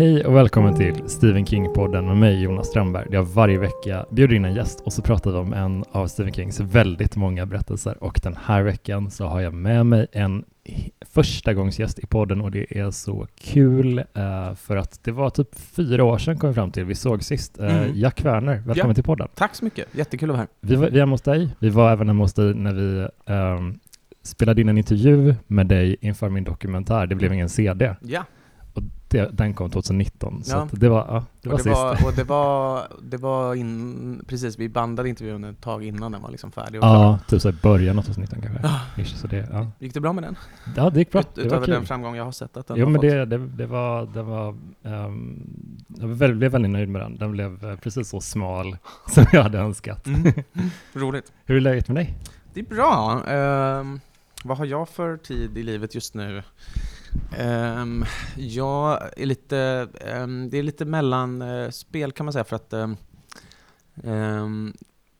[0.00, 3.06] Hej och välkommen till Stephen King-podden med mig Jonas Strömberg.
[3.10, 6.32] Jag varje vecka bjuder in en gäst och så pratar vi om en av Stephen
[6.32, 8.04] Kings väldigt många berättelser.
[8.04, 10.44] Och den här veckan så har jag med mig en
[11.00, 15.30] första gångs gäst i podden och det är så kul uh, för att det var
[15.30, 17.60] typ fyra år sedan kom vi fram till, vi såg sist.
[17.60, 17.90] Uh, mm.
[17.94, 18.94] Jack Werner, välkommen ja.
[18.94, 19.28] till podden.
[19.34, 20.48] Tack så mycket, jättekul att vara här.
[20.60, 23.08] Vi var, vi är hemma hos dig, vi var även hemma hos dig när vi
[23.32, 23.80] um,
[24.22, 27.94] spelade in en intervju med dig inför min dokumentär, det blev ingen CD.
[28.00, 28.24] Ja
[29.10, 31.76] det, den kom 2019, så det var, ja, det var och det sist.
[31.76, 36.22] Var, och det var, det var in, precis, vi bandade intervjun ett tag innan den
[36.22, 36.78] var liksom färdig.
[36.82, 38.68] ja, typ så i början av 2019 kanske.
[38.68, 39.04] Ah.
[39.04, 39.66] så det, ja.
[39.78, 40.36] Gick det bra med den?
[40.76, 41.20] Ja, det gick bra.
[41.20, 43.10] Ut, det utöver den framgång jag har sett att den Jo, har men fått.
[43.10, 44.48] det, det, det var, det var,
[44.82, 45.46] um,
[45.98, 47.16] jag blev, blev väldigt nöjd med den.
[47.16, 48.76] Den blev eh, precis så smal
[49.08, 50.06] som jag hade önskat.
[50.06, 50.32] Mm.
[50.92, 51.32] Roligt.
[51.44, 52.14] Hur är läget med dig?
[52.54, 53.22] Det är bra.
[53.80, 54.00] Um,
[54.44, 56.42] vad har jag för tid i livet just nu?
[57.38, 58.04] Um,
[58.36, 62.72] jag är lite, um, det är lite mellanspel uh, kan man säga för att
[64.02, 64.74] um,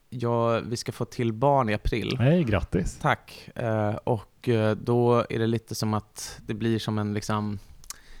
[0.09, 2.17] ja, vi ska få till barn i april.
[2.19, 2.97] Hej, grattis!
[3.01, 3.49] Tack!
[3.61, 7.59] Uh, och uh, då är det lite som att det blir som en liksom,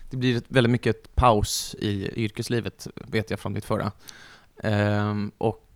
[0.09, 3.91] det blir väldigt mycket paus i yrkeslivet, vet jag från mitt förra.
[5.37, 5.67] och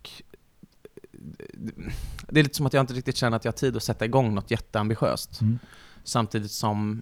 [2.29, 4.05] det är lite som att jag inte riktigt känner att jag har tid att sätta
[4.05, 5.41] igång något jätteambitiöst.
[5.41, 5.59] Mm.
[6.03, 7.01] Samtidigt som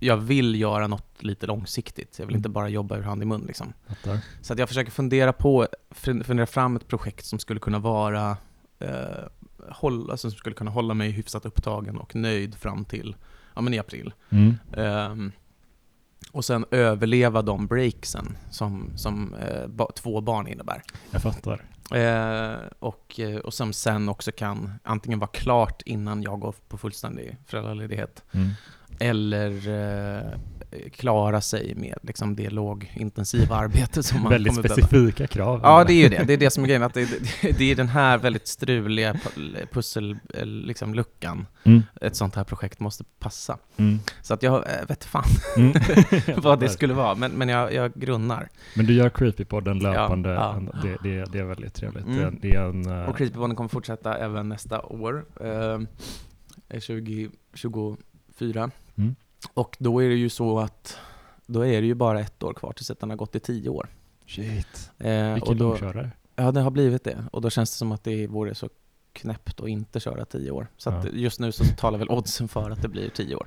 [0.00, 2.18] jag vill göra något lite långsiktigt.
[2.18, 2.52] Jag vill inte mm.
[2.52, 3.44] bara jobba ur hand i mun.
[3.46, 3.72] Liksom.
[4.40, 8.36] Så att jag försöker fundera på, fundera fram ett projekt som skulle kunna vara
[8.78, 8.88] eh,
[9.68, 13.16] hålla, alltså som skulle kunna hålla mig hyfsat upptagen och nöjd fram till
[13.54, 14.12] ja, men i april.
[14.30, 14.56] Mm.
[14.70, 15.32] Um,
[16.32, 20.82] och sen överleva de breaksen som, som eh, ba, två barn innebär.
[21.10, 21.64] Jag fattar.
[21.94, 26.78] Eh, och, eh, och som sen också kan antingen vara klart innan jag går på
[26.78, 28.50] fullständig föräldraledighet, mm
[29.00, 30.32] eller eh,
[30.92, 35.60] klara sig med liksom, det lågintensiva arbete som man Väldigt specifika krav.
[35.62, 36.24] Ja, det är ju det.
[36.26, 37.08] Det är det som är grejen, att det,
[37.42, 39.16] det, det är den här väldigt struliga
[39.72, 41.82] pusselluckan liksom, mm.
[42.00, 43.58] ett sånt här projekt måste passa.
[43.76, 43.98] Mm.
[44.22, 45.24] Så att jag äh, vet fan
[45.56, 45.72] mm.
[46.42, 48.48] vad det skulle vara, men, men jag, jag grunnar.
[48.76, 50.80] Men du gör Creepypodden löpande, ja, ja.
[50.82, 52.06] Det, det, det, är väldigt trevligt.
[52.06, 52.38] Mm.
[52.42, 53.08] Det är en, uh...
[53.08, 55.24] Och Creepypodden kommer fortsätta även nästa år,
[56.68, 57.96] 2020
[58.38, 58.70] fyra.
[59.00, 59.14] Mm.
[59.54, 60.98] Och då är det ju så att
[61.46, 63.68] då är det ju bara ett år kvar tills att den har gått i tio
[63.68, 63.88] år.
[64.26, 64.90] Shit.
[64.98, 66.10] Eh, Vilken långkörare.
[66.36, 67.24] Ja, det har blivit det.
[67.32, 68.68] Och då känns det som att det vore så
[69.12, 70.66] knäppt att inte köra tio år.
[70.76, 71.04] Så ja.
[71.12, 73.46] just nu så talar väl oddsen för att det blir tio år.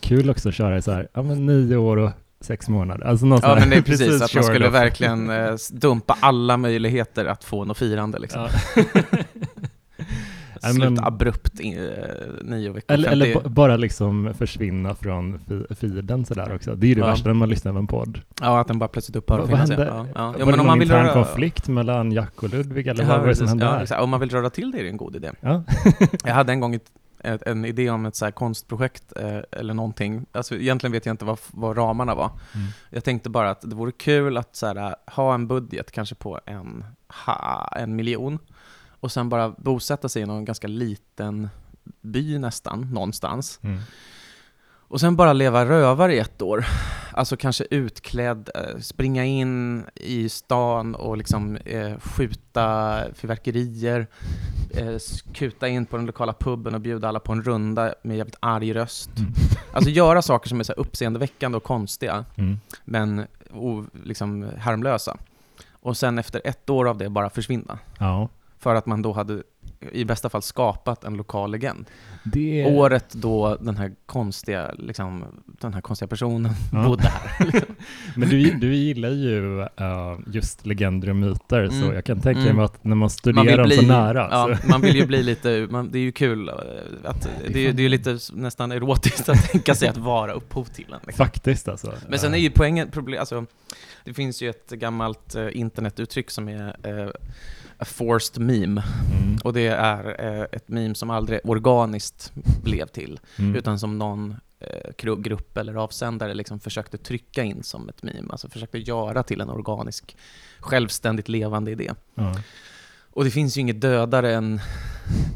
[0.00, 3.06] Kul också att köra så här, ja men nio år och sex månader.
[3.06, 6.56] Alltså något ja, men det är precis, precis att man skulle verkligen eh, dumpa alla
[6.56, 8.48] möjligheter att få något firande liksom.
[8.76, 8.82] Ja.
[10.60, 11.94] Sluta abrupt in, uh,
[12.42, 12.94] nio veckor.
[12.94, 15.38] Eller, eller bara liksom försvinna från
[15.80, 16.74] feeden sådär också.
[16.74, 17.06] Det är ju det ja.
[17.06, 18.20] värsta när man lyssnar på en podd.
[18.40, 19.70] Ja, att den bara plötsligt upphör att finnas.
[19.70, 20.06] Ja.
[20.14, 20.44] Ja.
[20.44, 21.12] Var det någon intern röra...
[21.12, 24.30] konflikt mellan Jack och Ludvig eller vad var det som hände ja, Om man vill
[24.30, 25.30] röra till det är det en god idé.
[25.40, 25.62] Ja.
[26.24, 26.90] jag hade en gång ett,
[27.24, 30.26] ett, en idé om ett så konstprojekt eh, eller någonting.
[30.32, 32.30] Alltså, egentligen vet jag inte vad, vad ramarna var.
[32.54, 32.66] Mm.
[32.90, 36.40] Jag tänkte bara att det vore kul att så här, ha en budget kanske på
[36.46, 36.84] en,
[37.26, 38.38] ha, en miljon
[39.00, 41.48] och sen bara bosätta sig i någon ganska liten
[42.00, 43.60] by nästan, någonstans.
[43.62, 43.80] Mm.
[44.90, 46.64] Och sen bara leva rövare i ett år.
[47.12, 54.06] Alltså kanske utklädd, eh, springa in i stan och liksom eh, skjuta fyrverkerier,
[54.70, 54.96] eh,
[55.32, 58.72] kuta in på den lokala puben och bjuda alla på en runda med jävligt arg
[58.72, 59.18] röst.
[59.18, 59.32] Mm.
[59.72, 62.60] Alltså göra saker som är så uppseendeväckande och konstiga, mm.
[62.84, 65.16] men o, liksom harmlösa.
[65.72, 67.78] Och sen efter ett år av det bara försvinna.
[67.98, 68.28] Ja.
[68.60, 69.42] För att man då hade
[69.92, 71.86] i bästa fall skapat en lokal legend.
[72.24, 72.66] Det...
[72.66, 76.84] Året då den här konstiga, liksom, den här konstiga personen ja.
[76.86, 77.46] bodde här.
[77.46, 77.74] Liksom.
[78.16, 79.66] Men du, du gillar ju uh,
[80.26, 81.80] just legender och myter, mm.
[81.80, 82.56] så jag kan tänka mm.
[82.56, 84.28] mig att när man studerar man dem så nära.
[84.30, 84.68] Ja, så.
[84.68, 86.54] man vill ju bli lite, man, det är ju kul, uh,
[87.04, 90.64] att, det, är, det är ju lite nästan erotiskt att tänka sig att vara upphov
[90.64, 91.00] till den.
[91.06, 91.24] Liksom.
[91.24, 91.94] Faktiskt alltså.
[92.08, 93.46] Men sen är ju poängen, problem, alltså,
[94.04, 97.12] det finns ju ett gammalt uh, internetuttryck som är
[97.80, 98.82] a forced meme.
[99.12, 99.38] Mm.
[99.44, 102.32] Och det är eh, ett meme som aldrig organiskt
[102.62, 103.56] blev till, mm.
[103.56, 108.48] utan som någon eh, grupp eller avsändare liksom försökte trycka in som ett meme, alltså
[108.48, 110.16] försökte göra till en organisk,
[110.58, 111.92] självständigt levande idé.
[112.16, 112.32] Mm.
[113.12, 114.60] Och det finns ju inget dödare än,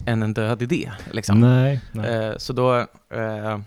[0.07, 0.93] än en död idé.
[1.11, 1.41] Liksom.
[1.41, 2.15] Nej, nej.
[2.15, 2.79] Eh, så då,
[3.11, 3.59] eh,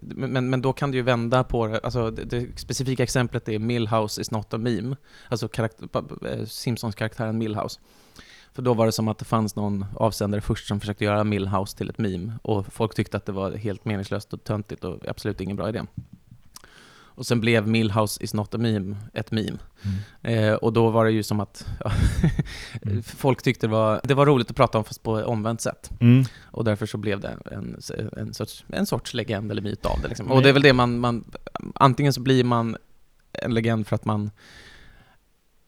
[0.00, 1.80] men, men då kan du ju vända på det.
[1.82, 4.96] Alltså det, det specifika exemplet är Millhouse is not a meme.
[5.28, 5.88] Alltså karaktär,
[6.26, 7.80] eh, Simpsons-karaktären Millhouse.
[8.52, 11.76] För då var det som att det fanns någon avsändare först som försökte göra Millhouse
[11.76, 15.40] till ett meme och folk tyckte att det var helt meningslöst och töntigt och absolut
[15.40, 15.82] ingen bra idé.
[17.16, 19.58] Och sen blev Millhouse is not a meme ett meme.
[19.82, 20.44] Mm.
[20.44, 21.92] Eh, och då var det ju som att ja,
[22.82, 23.02] mm.
[23.16, 25.90] folk tyckte det var, det var roligt att prata om fast på omvänt sätt.
[26.00, 26.24] Mm.
[26.44, 27.80] Och därför så blev det en,
[28.16, 30.08] en, sorts, en sorts legend eller myt av det.
[30.08, 30.32] Liksom.
[30.32, 31.24] Och det är väl det man, man,
[31.74, 32.76] antingen så blir man
[33.32, 34.30] en legend för att man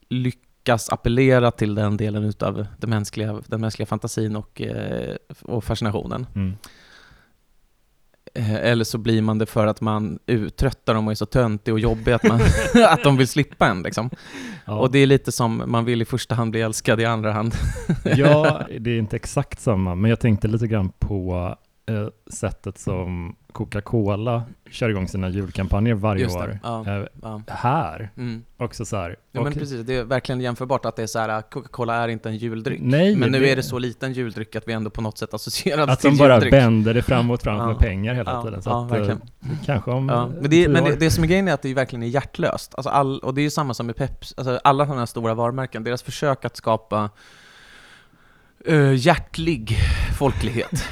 [0.09, 6.27] lyckas appellera till den delen utav den mänskliga, den mänskliga fantasin och, eh, och fascinationen.
[8.35, 11.75] Eh, eller så blir man det för att man uttröttar dem och är så töntig
[11.75, 12.41] och jobbig att, man,
[12.89, 13.83] att de vill slippa en.
[13.83, 14.11] Liksom.
[14.65, 14.79] Ja.
[14.79, 17.55] Och det är lite som man vill i första hand bli älskad i andra hand.
[18.05, 21.55] ja, det är inte exakt samma, men jag tänkte lite grann på
[21.88, 26.58] eh, sättet som Coca-Cola kör igång sina julkampanjer varje år.
[26.62, 27.43] Ja, eh, ja.
[27.46, 28.44] Här, mm.
[28.56, 29.17] också så här.
[29.32, 32.29] Ja, men precis, det är verkligen jämförbart att det är så här, Coca-Cola är inte
[32.29, 32.81] en juldryck.
[32.82, 33.52] Nej, men nu det...
[33.52, 36.31] är det så liten juldryck att vi ändå på något sätt associerar det till juldryck.
[36.31, 38.62] Att de bara vänder det framåt framåt med pengar hela tiden.
[38.62, 39.20] Så att, verkligen.
[39.40, 42.02] Eh, kanske om Men, det, men det, det, som är grejen är att det verkligen
[42.02, 42.75] är hjärtlöst.
[42.75, 45.35] Alltså all, och det är ju samma som med Peps, alltså alla sådana här stora
[45.35, 47.11] varumärken, deras försök att skapa
[48.69, 49.79] uh, hjärtlig
[50.19, 50.89] folklighet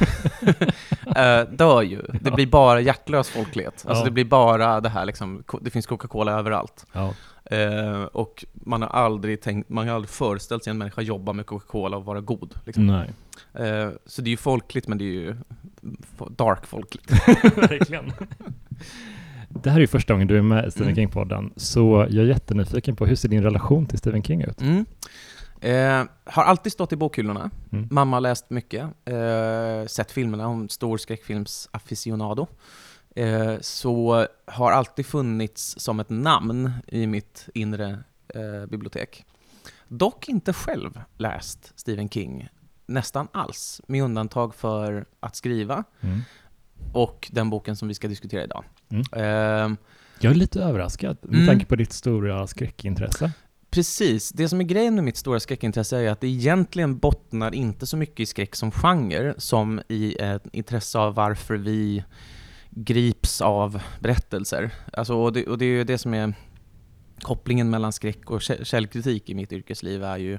[1.06, 2.02] uh, dör ju.
[2.20, 3.84] Det blir bara hjärtlös folklighet.
[3.86, 4.04] Alltså ja.
[4.04, 6.86] det blir bara det här liksom, det finns Coca-Cola överallt.
[6.92, 7.14] Ja.
[7.52, 11.46] Uh, och man har aldrig tänkt, man har aldrig föreställt sig en människa jobba med
[11.46, 12.54] Coca-Cola och vara god.
[12.64, 12.86] Liksom.
[12.86, 13.10] Nej.
[13.60, 15.36] Uh, så det är ju folkligt, men det är ju
[16.28, 17.10] dark folkligt.
[17.56, 18.12] Verkligen.
[19.48, 21.08] Det här är ju första gången du är med i Stephen mm.
[21.08, 24.60] King-podden, så jag är jättenyfiken på hur ser din relation till Stephen King ut?
[24.60, 24.86] Mm.
[25.60, 27.50] Eh, har alltid stått i bokhyllorna.
[27.72, 27.88] Mm.
[27.90, 28.84] Mamma har läst mycket.
[29.04, 32.46] Eh, sett filmerna, hon stor skräckfilms-aficionado.
[33.16, 37.98] Eh, så har alltid funnits som ett namn i mitt inre
[38.28, 39.24] eh, bibliotek.
[39.88, 42.48] Dock inte själv läst Stephen King
[42.86, 46.20] nästan alls, med undantag för att skriva mm.
[46.92, 48.64] och den boken som vi ska diskutera idag.
[48.88, 49.04] Mm.
[49.12, 49.76] Eh,
[50.20, 51.46] jag är lite överraskad med mm.
[51.46, 53.32] tanke på ditt stora skräckintresse.
[53.76, 54.30] Precis.
[54.30, 57.96] Det som är grejen med mitt stora skräckintresse är att det egentligen bottnar inte så
[57.96, 62.04] mycket i skräck som genre, som i ett intresse av varför vi
[62.70, 64.70] grips av berättelser.
[64.92, 66.34] Alltså, och, det, och det är ju det som är
[67.20, 70.38] kopplingen mellan skräck och källkritik i mitt yrkesliv är ju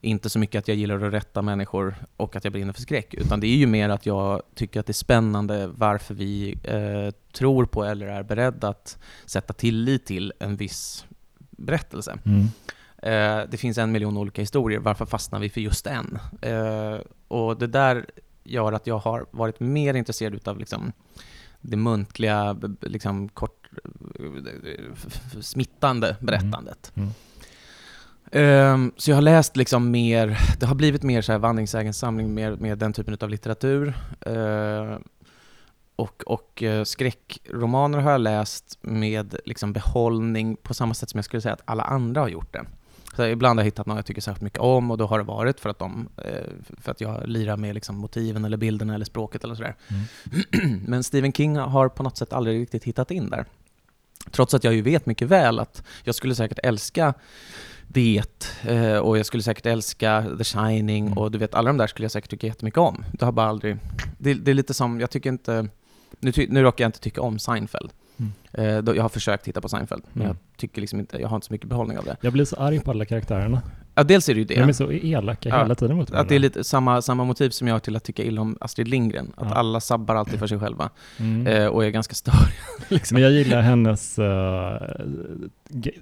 [0.00, 3.14] inte så mycket att jag gillar att rätta människor och att jag brinner för skräck,
[3.14, 7.14] utan det är ju mer att jag tycker att det är spännande varför vi eh,
[7.32, 11.06] tror på eller är beredda att sätta tillit till en viss
[11.60, 12.18] berättelse.
[12.24, 12.48] Mm.
[13.02, 16.18] Eh, det finns en miljon olika historier, varför fastnar vi för just en?
[16.40, 16.98] Eh,
[17.28, 18.06] och det där
[18.44, 20.92] gör att jag har varit mer intresserad av liksom,
[21.60, 23.68] det muntliga, liksom, kort,
[25.40, 26.92] smittande berättandet.
[26.94, 27.08] Mm.
[27.08, 27.14] Mm.
[28.32, 32.34] Um, så jag har läst liksom mer, det har blivit mer så här vandringsägens samling
[32.34, 33.94] med, med den typen av litteratur.
[36.00, 41.24] Och, och eh, skräckromaner har jag läst med liksom behållning på samma sätt som jag
[41.24, 42.64] skulle säga att alla andra har gjort det.
[43.16, 45.24] Så ibland har jag hittat något jag tycker särskilt mycket om och då har det
[45.24, 46.46] varit för att, de, eh,
[46.80, 49.76] för att jag lirar med liksom motiven eller bilderna eller språket eller sådär.
[49.88, 50.80] Mm.
[50.86, 53.44] Men Stephen King har på något sätt aldrig riktigt hittat in där.
[54.30, 57.14] Trots att jag ju vet mycket väl att jag skulle säkert älska
[57.88, 58.22] det
[58.62, 61.18] eh, och jag skulle säkert älska The Shining mm.
[61.18, 63.04] och du vet alla de där skulle jag säkert tycka jättemycket om.
[63.12, 63.76] Det har bara aldrig...
[64.18, 65.68] Det, det är lite som, jag tycker inte
[66.20, 67.90] nu, nu råkar jag inte tycka om Seinfeld.
[68.16, 68.32] Mm.
[68.52, 70.36] Eh, jag har försökt titta på Seinfeld, men mm.
[70.36, 72.16] jag tycker liksom inte, jag har inte så mycket behållning av det.
[72.20, 73.62] Jag blir så arg på alla karaktärerna.
[73.94, 74.54] Ja, dels är det ju det.
[74.54, 76.22] De är så elaka ja, hela tiden mot varandra.
[76.22, 78.58] Att det är lite samma, samma motiv som jag har till att tycka illa om
[78.60, 79.32] Astrid Lindgren.
[79.36, 79.54] Att ja.
[79.54, 81.46] alla sabbar alltid för sig själva mm.
[81.46, 82.52] eh, och är ganska störiga.
[82.88, 83.14] liksom.
[83.14, 84.24] Men jag gillar hennes uh,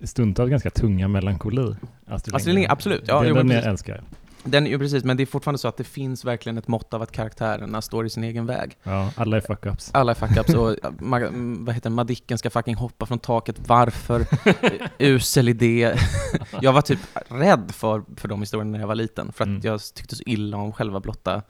[0.02, 1.74] stundtals ganska tunga melankoli.
[2.06, 3.04] Astrid Astrid Lindgren absolut.
[3.06, 4.02] Ja, det, den jag älskar.
[4.44, 7.02] Den, ju precis, men det är fortfarande så att det finns verkligen ett mått av
[7.02, 8.76] att karaktärerna står i sin egen väg.
[8.82, 9.90] Ja, alla är fuck-ups.
[9.92, 10.76] Alla är fuck-ups och
[11.66, 13.56] vad heter Madicken ska fucking hoppa från taket.
[13.66, 14.26] Varför?
[14.98, 15.94] Usel idé.
[16.60, 19.60] jag var typ rädd för, för de historierna när jag var liten, för att mm.
[19.64, 21.42] jag tyckte så illa om själva blotta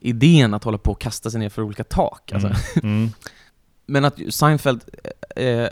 [0.00, 2.32] idén att hålla på och kasta sig ner för olika tak.
[2.32, 2.48] Alltså.
[2.48, 2.96] Mm.
[2.96, 3.10] Mm.
[3.86, 4.84] Men att Seinfeld
[5.36, 5.68] eh,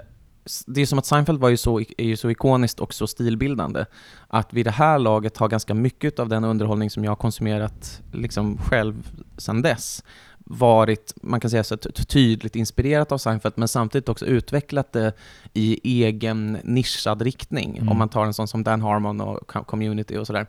[0.66, 3.84] det är som att Seinfeld var ju så, är ju så ikoniskt och så stilbildande,
[4.28, 8.02] att vid det här laget har ganska mycket av den underhållning som jag har konsumerat
[8.12, 10.02] liksom själv sedan dess
[10.50, 15.12] varit, man kan säga så tydligt inspirerat av Seinfeld, men samtidigt också utvecklat det
[15.52, 17.76] i egen nischad riktning.
[17.76, 17.88] Mm.
[17.88, 20.46] Om man tar en sån som Dan Harmon och Community och sådär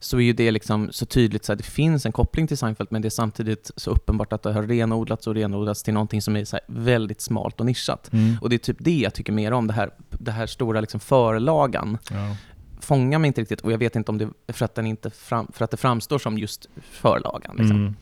[0.00, 2.92] så är ju det liksom så tydligt så att det finns en koppling till Seinfeld,
[2.92, 6.36] men det är samtidigt så uppenbart att det har renodlats och renodlats till någonting som
[6.36, 8.12] är så väldigt smalt och nischat.
[8.12, 8.36] Mm.
[8.40, 11.00] Och det är typ det jag tycker mer om, det här, det här stora liksom
[11.00, 11.98] förlagan.
[12.10, 12.36] Ja.
[12.80, 15.10] Fångar mig inte riktigt, och jag vet inte om det är för att, den inte
[15.10, 17.56] fram, för att det framstår som just förlagan.
[17.56, 17.76] Liksom.
[17.76, 17.94] Mm.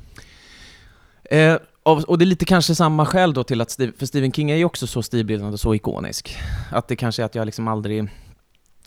[1.30, 4.50] Eh, och det är lite kanske samma skäl då till att, Steve, för Stephen King
[4.50, 6.36] är ju också så stilbildande och så ikonisk.
[6.70, 8.08] Att det kanske är att jag liksom aldrig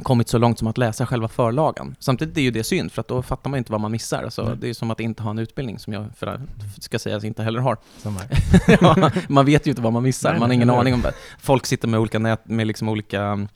[0.04, 1.96] kommit så långt som att läsa själva förlagan.
[2.00, 4.24] Samtidigt är ju det synd, för att då fattar man inte vad man missar.
[4.24, 4.60] Alltså, mm.
[4.60, 6.42] Det är som att inte ha en utbildning, som jag för,
[6.80, 7.78] ska säga inte heller har.
[8.82, 11.14] ja, man vet ju inte vad man missar, nej, man har ingen aning om det.
[11.40, 13.48] Folk sitter med olika, nät, med liksom olika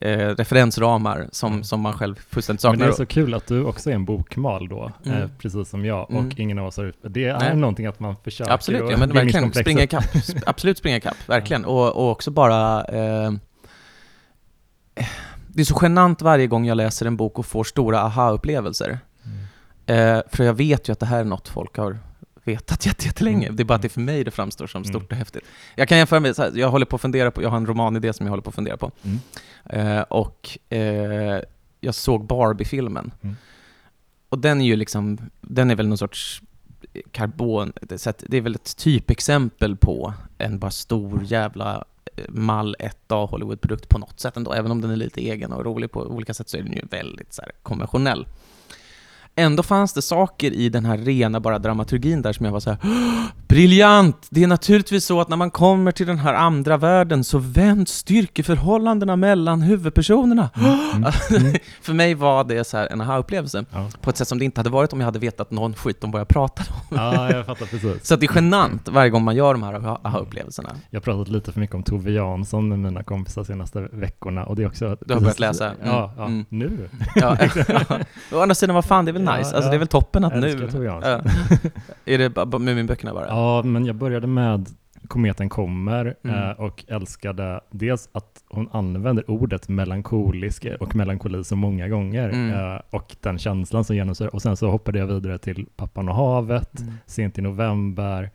[0.00, 1.64] eh, referensramar som, mm.
[1.64, 2.78] som man själv fullständigt saknar.
[2.78, 5.22] Men det är så kul att du också är en bokmal då, eh, mm.
[5.22, 6.30] eh, precis som jag, och mm.
[6.36, 7.56] ingen av oss har Det är nej.
[7.56, 10.04] någonting att man försöker Absolut, ja, men verkligen springa ikapp.
[10.46, 11.64] Absolut springa ikapp, verkligen.
[11.64, 13.32] Och, och också bara eh,
[15.54, 18.98] det är så genant varje gång jag läser en bok och får stora aha-upplevelser.
[19.24, 20.16] Mm.
[20.16, 21.98] Eh, för jag vet ju att det här är något folk har
[22.44, 23.46] vetat jättelänge.
[23.46, 23.56] Mm.
[23.56, 25.08] Det är bara att det för mig det framstår som stort mm.
[25.10, 25.44] och häftigt.
[25.74, 27.66] Jag kan jämföra med, så här, jag håller på att fundera på, jag har en
[27.66, 28.90] romanidé som jag håller på att fundera på.
[29.02, 29.18] Mm.
[29.64, 31.40] Eh, och eh,
[31.80, 33.12] jag såg Barbie-filmen.
[33.22, 33.36] Mm.
[34.28, 36.42] Och den är ju liksom, den är väl någon sorts
[37.10, 41.84] karbon, det är väl ett typexempel på en bara stor jävla
[42.28, 44.52] mall 1A Hollywood-produkt på något sätt ändå.
[44.52, 46.82] Även om den är lite egen och rolig på olika sätt så är den ju
[46.90, 48.26] väldigt så här, konventionell.
[49.36, 52.70] Ändå fanns det saker i den här rena bara dramaturgin där som jag var så
[52.70, 52.78] här,
[53.48, 54.26] briljant!
[54.30, 57.92] Det är naturligtvis så att när man kommer till den här andra världen så vänds
[57.92, 60.50] styrkeförhållandena mellan huvudpersonerna.
[60.56, 61.04] Mm.
[61.30, 61.54] Mm.
[61.82, 63.88] För mig var det så en aha-upplevelse, ja.
[64.00, 66.10] på ett sätt som det inte hade varit om jag hade vetat någon skit om
[66.10, 66.96] vad jag pratade om.
[66.96, 68.06] Ja, jag fattar precis.
[68.06, 70.76] Så det är genant varje gång man gör de här aha-upplevelserna.
[70.90, 74.56] Jag har pratat lite för mycket om Tove Jansson med mina kompisar senaste veckorna och
[74.56, 74.96] det är också...
[75.00, 75.66] Du har börjat läsa?
[75.66, 75.78] Mm.
[75.84, 76.44] Ja, ja mm.
[76.48, 76.88] nu.
[77.14, 77.36] Ja.
[78.32, 79.50] Å andra sidan, vad fan, det är väl nice?
[79.50, 80.48] Ja, alltså det är väl toppen att nu...
[82.04, 83.26] Är det Muminböckerna bara?
[83.28, 84.68] Ja, men jag började med
[85.08, 86.50] Kometen kommer mm.
[86.50, 92.74] eh, och älskade dels att hon använder ordet melankolisk och melankoli så många gånger mm.
[92.74, 94.34] eh, och den känslan som genomsyrar.
[94.34, 96.94] Och sen så hoppade jag vidare till Pappan och havet, mm.
[97.06, 98.30] sent i november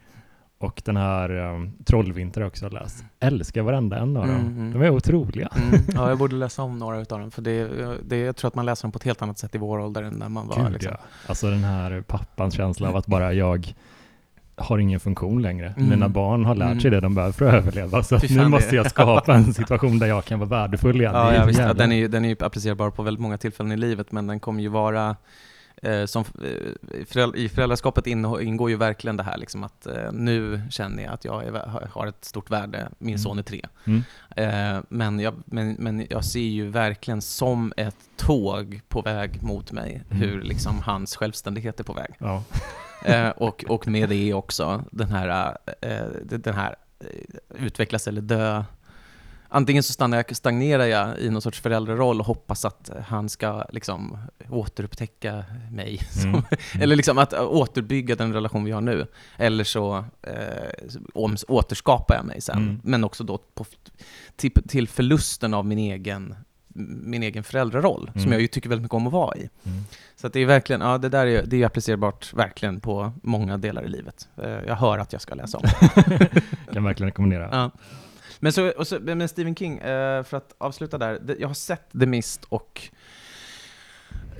[0.59, 3.03] och den här um, Trollvinter också har läst.
[3.19, 4.35] Älskar varenda en av dem.
[4.35, 4.73] Mm.
[4.73, 5.49] De är otroliga.
[5.55, 5.81] Mm.
[5.93, 7.69] Ja, jag borde läsa om några av dem, för det,
[8.03, 10.03] det, jag tror att man läser dem på ett helt annat sätt i vår ålder
[10.03, 10.63] än när man var...
[10.63, 10.91] Gud, liksom.
[10.91, 11.05] ja.
[11.27, 13.73] Alltså den här pappans känsla av att bara jag
[14.55, 15.73] har ingen funktion längre.
[15.77, 15.89] Mm.
[15.89, 16.91] Mina barn har lärt sig mm.
[16.91, 20.25] det de behöver för att överleva, så nu måste jag skapa en situation där jag
[20.25, 21.13] kan vara värdefull igen.
[21.13, 23.77] Ja, ja, visst, ja, den, är ju, den är applicerbar på väldigt många tillfällen i
[23.77, 25.15] livet, men den kommer ju vara
[26.05, 31.13] som, eh, I föräldraskapet ingår ju verkligen det här liksom att eh, nu känner jag
[31.13, 33.19] att jag har ett stort värde, min mm.
[33.19, 33.61] son är tre.
[33.85, 34.03] Mm.
[34.35, 39.71] Eh, men, jag, men, men jag ser ju verkligen som ett tåg på väg mot
[39.71, 40.21] mig, mm.
[40.21, 42.15] hur liksom hans självständighet är på väg.
[42.17, 42.43] Ja.
[43.05, 46.75] Eh, och, och med det också den här, eh, den här
[47.55, 48.63] utvecklas eller dö
[49.49, 53.65] antingen så stannar jag, stagnerar jag i någon sorts föräldraroll och hoppas att han ska
[53.71, 54.17] liksom
[54.49, 55.99] återupptäcka mig.
[56.23, 56.43] Mm.
[56.81, 59.07] eller liksom att återbygga den relation vi har nu.
[59.37, 62.57] Eller så eh, återskapar jag mig sen.
[62.57, 62.81] Mm.
[62.83, 63.65] Men också då på,
[64.35, 66.35] till, till förlusten av min egen
[67.03, 68.23] min egen föräldraroll, mm.
[68.23, 69.39] som jag ju tycker väldigt mycket om att vara i.
[69.39, 69.83] Mm.
[70.15, 73.85] Så det är verkligen, ja det där är, det är applicerbart verkligen på många delar
[73.85, 74.27] i livet.
[74.37, 75.63] Eh, jag hör att jag ska läsa om.
[76.73, 77.49] kan verkligen rekommendera.
[77.51, 77.71] Ja.
[78.39, 82.05] Men, så, så, men Stephen King, eh, för att avsluta där, jag har sett The
[82.05, 82.81] Mist och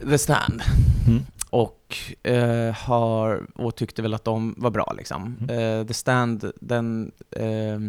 [0.09, 0.61] The Stand.
[1.07, 1.21] Mm.
[1.49, 5.37] Och, eh, har, och tyckte väl att de var bra liksom.
[5.41, 5.79] Mm.
[5.79, 7.11] Eh, The Stand, den...
[7.31, 7.79] Eh,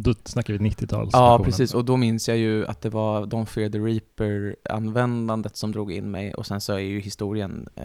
[0.00, 1.10] då snackar vi 90-tals.
[1.12, 1.74] Ja, precis.
[1.74, 6.10] Och då minns jag ju att det var Don't Fear the Reaper-användandet som drog in
[6.10, 6.34] mig.
[6.34, 7.84] Och sen så är ju historien eh,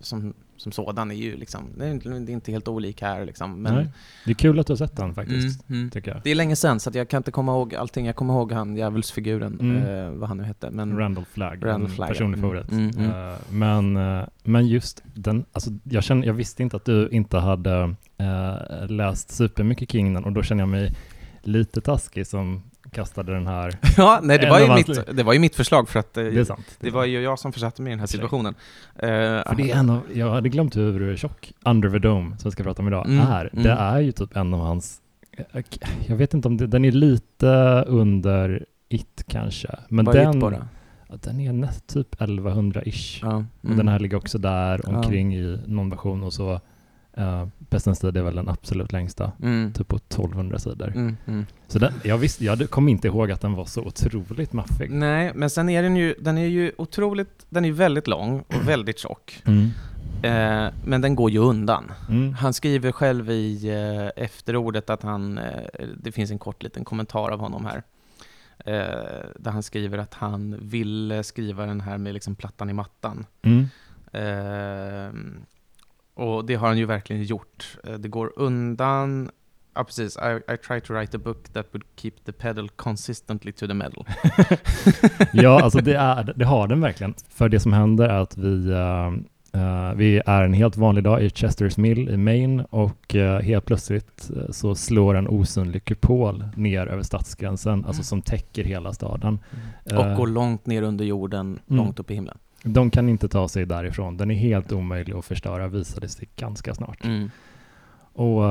[0.00, 3.24] som som sådan är ju liksom, det är inte, det är inte helt olik här
[3.24, 3.62] liksom.
[3.62, 3.74] Men...
[3.74, 3.88] Nej,
[4.24, 5.90] det är kul att du har sett den faktiskt, mm, mm.
[5.90, 6.20] tycker jag.
[6.24, 8.06] Det är länge sedan, så jag kan inte komma ihåg allting.
[8.06, 9.76] Jag kommer ihåg han djävulsfiguren, mm.
[9.76, 10.70] eh, vad han nu hette.
[10.70, 10.98] Men...
[10.98, 12.42] Randall Flagg, Randall Flagg personlig ja.
[12.42, 12.72] favorit.
[12.72, 17.38] Uh, men, uh, men just den, alltså jag, känner, jag visste inte att du inte
[17.38, 20.96] hade uh, läst supermycket King och då känner jag mig
[21.42, 23.78] lite taskig som kastade den här...
[23.96, 26.44] Ja, nej, det var, ju mitt, det var ju mitt förslag för att eh, det,
[26.44, 28.54] sant, det, det var ju jag som försatte mig i den här situationen.
[28.54, 32.48] Uh, för det är en av, jag hade glömt hur tjock Under the Dome, som
[32.48, 33.50] vi ska prata om idag, mm, är.
[33.52, 33.64] Mm.
[33.64, 35.00] Det är ju typ en av hans...
[36.06, 39.68] Jag vet inte om det, den är lite under It kanske.
[39.88, 40.68] Men Vad den, bara?
[41.08, 43.18] Den är näst typ 1100-ish.
[43.22, 43.76] Ja, mm.
[43.76, 45.40] Den här ligger också där omkring ja.
[45.40, 46.60] i någon version och så
[47.18, 49.72] Uh, Pestens tid är väl den absolut längsta, mm.
[49.72, 50.88] typ på 1200 sidor.
[50.88, 51.46] Mm, mm.
[51.68, 54.90] Så den, jag, visste, jag kom inte ihåg att den var så otroligt maffig.
[54.90, 58.68] Nej, men sen är den ju, den är ju otroligt, den är väldigt lång och
[58.68, 59.42] väldigt tjock.
[59.44, 59.70] Mm.
[60.22, 61.92] Eh, men den går ju undan.
[62.08, 62.34] Mm.
[62.34, 67.30] Han skriver själv i eh, efterordet att han, eh, det finns en kort liten kommentar
[67.30, 67.82] av honom här,
[68.58, 73.26] eh, där han skriver att han ville skriva den här med liksom plattan i mattan.
[76.20, 77.78] Och det har han ju verkligen gjort.
[77.84, 79.30] Eh, det går undan
[79.74, 80.16] Ja, precis.
[80.16, 83.74] I, I try to write a book that would keep the pedal consistently to the
[83.74, 84.06] metal.
[85.32, 87.14] ja, alltså det, är, det har den verkligen.
[87.28, 89.12] För det som händer är att vi, uh,
[89.60, 93.64] uh, vi är en helt vanlig dag i Chesters Mill i Maine och uh, helt
[93.64, 97.86] plötsligt så slår en osynlig kupol ner över stadsgränsen, alltså mm.
[97.86, 99.38] alltså som täcker hela staden.
[99.84, 99.98] Mm.
[99.98, 101.60] Och går långt ner under jorden, mm.
[101.66, 102.38] långt upp i himlen.
[102.62, 104.16] De kan inte ta sig därifrån.
[104.16, 107.04] Den är helt omöjlig att förstöra, visade sig ganska snart.
[107.04, 107.30] Mm.
[108.12, 108.44] Och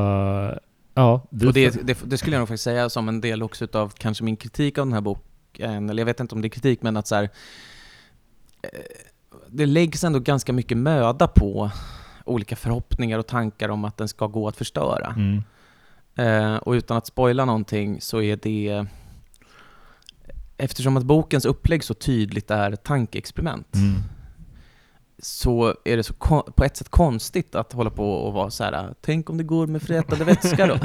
[1.00, 3.94] Ja, och det, det, det, skulle jag nog faktiskt säga som en del också av
[3.98, 6.82] kanske min kritik av den här boken, eller jag vet inte om det är kritik,
[6.82, 7.24] men att så här,
[8.62, 8.70] eh,
[9.48, 11.72] det läggs ändå ganska mycket möda på
[12.26, 15.16] olika förhoppningar och tankar om att den ska gå att förstöra.
[15.18, 15.44] Mm.
[16.16, 18.86] Eh, och utan att spoila någonting så är det
[20.60, 24.04] Eftersom att bokens upplägg så tydligt är ett tankeexperiment mm
[25.22, 26.14] så är det så
[26.56, 28.94] på ett sätt konstigt att hålla på och vara så här.
[29.02, 30.74] tänk om det går med frätade vätska då?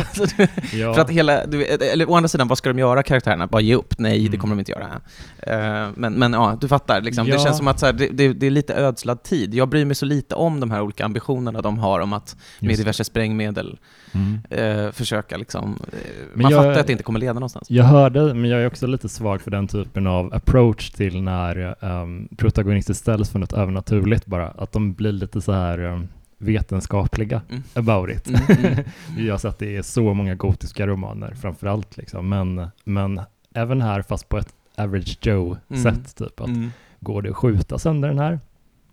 [0.73, 0.95] ja.
[0.95, 3.47] För att hela, du, eller å andra sidan, vad ska de göra karaktärerna?
[3.47, 3.99] Bara ge upp?
[3.99, 4.31] Nej, mm.
[4.31, 4.87] det kommer de inte göra.
[4.87, 7.27] Uh, men, men ja, du fattar, liksom.
[7.27, 7.35] ja.
[7.35, 9.55] det känns som att så här, det, det, det, är lite ödslad tid.
[9.55, 12.79] Jag bryr mig så lite om de här olika ambitionerna de har om att med
[12.79, 13.79] diverse sprängmedel
[14.15, 14.87] mm.
[14.87, 15.99] uh, försöka liksom, uh,
[16.35, 17.71] man jag, fattar att det inte kommer leda någonstans.
[17.71, 21.85] Jag hörde, men jag är också lite svag för den typen av approach till när
[21.85, 27.43] um, protagonister ställs för något övernaturligt bara att de blir lite så här um, vetenskapliga
[27.51, 27.63] mm.
[27.75, 28.29] about it.
[28.29, 28.85] Mm, mm.
[29.27, 33.21] jag har sett det i så många gotiska romaner framför allt liksom, men, men
[33.55, 36.05] även här fast på ett average Joe-sätt mm.
[36.05, 36.71] typ, att mm.
[37.01, 38.41] går det att skjuta sönder den här?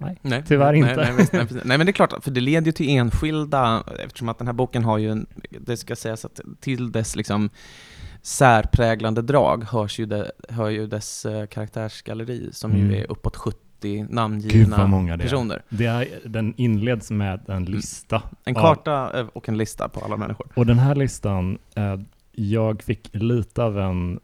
[0.01, 0.95] Nej, nej tyvärr inte.
[0.95, 4.29] Nej, nej, nej, nej, men det är klart, för det leder ju till enskilda, eftersom
[4.29, 7.49] att den här boken har ju en, det ska sägas att till dess liksom
[8.21, 12.91] särpräglande drag hörs ju det, hör ju dess uh, karaktärsgalleri som mm.
[12.91, 15.61] ju är uppåt 70 80 namngivna det personer.
[15.69, 17.71] Det är, den inleds med en mm.
[17.71, 18.21] lista.
[18.43, 20.47] En karta av, och en lista på alla människor.
[20.55, 21.99] Och den här listan, eh,
[22.31, 24.19] jag fick lite av en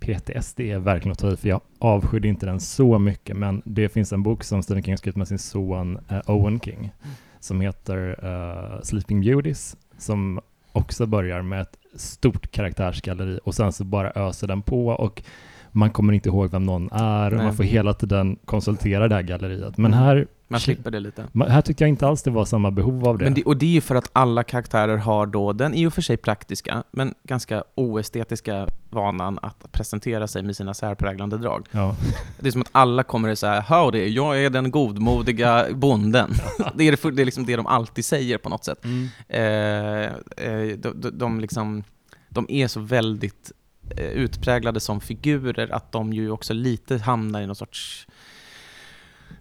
[0.00, 3.88] PTSD är verkligen att ta i, för jag avskydde inte den så mycket, men det
[3.88, 6.92] finns en bok som Stephen King har skrivit med sin son eh, Owen King,
[7.40, 10.40] som heter uh, Sleeping Beauties, som
[10.72, 15.22] också börjar med ett stort karaktärsgalleri och sen så bara öser den på och
[15.70, 19.22] man kommer inte ihåg vem någon är och man får hela tiden konsultera det här
[19.22, 19.78] galleriet.
[19.78, 21.26] Men här man slipper det lite.
[21.48, 23.30] Här tyckte jag inte alls det var samma behov av det.
[23.30, 23.44] det.
[23.44, 26.16] Och det är ju för att alla karaktärer har då den i och för sig
[26.16, 31.66] praktiska, men ganska oestetiska vanan att presentera sig med sina särpräglande drag.
[31.70, 31.96] Ja.
[32.40, 36.34] Det är som att alla kommer och säger ”Howdy, jag är den godmodiga bonden”.
[36.74, 38.84] det, är det, det är liksom det de alltid säger på något sätt.
[38.84, 39.08] Mm.
[39.28, 40.04] Eh,
[40.46, 41.84] eh, de, de, de, liksom,
[42.28, 43.52] de är så väldigt
[43.90, 48.06] Eh, utpräglade som figurer, att de ju också lite hamnar i någon sorts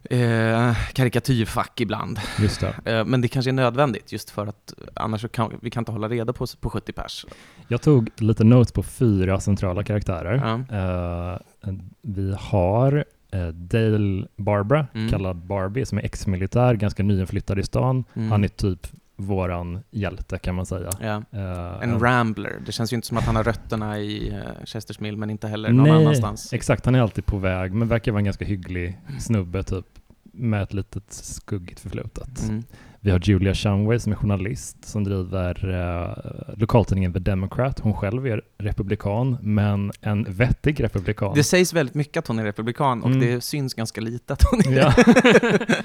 [0.10, 2.20] eh, karikatyrfack ibland.
[2.42, 2.74] Just det.
[2.86, 6.10] Eh, men det kanske är nödvändigt just för att annars kan vi kan inte hålla
[6.10, 7.26] reda på, på 70 pers.
[7.68, 10.66] Jag tog lite notes på fyra centrala karaktärer.
[10.70, 10.78] Ja.
[10.78, 13.06] Eh, vi har
[13.54, 15.10] Dale Barbara, mm.
[15.10, 18.04] kallad Barbie, som är ex-militär, ganska nyinflyttad i stan.
[18.14, 18.32] Mm.
[18.32, 20.90] Han är typ våran hjälte kan man säga.
[21.02, 21.16] Ja.
[21.34, 22.62] Uh, en rambler.
[22.66, 25.48] Det känns ju inte som att han har rötterna i uh, Chesters Mill, men inte
[25.48, 26.54] heller någon nej, annanstans.
[26.54, 29.86] Exakt, han är alltid på väg, men verkar vara en ganska hygglig snubbe typ,
[30.24, 32.44] med ett litet skuggigt förflutet.
[32.50, 32.64] Mm.
[33.00, 37.80] Vi har Julia Shumway som är journalist som driver uh, lokaltidningen The Democrat.
[37.80, 41.34] Hon själv är republikan, men en vettig republikan.
[41.36, 43.20] Det sägs väldigt mycket att hon är republikan och mm.
[43.20, 44.94] det syns ganska lite att hon är ja.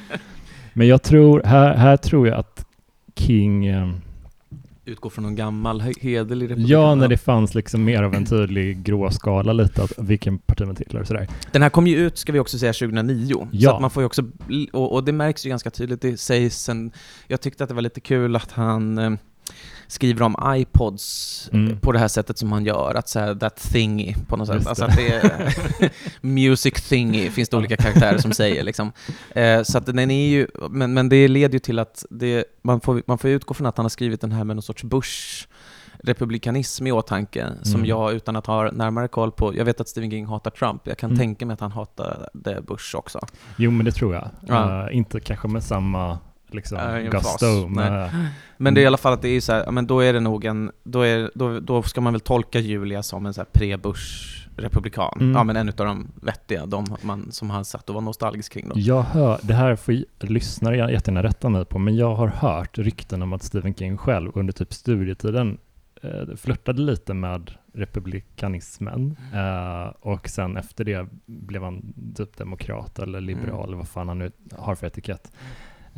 [0.72, 2.67] Men jag tror, här, här tror jag att
[3.18, 3.66] King...
[3.66, 3.88] Eh,
[4.84, 6.68] Utgår från någon gammal hederlig republik?
[6.68, 10.76] Ja, när det fanns liksom mer av en tydlig gråskala lite, att vilken parti man
[10.76, 11.28] tillhör och sådär.
[11.52, 13.48] Den här kom ju ut, ska vi också säga, 2009.
[13.52, 13.70] Ja.
[13.70, 14.22] Så att man får ju också,
[14.72, 16.92] och, och det märks ju ganska tydligt, det sägs en,
[17.26, 19.12] jag tyckte att det var lite kul att han eh,
[19.88, 21.80] skriver om iPods mm.
[21.80, 24.66] på det här sättet som han gör, att säga that thingy på något sätt.
[24.66, 25.54] Alltså att det är
[26.20, 28.92] music thingy, finns det olika karaktärer som säger liksom.
[29.30, 32.80] Eh, så att den är ju, men, men det leder ju till att det, man,
[32.80, 35.46] får, man får utgå från att han har skrivit den här med någon sorts Bush
[36.02, 37.64] republikanism i åtanke, mm.
[37.64, 40.82] som jag utan att ha närmare koll på, jag vet att Stephen King hatar Trump,
[40.84, 41.18] jag kan mm.
[41.18, 43.20] tänka mig att han hatade Bush också.
[43.56, 44.30] Jo men det tror jag.
[44.46, 44.86] Ja.
[44.88, 46.18] Uh, inte kanske med samma
[46.54, 47.68] liksom, äh, gusto.
[47.68, 48.10] Men,
[48.56, 50.20] men det är i alla fall att det är så här, men då är det
[50.20, 54.38] nog en, då, är, då, då ska man väl tolka Julia som en så pre-Bush
[54.56, 55.18] republikan.
[55.20, 55.32] Mm.
[55.32, 58.68] Ja men en av de vettiga, de man, som han satt och var nostalgisk kring.
[58.68, 58.74] Då.
[58.76, 63.22] Jag hör, det här får lyssnare jättegärna rätta mig på, men jag har hört rykten
[63.22, 65.58] om att Stephen King själv under typ studietiden
[66.02, 69.84] eh, flörtade lite med republikanismen mm.
[69.84, 73.78] eh, och sen efter det blev han typ demokrat eller liberal, mm.
[73.78, 75.32] vad fan han nu har för etikett.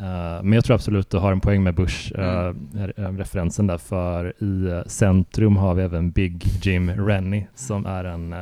[0.00, 3.70] Uh, men jag tror absolut du har en poäng med Bush-referensen mm.
[3.70, 8.34] uh, där, för i centrum har vi även Big Jim Rennie som är en,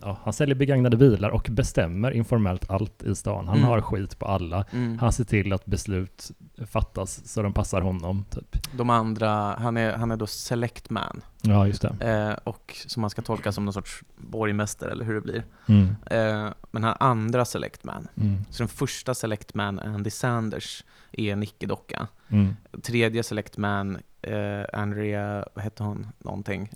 [0.00, 3.48] ja, han säljer begagnade bilar och bestämmer informellt allt i stan.
[3.48, 3.68] Han mm.
[3.68, 4.64] har skit på alla.
[4.72, 4.98] Mm.
[4.98, 6.30] Han ser till att beslut
[6.66, 8.24] fattas så de passar honom.
[8.30, 8.56] Typ.
[8.72, 11.20] De andra, han är, han är då select man.
[11.42, 11.96] Ja, just det.
[12.00, 15.44] Eh, och som man ska tolka som någon sorts borgmästare eller hur det blir.
[15.66, 15.96] Mm.
[16.06, 18.08] Eh, men han andra select man.
[18.16, 18.44] Mm.
[18.50, 22.08] Så den första select man, Andy Sanders, är en icke-docka.
[22.28, 22.56] Mm.
[22.82, 26.70] Tredje select man, eh, Andrea, vad heter hon, någonting,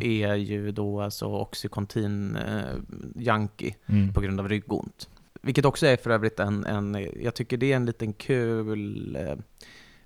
[0.00, 2.74] är ju då alltså Oxycontin eh,
[3.86, 4.12] mm.
[4.12, 5.08] på grund av ryggont.
[5.44, 9.36] Vilket också är för övrigt en, en jag tycker det är en liten kul eh,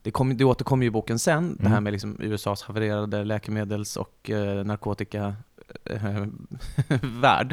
[0.03, 1.57] det, kom, det återkommer ju i boken sen, mm.
[1.57, 1.85] det här mm.
[1.85, 5.35] med liksom USAs havererade läkemedels och eh, narkotika
[5.85, 6.17] eh.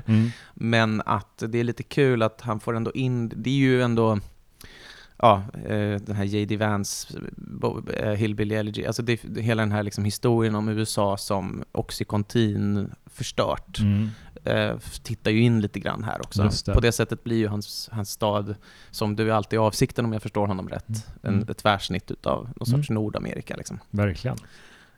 [0.07, 0.29] Mm.
[0.53, 4.19] Men att det är lite kul att han får ändå in, det är ju ändå
[5.17, 6.57] ja, eh, den här J.D.
[6.57, 7.19] Vance,
[7.97, 13.79] eh, Hillbilly Elegy, alltså det, hela den här liksom historien om USA som Oxycontin förstört.
[13.79, 14.09] Mm
[14.45, 16.51] eh, tittar ju in lite grann här också.
[16.65, 16.73] Det.
[16.73, 18.55] På det sättet blir ju hans, hans stad,
[18.91, 21.03] som du är alltid avsikten om jag förstår honom rätt, mm.
[21.21, 21.49] en, mm.
[21.49, 23.03] ett tvärsnitt utav någon sorts mm.
[23.03, 23.55] Nordamerika.
[23.55, 23.79] Liksom.
[23.89, 24.37] Verkligen.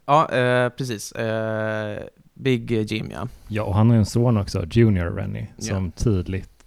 [0.06, 1.12] Ja, eh, precis.
[1.12, 3.28] Eh, Big Jim, ja.
[3.48, 5.90] Ja, och han har en son också, Junior Rennie, som, yeah.
[5.96, 6.66] tidigt,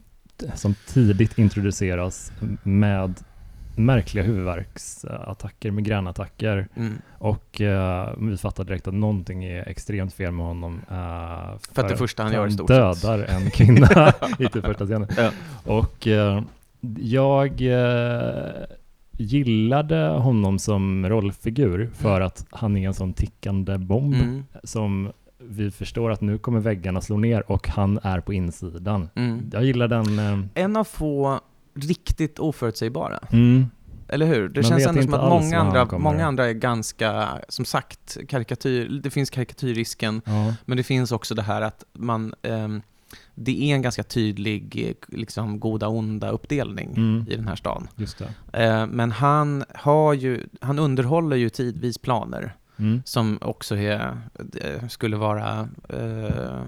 [0.55, 3.15] som tidigt introduceras med
[3.85, 6.69] märkliga huvudvärksattacker, migränattacker.
[6.77, 6.99] Mm.
[7.19, 10.75] Och uh, vi fattar direkt att någonting är extremt fel med honom.
[10.75, 14.65] Uh, för, för, att det första han gör i stort dödar en kvinna i typ
[14.65, 15.09] första scenen.
[15.17, 15.31] Ja.
[15.65, 16.43] Och uh,
[16.99, 17.63] jag
[19.13, 22.27] gillade honom som rollfigur för mm.
[22.27, 24.45] att han är en sån tickande bomb mm.
[24.65, 29.09] som vi förstår att nu kommer väggarna slå ner och han är på insidan.
[29.15, 29.51] Mm.
[29.53, 30.51] Jag gillar den.
[30.55, 31.41] En av få
[31.75, 33.19] riktigt oförutsägbara.
[33.33, 33.67] Mm.
[34.09, 34.49] Eller hur?
[34.49, 39.01] Det Man känns ändå som att många andra, många andra är ganska, som sagt, karikatyr,
[39.03, 40.55] det finns karikatyrrisken, ja.
[40.65, 42.83] men det finns också det här att man um,
[43.35, 47.27] det är en ganska tydlig liksom, goda-onda uppdelning mm.
[47.29, 47.89] i den här stan.
[48.53, 53.03] Eh, men han, har ju, han underhåller ju tidvis planer mm.
[53.05, 54.19] som också är,
[54.89, 56.63] skulle vara eh,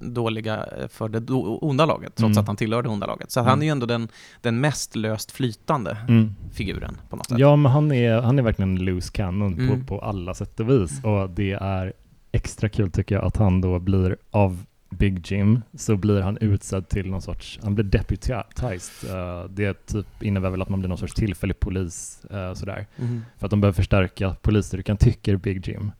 [0.00, 2.40] dåliga för det onda laget, trots mm.
[2.40, 3.30] att han tillhör det onda laget.
[3.30, 3.50] Så mm.
[3.50, 4.08] han är ju ändå den,
[4.40, 6.34] den mest löst flytande mm.
[6.52, 7.38] figuren på något sätt.
[7.38, 9.86] Ja, men han är, han är verkligen en loose cannon på, mm.
[9.86, 11.04] på alla sätt och vis.
[11.04, 11.92] Och det är
[12.32, 16.88] extra kul tycker jag att han då blir av Big Jim så blir han utsedd
[16.88, 19.10] till någon sorts, han blir deputized.
[19.10, 22.86] Uh, det typ innebär väl att man blir någon sorts tillfällig polis uh, sådär.
[22.98, 23.22] Mm.
[23.38, 25.92] För att de behöver förstärka polisstyrkan, tycker Big Jim.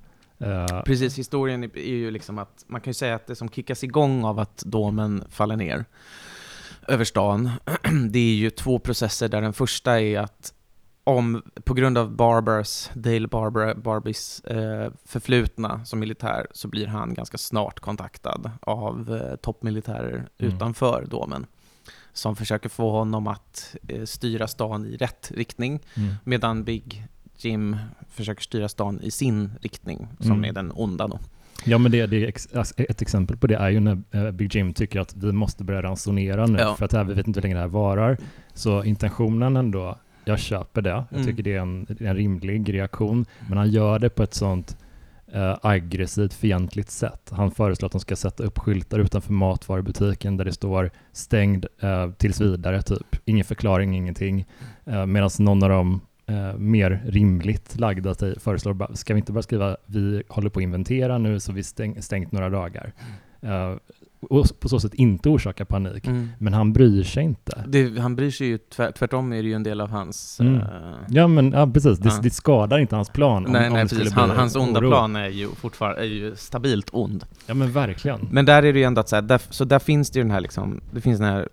[0.42, 3.84] Uh, Precis, historien är ju liksom att man kan ju säga att det som kickas
[3.84, 5.84] igång av att domen faller ner
[6.88, 7.50] över stan,
[8.10, 10.54] det är ju två processer där den första är att
[11.04, 17.14] om, på grund av Barbers, Dale Barber, Barbys eh, förflutna som militär så blir han
[17.14, 20.28] ganska snart kontaktad av eh, toppmilitärer mm.
[20.36, 21.46] utanför domen
[22.12, 26.14] som försöker få honom att eh, styra stan i rätt riktning mm.
[26.24, 27.06] medan Big
[27.44, 27.76] Jim
[28.10, 30.44] försöker styra stan i sin riktning, som mm.
[30.44, 31.18] är den onda då.
[31.64, 35.00] Ja, men det, det, ett exempel på det är ju när eh, Big Jim tycker
[35.00, 36.74] att vi måste börja ransonera nu, ja.
[36.74, 38.18] för att här, vi vet inte hur länge det här varar.
[38.54, 40.90] Så intentionen ändå, jag köper det.
[40.90, 41.26] Jag mm.
[41.26, 44.76] tycker det är en, en rimlig reaktion, men han gör det på ett sånt
[45.32, 47.30] eh, aggressivt, fientligt sätt.
[47.32, 52.10] Han föreslår att de ska sätta upp skyltar utanför matvarubutiken där det står stängd eh,
[52.10, 53.16] tills vidare, typ.
[53.24, 54.46] Ingen förklaring, ingenting.
[54.84, 56.00] Eh, Medan någon av dem
[56.32, 60.62] eh, mer rimligt lagda sig föreslår, ska vi inte bara skriva vi håller på att
[60.62, 62.92] inventera nu så vi stäng, stängt några dagar.
[63.44, 63.76] Uh,
[64.30, 66.06] och på så sätt inte orsaka panik.
[66.06, 66.28] Mm.
[66.38, 67.64] Men han bryr sig inte.
[67.66, 70.40] Det, han bryr sig ju, tvär, tvärtom är det ju en del av hans...
[70.40, 70.54] Mm.
[70.54, 70.62] Uh,
[71.08, 72.20] ja men ja, precis, det, ja.
[72.22, 73.42] det, skadar inte hans plan.
[73.42, 74.12] Nej, om, nej om precis.
[74.12, 74.90] Han, hans onda oro.
[74.90, 77.24] plan är ju fortfarande är ju stabilt ond.
[77.46, 78.28] Ja men verkligen.
[78.30, 80.22] Men där är det ju ändå att så, här, där, så där finns det ju
[80.22, 81.48] den här liksom, det finns den här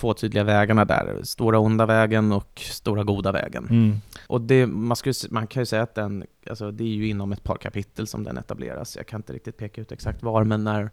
[0.00, 1.20] två tydliga vägarna där.
[1.22, 3.66] Stora onda vägen och stora goda vägen.
[3.70, 4.00] Mm.
[4.26, 7.32] Och det, man, skulle, man kan ju säga att den, alltså det är ju inom
[7.32, 8.96] ett par kapitel som den etableras.
[8.96, 10.90] Jag kan inte riktigt peka ut exakt var, men när,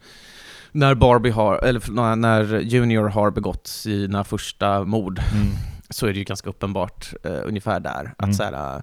[0.71, 5.47] när Barbie har, eller när Junior har begått sina första mord mm.
[5.89, 8.13] så är det ju ganska uppenbart uh, ungefär där.
[8.17, 8.33] Att mm.
[8.33, 8.81] så här,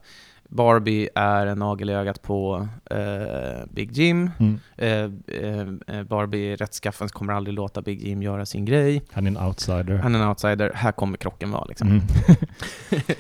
[0.49, 2.97] Barbie är en nagel i ögat på eh,
[3.71, 4.31] Big Jim.
[4.39, 4.61] Mm.
[4.77, 9.03] Eh, eh, Barbie rättskaffens kommer aldrig låta Big Jim göra sin grej.
[9.13, 9.99] Han är en outsider.
[9.99, 10.73] Han är en outsider.
[10.75, 11.89] Här kommer krocken vara liksom.
[11.89, 12.03] Mm.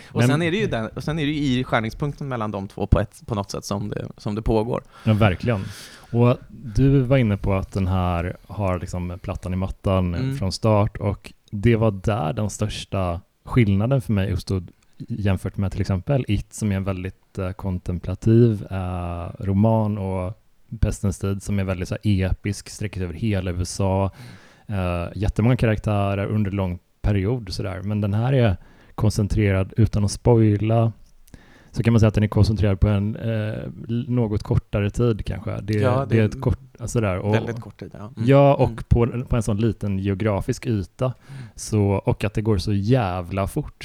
[0.08, 2.50] och, Men, sen är det ju den, och sen är det ju i skärningspunkten mellan
[2.50, 4.82] de två på, ett, på något sätt som det, som det pågår.
[5.04, 5.64] Ja, verkligen.
[6.10, 10.36] Och du var inne på att den här har liksom plattan i mattan mm.
[10.36, 14.70] från start och det var där den största skillnaden för mig uppstod
[15.08, 20.40] jämfört med till exempel It som är en väldigt uh, kontemplativ uh, roman och
[20.80, 24.10] Pestens tid som är väldigt så här, episk, sträcker sig över hela USA.
[24.70, 27.82] Uh, jättemånga karaktärer under lång period sådär.
[27.82, 28.56] Men den här är
[28.94, 30.92] koncentrerad utan att spoila
[31.74, 33.70] så kan man säga att den är koncentrerad på en eh,
[34.08, 35.60] något kortare tid kanske.
[35.60, 37.90] Det, ja, det, det är ett kort, alltså där, och, väldigt kort tid.
[37.92, 38.28] Ja, mm.
[38.28, 38.84] ja och mm.
[38.88, 41.04] på, på en sån liten geografisk yta.
[41.04, 41.42] Mm.
[41.54, 43.84] Så, och att det går så jävla fort.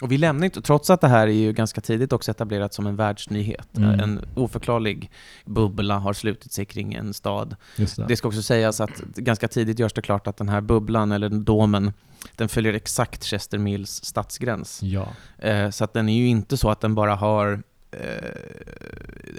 [0.00, 2.86] Och vi lämnar inte, trots att det här är ju ganska tidigt också etablerat som
[2.86, 3.76] en världsnyhet.
[3.76, 4.00] Mm.
[4.00, 5.10] En oförklarlig
[5.44, 7.56] bubbla har slutit sig kring en stad.
[7.76, 7.96] Det.
[8.08, 8.16] det.
[8.16, 11.92] ska också sägas att ganska tidigt görs det klart att den här bubblan, eller domen,
[12.36, 14.82] den följer exakt Chester Mills stadsgräns.
[14.82, 15.08] Ja.
[15.38, 17.62] Eh, så att den är ju inte så att den bara har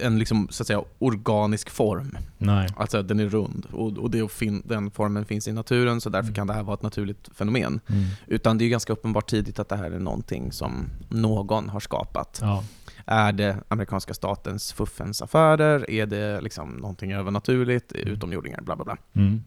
[0.02, 2.18] en liksom, så att säga, organisk form.
[2.38, 2.70] Nej.
[2.76, 6.28] Alltså den är rund och, och det fin- den formen finns i naturen så därför
[6.28, 6.36] mm.
[6.36, 7.80] kan det här vara ett naturligt fenomen.
[7.88, 8.04] Mm.
[8.28, 12.40] Utan det är ganska uppenbart tidigt att det här är någonting som någon har skapat.
[12.42, 12.64] Ja.
[13.06, 15.92] Är det amerikanska statens fuffens affärer?
[15.92, 17.92] Är det liksom någonting övernaturligt?
[17.96, 18.08] Mm.
[18.08, 18.62] Utomjordingar?
[18.62, 18.98] Bla bla bla.
[19.14, 19.44] Mm.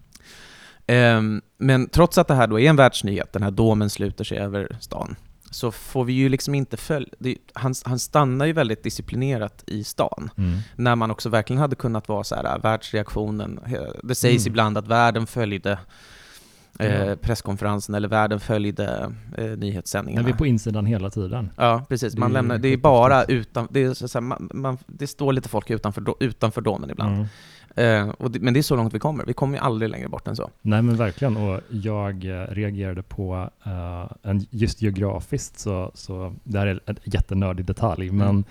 [0.86, 4.38] Um, men trots att det här då är en världsnyhet, den här domen sluter sig
[4.38, 5.16] över stan,
[5.54, 7.08] så får vi ju liksom inte följa...
[7.52, 10.30] Han, han stannar ju väldigt disciplinerat i stan.
[10.36, 10.58] Mm.
[10.76, 13.60] När man också verkligen hade kunnat vara så här, äh, världsreaktionen.
[14.02, 14.52] Det sägs mm.
[14.52, 15.78] ibland att världen följde
[16.78, 20.22] eh, presskonferensen eller världen följde eh, nyhetssändningarna.
[20.22, 21.50] Men vi är på insidan hela tiden.
[21.56, 22.16] Ja, precis.
[22.16, 25.32] Man det lämnar, det är bara utan, det, är så här, man, man, det står
[25.32, 27.14] lite folk utanför, utanför domen ibland.
[27.14, 27.26] Mm.
[27.74, 29.24] Eh, det, men det är så långt vi kommer.
[29.24, 30.50] Vi kommer ju aldrig längre bort än så.
[30.62, 31.36] Nej, men verkligen.
[31.36, 36.96] Och jag eh, reagerade på, uh, en, just geografiskt, så, så det här är en
[37.04, 38.16] jättenördig detalj, mm.
[38.16, 38.44] men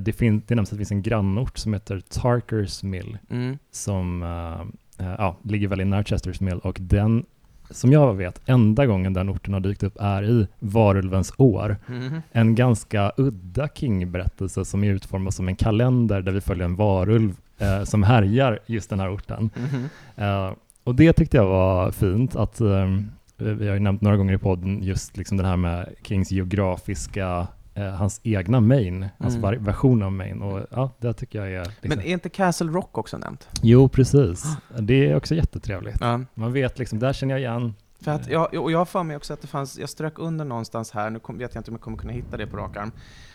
[0.00, 3.58] det, fin, det nämns att det finns en grannort som heter Tarkers Mill, mm.
[3.70, 4.60] som uh,
[5.06, 7.24] uh, ja, ligger väldigt nära Chesters Mill, och den
[7.70, 11.76] som jag vet, enda gången den orten har dykt upp är i Varulvens år.
[11.88, 12.20] Mm.
[12.32, 17.36] En ganska udda King-berättelse som är utformad som en kalender där vi följer en varulv
[17.58, 19.50] eh, som härjar just den här orten.
[19.56, 19.88] Mm.
[20.16, 22.86] Eh, och det tyckte jag var fint, att eh,
[23.36, 27.46] vi har ju nämnt några gånger i podden just liksom det här med Kings geografiska
[27.74, 29.64] eh, hans egna main, alltså mm.
[29.64, 30.42] version av main.
[30.42, 31.64] Och ja, det tycker jag är...
[31.64, 31.88] Liksom...
[31.88, 33.48] Men är inte Castle Rock också nämnt?
[33.62, 34.44] Jo, precis.
[34.78, 35.96] Det är också jättetrevligt.
[36.00, 36.20] Ja.
[36.34, 39.16] Man vet liksom, där känner jag igen för att jag, och jag har för mig
[39.16, 41.80] också att det fanns, jag strök under någonstans här, nu vet jag inte om jag
[41.80, 42.92] kommer kunna hitta det på rak arm,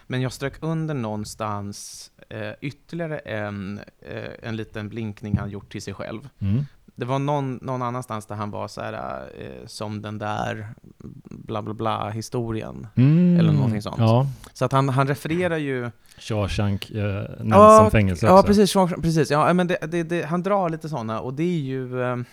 [0.08, 5.82] men jag strök under någonstans eh, ytterligare en, eh, en liten blinkning han gjort till
[5.82, 6.30] sig själv.
[6.40, 6.66] Mm.
[6.96, 10.68] Det var någon, någon annanstans där han var så här, eh, som den där
[11.30, 13.40] bla bla bla historien, mm.
[13.40, 14.00] eller någonting sånt.
[14.00, 14.28] Ja.
[14.54, 15.92] Så att han, han refererar ju...
[16.18, 17.04] Shawshank eh,
[17.40, 18.26] nämns ja, också.
[18.26, 18.74] Ja, precis.
[19.02, 19.32] precis.
[19.32, 22.24] Ja, men det, det, det, han drar lite sådana, och det är ju...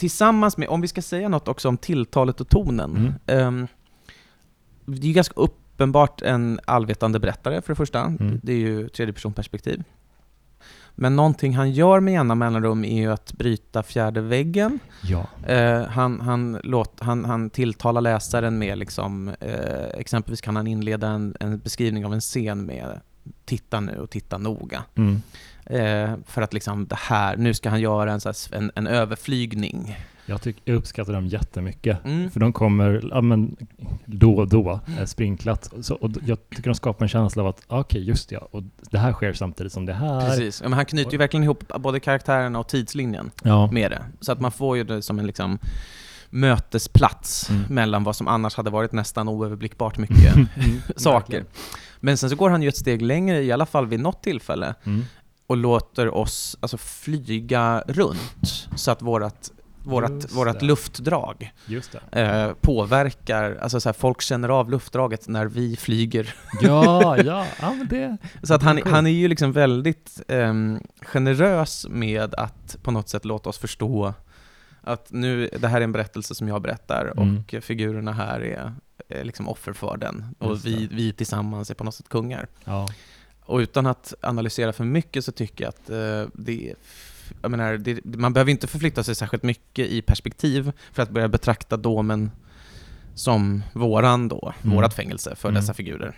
[0.00, 3.18] Tillsammans med, om vi ska säga något också om tilltalet och tonen.
[3.26, 3.46] Mm.
[3.46, 3.66] Um,
[4.84, 8.00] det är ju ganska uppenbart en allvetande berättare för det första.
[8.00, 8.40] Mm.
[8.42, 9.82] Det är ju tredje personperspektiv.
[10.94, 14.78] Men någonting han gör med jämna mellanrum är ju att bryta fjärde väggen.
[15.02, 15.26] Ja.
[15.46, 21.08] Eh, han, han, låt, han, han tilltalar läsaren med, liksom, eh, exempelvis kan han inleda
[21.08, 23.00] en, en, beskrivning av en scen med
[23.44, 24.82] ”titta nu och titta noga”.
[24.94, 25.22] Mm.
[25.70, 28.20] Eh, för att liksom det här, nu ska han göra en,
[28.52, 29.96] en, en överflygning.
[30.26, 32.30] Jag, tyck, jag uppskattar dem jättemycket, mm.
[32.30, 33.56] för de kommer ja, men,
[34.04, 35.72] då och då, eh, sprinklat.
[35.80, 38.62] Så, och jag tycker de skapar en känsla av att, okej, okay, just det, och
[38.90, 40.28] det här sker samtidigt som det här.
[40.28, 43.70] Precis, ja, men han knyter ju verkligen ihop både karaktärerna och tidslinjen ja.
[43.72, 44.02] med det.
[44.20, 45.58] Så att man får ju det som en liksom
[46.30, 47.62] mötesplats mm.
[47.68, 50.48] mellan vad som annars hade varit nästan oöverblickbart mycket mm,
[50.96, 51.44] saker.
[52.00, 54.74] Men sen så går han ju ett steg längre, i alla fall vid något tillfälle,
[54.84, 55.04] mm
[55.50, 59.52] och låter oss alltså, flyga runt så att vårat
[59.84, 61.52] vårat, vårat luftdrag
[62.12, 66.34] eh, påverkar, alltså så här, folk känner av luftdraget när vi flyger.
[66.60, 68.16] Ja, ja, ja men det...
[68.42, 70.54] Så att han, han är ju liksom väldigt eh,
[71.02, 74.14] generös med att på något sätt låta oss förstå
[74.80, 77.38] att nu, det här är en berättelse som jag berättar mm.
[77.38, 78.74] och figurerna här är,
[79.08, 82.46] är liksom offer för den och vi, vi tillsammans är på något sätt kungar.
[82.64, 82.88] Ja.
[83.50, 86.74] Och utan att analysera för mycket så tycker jag att eh, det
[87.42, 91.28] jag menar, det, man behöver inte förflytta sig särskilt mycket i perspektiv för att börja
[91.28, 92.30] betrakta domen
[93.14, 94.76] som våran då, mm.
[94.76, 95.60] vårat fängelse för mm.
[95.60, 96.14] dessa figurer.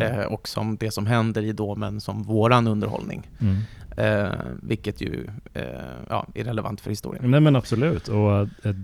[0.00, 3.30] Eh, och som det som händer i domen som våran underhållning.
[3.40, 3.56] Mm.
[3.96, 5.64] Eh, vilket ju eh,
[6.08, 7.30] ja, är relevant för historien.
[7.30, 8.74] Nej men absolut, och eh,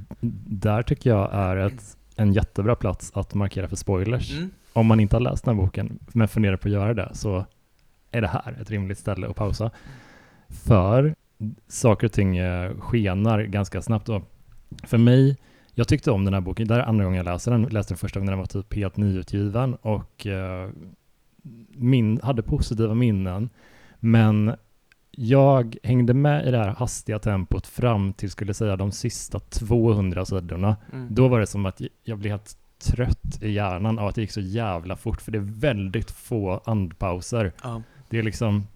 [0.46, 4.32] där tycker jag är ett, en jättebra plats att markera för spoilers.
[4.32, 4.50] Mm.
[4.72, 7.46] Om man inte har läst den här boken, men funderar på att göra det, så
[8.12, 9.70] är det här ett rimligt ställe att pausa?
[10.48, 11.14] För
[11.68, 14.08] saker och ting eh, skenar ganska snabbt.
[14.08, 14.22] Och
[14.82, 15.36] för mig,
[15.74, 16.68] jag tyckte om den här boken.
[16.68, 17.62] Det här är andra gången jag läser den.
[17.62, 20.70] Jag läste den första gången den var typ helt nyutgiven och uh,
[21.68, 23.50] min, hade positiva minnen.
[24.00, 24.52] Men
[25.10, 30.24] jag hängde med i det här hastiga tempot fram till, skulle säga, de sista 200
[30.24, 30.76] sidorna.
[30.92, 31.14] Mm.
[31.14, 34.30] Då var det som att jag blev helt trött i hjärnan av att det gick
[34.30, 37.52] så jävla fort, för det är väldigt få andpauser.
[37.62, 37.82] Ja.
[38.12, 38.66] Det är liksom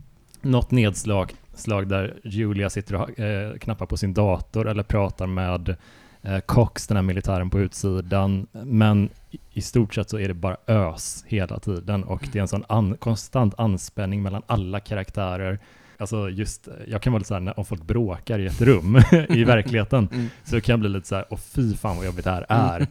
[0.43, 5.77] något nedslag slag där Julia sitter och eh, knappar på sin dator eller pratar med
[6.23, 8.47] eh, Cox, den här militären på utsidan.
[8.53, 9.09] Men
[9.53, 12.65] i, stort sett så är det bara ös hela tiden och det är en sån
[12.69, 15.59] an, konstant anspänning mellan alla karaktärer.
[15.99, 18.97] Alltså just, jag kan vara lite såhär, om folk bråkar i ett rum
[19.29, 20.29] i verkligheten, mm.
[20.45, 22.87] så kan jag bli lite såhär, åh fy fan vad jobbigt det här är.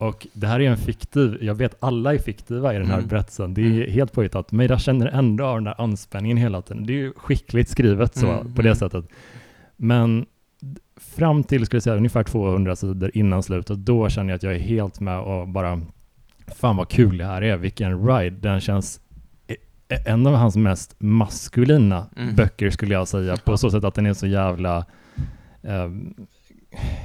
[0.00, 3.08] Och det här är en fiktiv, jag vet alla är fiktiva i den här mm.
[3.08, 3.92] berättelsen, det är mm.
[3.92, 6.86] helt påhittat, men jag känner ändå av den där anspänningen hela tiden.
[6.86, 8.54] Det är ju skickligt skrivet så, mm.
[8.54, 8.76] på det mm.
[8.76, 9.04] sättet.
[9.76, 10.26] Men
[10.96, 14.54] fram till, skulle jag säga, ungefär 200 sidor innan slutet, då känner jag att jag
[14.54, 15.80] är helt med och bara,
[16.46, 19.00] fan vad kul det här är, vilken ride, den känns
[19.88, 22.36] en av hans mest maskulina mm.
[22.36, 24.86] böcker skulle jag säga, på så sätt att den är så jävla
[25.62, 26.14] um,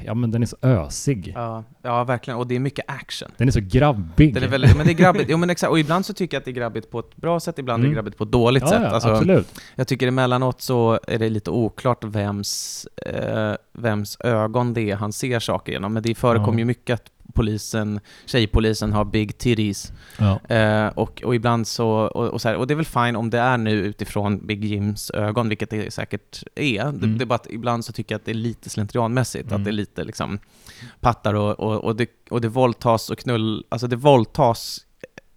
[0.06, 1.32] ja men den är så ösig.
[1.36, 2.38] Ja, ja, verkligen.
[2.38, 3.32] Och det är mycket action.
[3.38, 4.34] Den är så grabbig.
[4.34, 5.30] Den är väldigt, men det är grabbigt.
[5.30, 5.72] Jo men exakt.
[5.72, 7.86] Och ibland så tycker jag att det är grabbigt på ett bra sätt, ibland mm.
[7.86, 7.96] är det mm.
[7.96, 8.82] grabbigt på ett dåligt ja, sätt.
[8.84, 9.62] Ja, alltså, absolut.
[9.76, 15.14] Jag tycker emellanåt så är det lite oklart vems, eh, vems ögon det är han
[15.14, 15.94] ser saker genom.
[15.94, 16.60] Men det förekommer ja.
[16.60, 19.94] ju mycket att polisen, tjejpolisen har big titties.
[20.18, 20.56] Ja.
[20.56, 23.30] Eh, och, och ibland så och, och, så här, och det är väl fine om
[23.30, 26.82] det är nu utifrån Big Jims ögon, vilket det säkert är.
[26.82, 27.00] Mm.
[27.00, 29.62] Det, det, är bara att ibland så tycker jag att det är lite slentrianmässigt, mm.
[29.62, 30.40] att det är lite liksom
[31.00, 34.86] pattar och, och, och, det, och det våldtas och knull, alltså det våldtas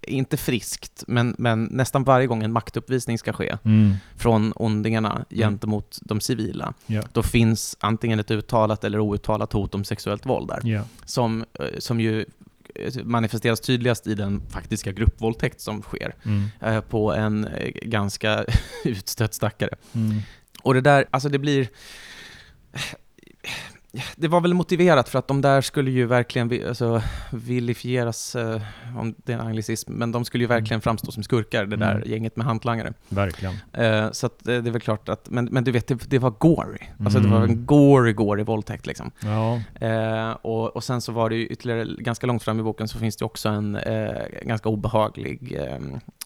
[0.08, 3.94] inte friskt, men, men nästan varje gång en maktuppvisning ska ske mm.
[4.16, 5.24] från ondingarna mm.
[5.30, 7.06] gentemot de civila, yeah.
[7.12, 10.84] då finns antingen ett uttalat eller outtalat hot om sexuellt våld där, yeah.
[11.04, 12.24] som, eh, som ju
[12.74, 16.48] eh, manifesteras tydligast i den faktiska gruppvåldtäkt som sker mm.
[16.60, 17.48] eh, på en
[17.82, 18.44] ganska
[18.84, 19.74] utstött stackare.
[19.92, 20.20] Mm.
[20.62, 21.68] Och det där, alltså det blir
[24.16, 28.62] det var väl motiverat för att de där skulle ju verkligen alltså, vilifieras, eh,
[28.96, 30.60] om det är en anglicism, men de skulle ju mm.
[30.60, 32.10] verkligen framstå som skurkar, det där mm.
[32.10, 32.92] gänget med hantlangare.
[33.08, 33.54] Verkligen.
[33.72, 36.18] Eh, så att, eh, det är väl klart att, men, men du vet, det, det
[36.18, 36.78] var gory.
[37.04, 37.30] Alltså mm.
[37.30, 39.10] det var en gory, gory våldtäkt liksom.
[39.20, 39.60] Ja.
[39.86, 42.98] Eh, och, och sen så var det ju ytterligare, ganska långt fram i boken så
[42.98, 45.78] finns det också en eh, ganska obehaglig eh,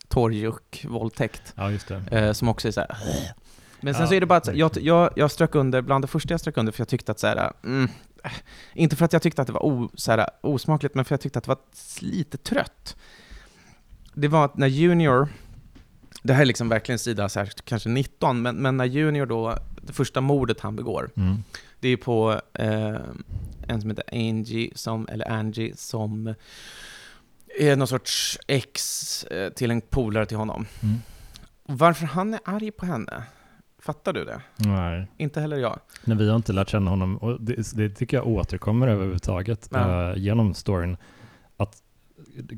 [0.08, 1.54] torrjuck-våldtäkt.
[1.56, 2.02] Ja, just det.
[2.10, 2.96] Eh, som också är så här,
[3.82, 6.08] men sen ja, så är det bara att jag, jag, jag strök under, bland det
[6.08, 7.88] första jag strök under, för jag tyckte att så här, mm,
[8.74, 11.18] inte för att jag tyckte att det var o, så här, osmakligt, men för att
[11.18, 11.58] jag tyckte att det var
[12.00, 12.96] lite trött.
[14.14, 15.28] Det var att när Junior,
[16.22, 19.58] det här är liksom verkligen sida så här, kanske 19, men, men när Junior då,
[19.82, 21.44] det första mordet han begår, mm.
[21.80, 22.96] det är på eh,
[23.68, 26.34] en som heter Angie, som, eller Angie, som
[27.58, 30.66] är någon sorts ex eh, till en polare till honom.
[30.82, 30.96] Mm.
[31.64, 33.22] Varför han är arg på henne,
[33.82, 34.40] Fattar du det?
[34.56, 35.06] Nej.
[35.16, 35.78] Inte heller jag.
[36.04, 40.12] Nej, vi har inte lärt känna honom och det, det tycker jag återkommer överhuvudtaget uh,
[40.16, 40.96] genom storyn.
[41.56, 41.82] Att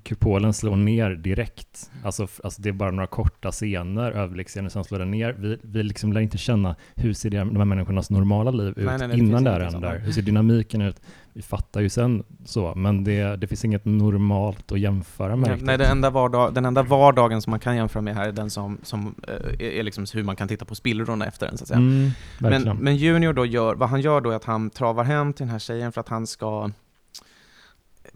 [0.03, 1.91] kupolen slår ner direkt.
[2.03, 5.33] Alltså, alltså det är bara några korta scener, överblicksscener som slår den ner.
[5.39, 8.99] Vi, vi liksom lär inte känna hur ser de här människornas normala liv ut nej,
[8.99, 9.99] nej, nej, innan det här händer.
[9.99, 11.01] Hur ser dynamiken ut?
[11.33, 15.63] Vi fattar ju sen så, men det, det finns inget normalt att jämföra med.
[15.63, 18.51] Nej, den enda, vardag, den enda vardagen som man kan jämföra med här är den
[18.51, 21.69] som, som är, är liksom hur man kan titta på spillrorna efter den, så att
[21.69, 21.79] säga.
[21.79, 25.33] Mm, men, men Junior då gör, vad han gör då är att han travar hem
[25.33, 26.71] till den här tjejen för att han ska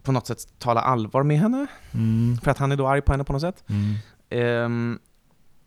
[0.09, 1.67] på något sätt tala allvar med henne.
[1.95, 2.39] Mm.
[2.43, 3.65] För att han är då arg på henne på något sätt.
[4.31, 4.65] Mm.
[4.65, 4.99] Um,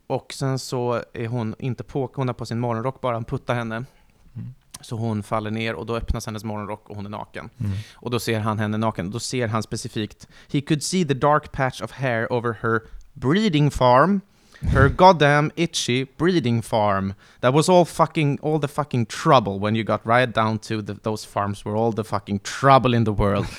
[0.08, 3.56] och sen så är hon inte på, hon har på sin morgonrock bara, han puttar
[3.56, 3.76] henne.
[3.76, 4.54] Mm.
[4.82, 7.50] Så hon faller ner och då öppnas hennes morgonrock och hon är naken.
[7.60, 7.72] Mm.
[7.94, 9.12] Och då ser han henne naken.
[9.12, 12.82] Då ser han specifikt He could see the dark patch of hair over her
[13.14, 14.22] breeding farm.
[14.62, 17.14] Her goddamn itchy breeding farm.
[17.40, 20.94] That was all fucking, all the fucking trouble when you got right down to the,
[20.94, 23.48] those farms were all the fucking trouble in the world.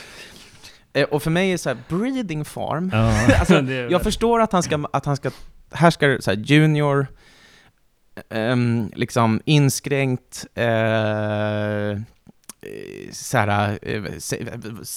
[0.93, 2.91] Eh, och för mig är det så här, breeding farm.
[2.93, 5.31] Ja, alltså, jag förstår att han ska, att han ska
[5.73, 7.07] här ska det så här, junior,
[8.29, 12.01] um, liksom inskränkt, uh,
[13.13, 13.79] så här,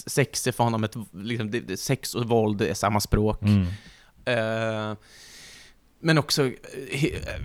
[0.10, 3.42] sex är för honom ett, liksom, sex och våld är samma språk.
[3.42, 3.62] Mm.
[3.62, 4.98] Uh,
[6.00, 6.52] men också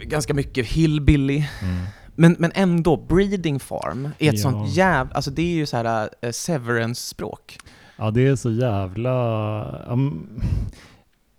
[0.03, 1.45] ganska mycket hillbilly.
[1.63, 1.87] Mm.
[2.15, 4.43] Men, men ändå, breeding farm är ett ja.
[4.43, 7.59] sånt jävla, alltså det är ju så här uh, severance-språk.
[8.01, 9.85] Ja, det är så jävla...
[9.89, 10.41] Um,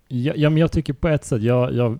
[0.08, 1.98] ja, ja, men jag tycker på ett sätt, jag, jag,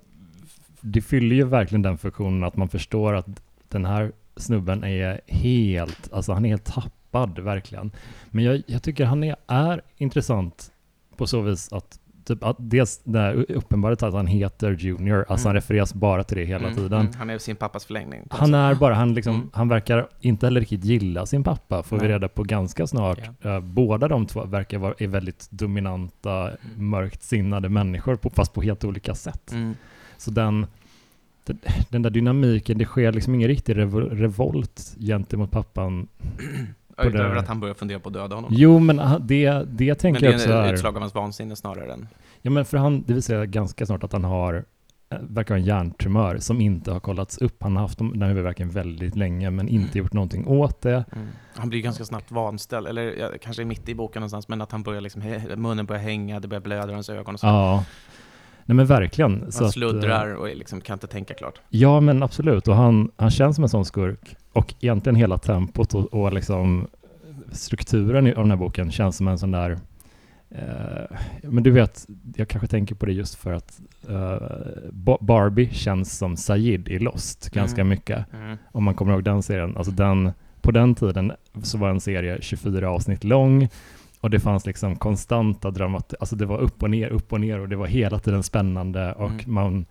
[0.80, 3.26] det fyller ju verkligen den funktionen att man förstår att
[3.68, 7.92] den här snubben är helt, alltså han är helt tappad verkligen.
[8.30, 10.72] Men jag, jag tycker han är, är intressant
[11.16, 15.34] på så vis att Typ att dels det här uppenbart att han heter Junior, alltså
[15.34, 15.46] mm.
[15.46, 17.00] han refereras bara till det hela mm, tiden.
[17.00, 17.12] Mm.
[17.18, 18.26] Han är sin pappas förlängning.
[18.30, 19.50] Han är bara, han, liksom, mm.
[19.52, 22.06] han verkar inte heller riktigt gilla sin pappa, får Nej.
[22.06, 23.18] vi reda på ganska snart.
[23.44, 23.60] Yeah.
[23.60, 26.90] Båda de två verkar vara är väldigt dominanta, mm.
[26.90, 29.52] mörkt sinnade människor, på, fast på helt olika sätt.
[29.52, 29.74] Mm.
[30.16, 30.66] Så den,
[31.44, 31.58] den,
[31.88, 36.08] den, där dynamiken, det sker liksom ingen riktig revol revolt gentemot pappan.
[36.98, 38.50] Utöver att han börjar fundera på att döda honom.
[38.54, 40.52] Jo, men det, det tänker jag också är...
[40.52, 42.08] Men det är ett utslag av hans vansinne snarare än...
[42.42, 44.64] Ja, men för han, det vill säga ganska snart att han har,
[45.10, 47.62] eh, verkar ha en hjärntumör som inte har kollats upp.
[47.62, 51.04] Han har haft den här huvudvärken väldigt länge, men inte gjort någonting åt det.
[51.12, 51.28] Mm.
[51.54, 54.82] Han blir ganska snabbt vanställd, eller ja, kanske mitt i boken någonstans, men att han
[54.82, 55.22] börjar liksom,
[55.56, 57.46] munnen börjar hänga, det börjar blöda i hans ögon och så.
[57.46, 57.84] Ja.
[58.64, 59.40] Nej men verkligen.
[59.40, 61.60] Han så sluddrar att, eh, och liksom kan inte tänka klart.
[61.68, 64.36] Ja men absolut, och han, han känns som en sån skurk.
[64.52, 66.86] Och egentligen hela tempot och, och liksom
[67.52, 69.78] strukturen av den här boken känns som en sån där
[70.54, 72.06] Uh, men du vet,
[72.36, 74.36] jag kanske tänker på det just för att uh,
[75.20, 77.88] Barbie känns som Sayid i Lost ganska mm.
[77.88, 78.32] mycket.
[78.32, 78.56] Mm.
[78.72, 79.76] Om man kommer ihåg den serien.
[79.76, 81.32] Alltså den, på den tiden
[81.62, 83.68] så var en serie 24 avsnitt lång
[84.22, 87.60] och det fanns liksom konstanta dramat, alltså det var upp och ner, upp och ner
[87.60, 89.54] och det var hela tiden spännande och mm.
[89.54, 89.86] man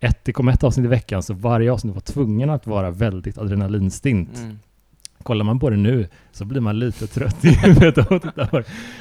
[0.00, 3.38] ett, det kom ett avsnitt i veckan så varje avsnitt var tvungen att vara väldigt
[3.38, 4.36] adrenalinstint.
[4.36, 4.58] Mm
[5.22, 8.08] kollar man på det nu så blir man lite trött i huvudet.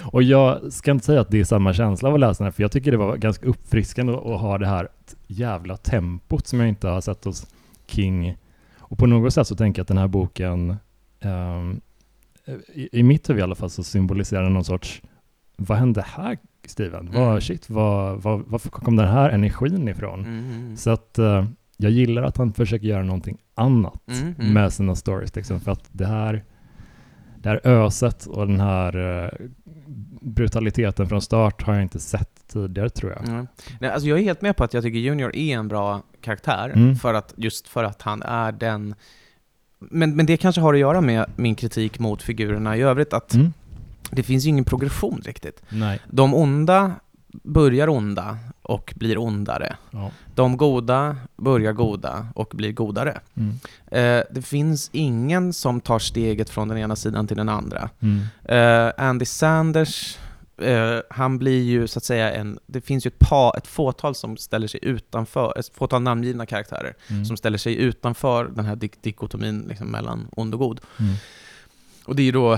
[0.01, 2.63] och jag ska inte säga att det är samma känsla av att läsa den, för
[2.63, 4.87] jag tycker det var ganska uppfriskande att ha det här
[5.27, 7.47] jävla tempot som jag inte har sett hos
[7.87, 8.37] King.
[8.77, 10.77] Och på något sätt så tänker jag att den här boken,
[11.21, 11.81] um,
[12.73, 15.01] i, i mitt huvud i alla fall, så symboliserar den någon sorts,
[15.55, 17.07] vad hände här Steven?
[17.07, 17.21] Mm.
[17.21, 20.25] Vad, shit, vad, vad, var kom den här energin ifrån?
[20.25, 20.77] Mm.
[20.77, 21.45] Så att uh,
[21.77, 24.53] jag gillar att han försöker göra någonting annat mm, mm.
[24.53, 25.35] med sina stories.
[25.35, 26.43] Liksom, för att det här,
[27.41, 29.29] det här öset och den här uh,
[30.21, 33.27] brutaliteten från start har jag inte sett tidigare tror jag.
[33.27, 33.47] Mm.
[33.79, 36.71] Nej, alltså jag är helt med på att jag tycker Junior är en bra karaktär,
[36.75, 36.95] mm.
[36.95, 38.95] för att, just för att han är den...
[39.79, 43.33] Men, men det kanske har att göra med min kritik mot figurerna i övrigt, att
[43.33, 43.53] mm.
[44.11, 45.61] det finns ju ingen progression riktigt.
[45.69, 45.99] Nej.
[46.07, 46.91] De onda
[47.43, 49.75] börjar onda och blir ondare.
[49.91, 50.11] Ja.
[50.35, 53.19] De goda börjar goda och blir godare.
[53.35, 53.53] Mm.
[53.87, 57.89] Eh, det finns ingen som tar steget från den ena sidan till den andra.
[57.99, 58.21] Mm.
[58.43, 60.17] Eh, Andy Sanders,
[60.61, 62.59] eh, han blir ju så att säga en...
[62.65, 66.95] Det finns ju ett, par, ett fåtal som ställer sig utanför, ett fåtal namngivna karaktärer
[67.09, 67.25] mm.
[67.25, 70.81] som ställer sig utanför den här dik dikotomin liksom, mellan ond och god.
[70.99, 71.13] Mm.
[72.07, 72.57] Och det är ju då,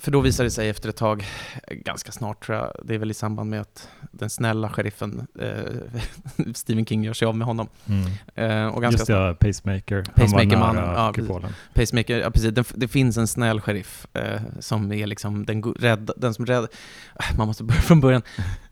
[0.00, 1.24] för då visar det sig efter ett tag,
[1.70, 6.52] ganska snart tror jag, det är väl i samband med att den snälla sheriffen eh,
[6.54, 7.68] Stephen King gör sig av med honom.
[7.86, 8.06] Mm.
[8.34, 10.02] Eh, och ganska Just ja, Pacemaker.
[10.14, 10.84] Pacemaker-mannen.
[10.84, 11.40] Ja,
[11.74, 12.54] Pacemaker, ja precis.
[12.54, 16.66] Det, det, finns en snäll sheriff eh, som är liksom den, rädd, den som rädd...
[17.14, 18.22] Ah, man måste börja från början.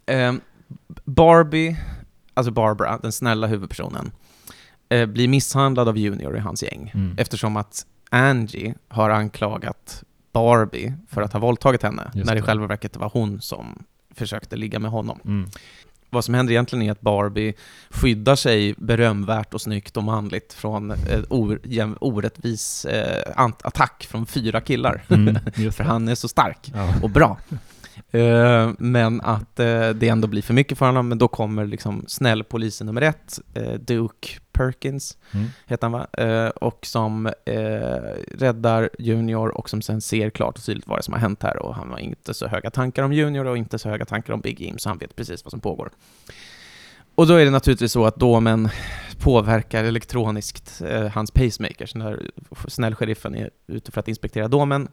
[0.07, 0.33] Eh,
[1.05, 1.77] Barbie,
[2.35, 4.13] alltså Barbara, den snälla huvudpersonen,
[4.89, 6.93] eh, blir misshandlad av Junior i hans gäng.
[6.95, 7.19] Mm.
[7.19, 12.43] Eftersom att Angie har anklagat Barbie för att ha våldtagit henne, Just när det i
[12.43, 13.85] själva verket var hon som
[14.15, 15.21] försökte ligga med honom.
[15.25, 15.51] Mm.
[16.11, 17.55] Vad som händer egentligen är att Barbie
[17.91, 25.05] skyddar sig berömvärt och snyggt och manligt från en orättvis eh, attack från fyra killar.
[25.09, 25.39] Mm,
[25.73, 26.95] för han är så stark ja.
[27.03, 27.39] och bra.
[28.15, 32.05] Uh, men att uh, det ändå blir för mycket för honom, men då kommer liksom
[32.09, 35.47] snällpolisen nummer ett, uh, Duke Perkins, mm.
[35.67, 36.51] heter han va?
[36.51, 37.33] och som
[38.35, 41.57] räddar Junior och som sen ser klart och tydligt vad det som har hänt här
[41.57, 44.41] och han har inte så höga tankar om Junior och inte så höga tankar om
[44.41, 45.91] Big Jim, så han vet precis vad som pågår.
[47.15, 48.69] Och då är det naturligtvis så att domen
[49.19, 51.95] påverkar elektroniskt eh, hans pacemakers.
[51.95, 52.31] När
[52.69, 54.89] snällsheriffen är ute för att inspektera domen,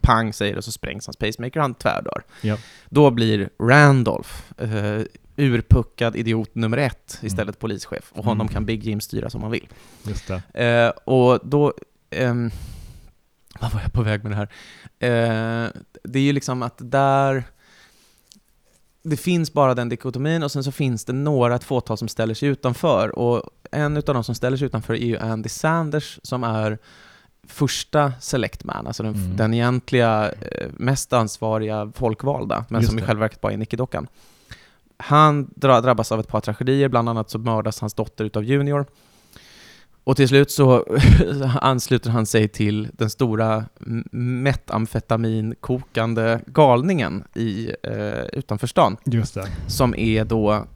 [0.00, 2.22] pang säger det så sprängs hans pacemaker och han tvärdör.
[2.40, 2.56] Ja.
[2.88, 5.02] Då blir Randolph eh,
[5.36, 7.26] urpuckad idiot nummer ett mm.
[7.26, 7.60] istället mm.
[7.60, 8.52] polischef och honom mm.
[8.52, 9.68] kan Big Jim styra som han vill.
[10.54, 11.74] Eh, och då...
[12.10, 12.50] Ehm,
[13.60, 14.48] vad var jag på väg med det här?
[14.98, 15.70] Eh,
[16.04, 17.44] det är ju liksom att där
[19.02, 22.34] det finns bara den dikotomin och sen så finns det några, ett fåtal som ställer
[22.34, 23.18] sig utanför.
[23.18, 26.78] Och en av de som ställer sig utanför är ju Andy Sanders som är
[27.46, 29.36] första selectman, alltså den, mm.
[29.36, 34.06] den egentliga eh, mest ansvariga folkvalda, men Just som i själva verket bara är nickedockan.
[34.96, 38.86] Han drabbas av ett par tragedier, bland annat så mördas hans dotter utav Junior.
[40.04, 40.84] Och till slut så
[41.60, 43.64] ansluter han sig till den stora
[44.12, 48.96] metamfetaminkokande galningen i, eh, utanför stan.
[49.04, 49.46] Just det.
[49.66, 50.66] Som är då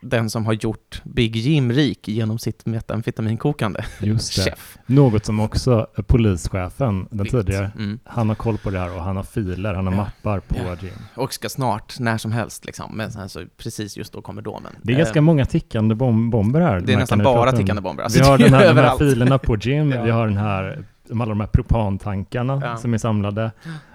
[0.00, 3.84] den som har gjort Big Jim rik genom sitt metamfetaminkokande.
[4.00, 4.42] Just det.
[4.50, 4.78] Chef.
[4.86, 7.30] Något som också polischefen, den Vet.
[7.30, 7.98] tidigare, Mm.
[8.04, 9.96] han har koll på det här och han har filer, han har Ja.
[9.96, 10.76] mappar på Ja.
[10.80, 10.92] Jim.
[11.14, 12.96] Och ska snart, när som helst liksom.
[12.96, 14.72] Men sen så precis just då kommer domen.
[14.82, 16.80] Det är ganska Eh, många tickande bom bomber här.
[16.80, 18.02] Det är nästan bara tickande bomber.
[18.04, 20.02] Alltså, vi har den här, de här filerna på Jim, Ja.
[20.02, 23.50] vi har den här, alla de här propantankarna som är samlade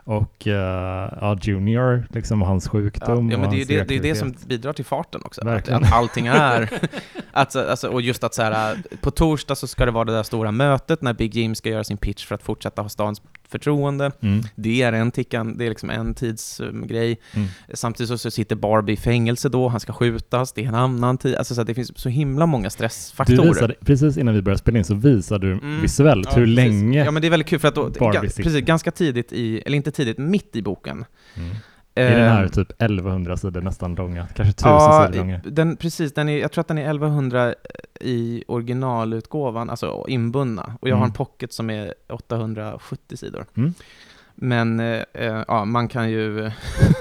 [0.08, 0.54] och eh,
[1.22, 4.16] ja, Junior, liksom hans Ja, sjukdom ja, men och det är det, det, är det
[4.16, 5.42] som bidrar till farten också.
[5.42, 5.84] Att, Verkligen.
[5.84, 6.70] att allting är...
[7.32, 10.24] att, alltså, och just att så här, på torsdag så ska det vara det där
[10.24, 14.12] stora mötet när Big Jim ska göra sin pitch för att fortsätta ha stans förtroende.
[14.22, 17.20] Mm, Det är en tickan, det är liksom en tidsgrej.
[17.34, 17.48] mm.
[17.74, 21.36] Samtidigt så, sitter Barbie i fängelse då, han ska skjutas, det är en annan tid.
[21.36, 23.48] Alltså så det finns så himla många Du stressfaktorer.
[23.48, 25.82] visade, precis innan vi började spela in så visade du Mm.
[25.82, 26.56] visuellt Ja, hur precis.
[26.56, 29.34] länge Ja men det är väldigt kul för att då, Barbie ga, precis, ganska tidigt
[29.34, 31.06] i, eller inte tidigt, mitt i boken.
[31.36, 31.50] mm.
[31.96, 35.42] i den här Eh, typ 1100 sidor nästan långa, kanske 1000 Ja, sidor långa.
[35.46, 37.54] den, precis, den är, jag tror att den är 1100
[38.02, 40.78] i originalutgåvan, alltså inbundna.
[40.82, 41.10] Och jag har Mm.
[41.10, 43.46] en pocket som är 870 sidor.
[43.58, 43.74] Mm.
[44.36, 46.52] Men eh, eh, ja, man kan ju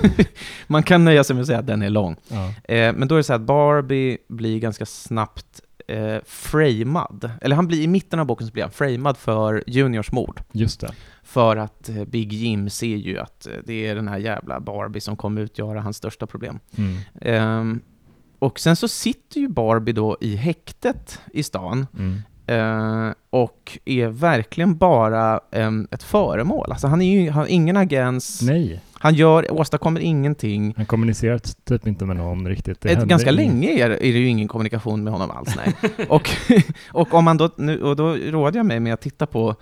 [0.67, 2.17] man kan nöja sig med att säga att den är lång.
[2.29, 2.75] Ja.
[2.75, 7.31] Eh, men då är det så här att Barbie blir ganska snabbt eh, framad.
[7.41, 10.41] Eller han blir, i mitten av boken så blir han framad för Juniors mord.
[10.53, 10.93] Just det.
[11.23, 15.01] För att eh, Big Jim ser ju att eh, det är den här jävla Barbie
[15.01, 16.59] som kommer utgöra hans största problem.
[16.77, 16.97] Mm.
[17.21, 17.81] Ehm,
[18.39, 22.23] och sen så sitter ju Barbie då i häktet i stan Mm.
[22.47, 26.73] eh, och är verkligen bara em, ett föremål.
[26.73, 30.75] Alltså han, är ju, han har ingen agens, Nej, han gör, åstadkommer ingenting.
[30.77, 32.81] han kommunicerar typ inte med någon riktigt.
[32.81, 33.45] Det Ett, ganska inget.
[33.45, 35.93] länge är, är det ju ingen kommunikation med honom alls, nej.
[36.09, 36.31] och,
[36.93, 39.55] och om man då, nu, och då råder jag mig med att titta på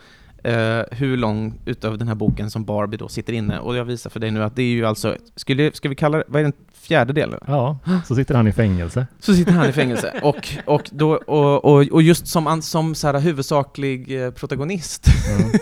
[0.45, 3.59] eh, hur lång utav den här boken som Barbie då sitter inne.
[3.59, 6.19] Och jag visar för dig nu att det är ju alltså, skulle, ska vi kalla
[6.19, 7.41] det, vad är den fjärde delen?
[7.47, 9.07] Ja, så sitter han i fängelse.
[9.21, 10.21] Så sitter han i fängelse.
[10.23, 15.07] Och, och, då, och, och, och just som, som så här huvudsaklig eh, protagonist,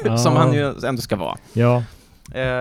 [0.05, 0.19] Ja.
[0.19, 0.39] som Ja.
[0.41, 1.83] han ju ändå ska vara, Ja,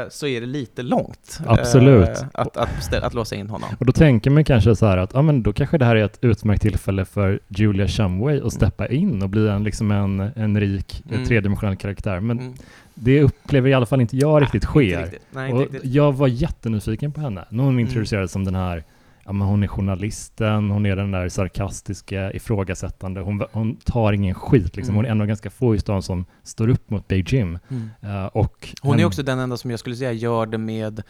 [0.09, 1.39] så är det lite långt.
[1.47, 2.09] Absolut.
[2.09, 3.69] Eh, att, att, beställa, att låsa in honom.
[3.79, 6.05] och då tänker man kanske så här att ja, men då kanske det här är
[6.05, 10.59] ett utmärkt tillfälle för Julia Shumway att steppa in och bli en, liksom en, en
[10.59, 11.25] rik Mm.
[11.25, 12.19] tredimensionell karaktär.
[12.19, 12.53] Men Mm.
[12.93, 15.01] det upplever i alla fall inte jag riktigt Inte sker.
[15.03, 15.21] riktigt.
[15.31, 15.91] Nej, inte och riktigt.
[15.93, 17.45] jag var jättenyfiken på henne.
[17.49, 17.79] När hon Mm.
[17.87, 18.83] introducerades som den här,
[19.25, 24.35] ja men hon är journalisten, hon är den där sarkastiska, ifrågasättande, hon, hon tar ingen
[24.35, 24.95] skit liksom.
[24.95, 24.95] Mm.
[24.95, 27.59] Hon är en av ganska få i stan som står upp mot Big Jim.
[27.69, 27.89] Mm.
[28.01, 31.03] Eh, och Hon är hen- också den enda som jag skulle säga gör det med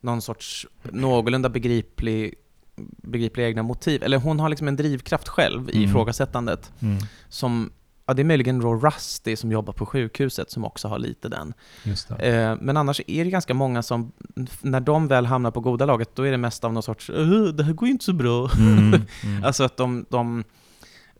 [0.00, 2.34] någon sorts någorlunda begriplig,
[3.02, 4.02] begripliga egna motiv.
[4.02, 5.88] Eller hon har liksom en drivkraft själv i Mm.
[5.90, 6.98] ifrågasättandet Mm,
[7.28, 7.70] som
[8.06, 11.54] Ja, det är möjligen då Rusty som jobbar på sjukhuset som också har lite den.
[12.18, 14.12] Eh, men annars är det ganska många som,
[14.62, 17.42] när de väl hamnar på goda laget, då är det mest av någon sorts "Eh,
[17.54, 18.50] det här går ju inte så bra.
[18.58, 18.94] Mm,
[19.24, 19.44] mm.
[19.44, 20.44] Alltså att de, de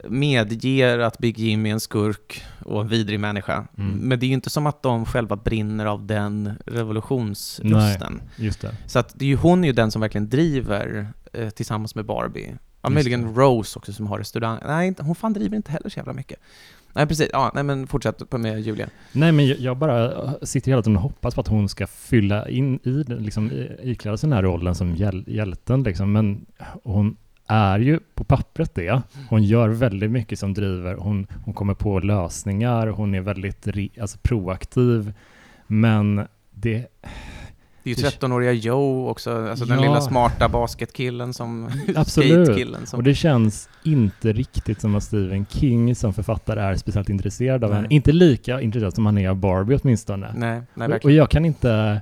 [0.09, 3.66] medger att Big Jim är en skurk och en vidrig människa.
[3.78, 3.97] Mm.
[3.97, 8.20] Men det är ju inte som att de själva brinner av den revolutionslusten.
[8.37, 8.43] Det.
[8.87, 12.05] Så att det är ju, hon är ju den som verkligen driver eh, tillsammans med
[12.07, 12.55] Barbie.
[12.87, 14.59] Ja, möjligen Rose också som har restaurang.
[14.66, 16.39] Nej, inte- hon fan driver inte heller så jävla mycket.
[16.93, 17.28] Nej, precis.
[17.32, 18.89] Ja, nej men fortsätt med Julia.
[19.12, 22.49] Nej, men jag, bara eh, sitter hela tiden och hoppas på att hon ska fylla
[22.49, 23.51] in i den, liksom
[23.82, 26.12] ikläda sig den här rollen som hjäl, hjälten liksom.
[26.12, 26.47] Men
[26.84, 27.16] hon
[27.47, 29.03] är ju på pappret det.
[29.28, 30.95] Hon gör väldigt mycket som driver.
[30.95, 32.87] Hon, hon kommer på lösningar.
[32.87, 35.12] Hon är väldigt re, alltså proaktiv.
[35.66, 36.87] Men det...
[37.87, 39.82] Det är ju Det- 13-åriga Joe också, alltså den Ja.
[39.82, 41.68] lilla smarta basketkillen som...
[41.97, 42.47] Absolut.
[42.47, 42.97] skatekillen som...
[42.99, 47.70] Och det känns inte riktigt som att Stephen King som författare är speciellt intresserad av
[47.70, 47.76] Nej.
[47.76, 47.89] henne.
[47.91, 50.32] Inte lika intresserad som han är av Barbie åtminstone.
[50.37, 52.01] Nej, nej Och, och jag kan inte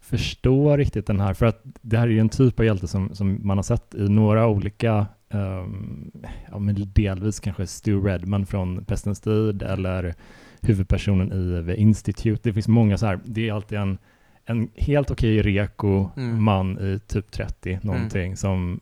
[0.00, 3.14] förstå riktigt den här, för att det här är ju en typ av hjälte som,
[3.14, 6.10] som man har sett i några olika, um,
[6.52, 10.14] ja men delvis kanske Stu Redman från Pestens tid eller
[10.60, 12.40] huvudpersonen i The Institute.
[12.42, 13.98] Det finns många så här, det är alltid en,
[14.46, 16.44] en helt okej reko Mm.
[16.44, 18.80] man i typ 30 någonting som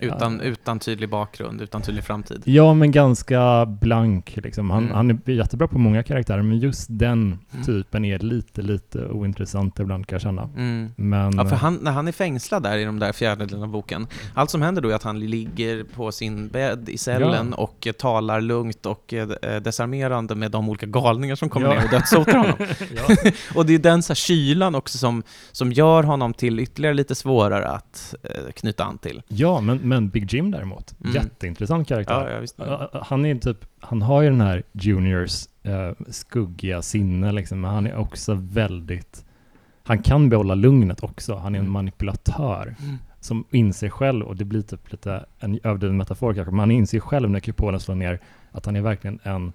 [0.00, 2.42] Utan, utan tydlig bakgrund, utan tydlig framtid.
[2.44, 4.70] Ja, men ganska blank liksom.
[4.70, 4.94] Han, Mm.
[4.96, 7.64] han är jättebra på många karaktärer, men just den Mm.
[7.66, 10.42] typen är lite, lite ointressant ibland kan jag känna.
[10.56, 10.90] Mm.
[10.96, 11.32] Men...
[11.36, 14.50] Ja, för han, när han är fängslad där i de där fjärdedelen av boken, allt
[14.50, 17.56] som händer då är att han ligger på sin bädd i cellen Ja.
[17.62, 21.74] och eh, talar lugnt och eh, desarmerande med de olika galningar som kommer Ja.
[21.74, 22.54] ner och dödshotar honom.
[22.96, 23.30] ja.
[23.54, 25.22] och det är den så här kylan också som,
[25.52, 29.22] som gör honom till ytterligare lite svårare att eh, knyta an till.
[29.28, 31.14] ja, men, men Big Jim däremot, Mm.
[31.14, 32.46] jätteintressant karaktär.
[32.58, 37.70] Ja, Han är typ, han har ju den här Juniors uh, skuggiga sinne liksom, men
[37.70, 39.24] han är också väldigt,
[39.84, 41.72] han kan behålla lugnet också, han är en Mm.
[41.72, 42.74] manipulatör.
[42.82, 42.96] Mm.
[43.20, 47.00] som inser själv, och det blir typ lite en överdriven metafor kanske, men han inser
[47.00, 48.20] själv när kupolen slår ner
[48.52, 49.52] att han är verkligen en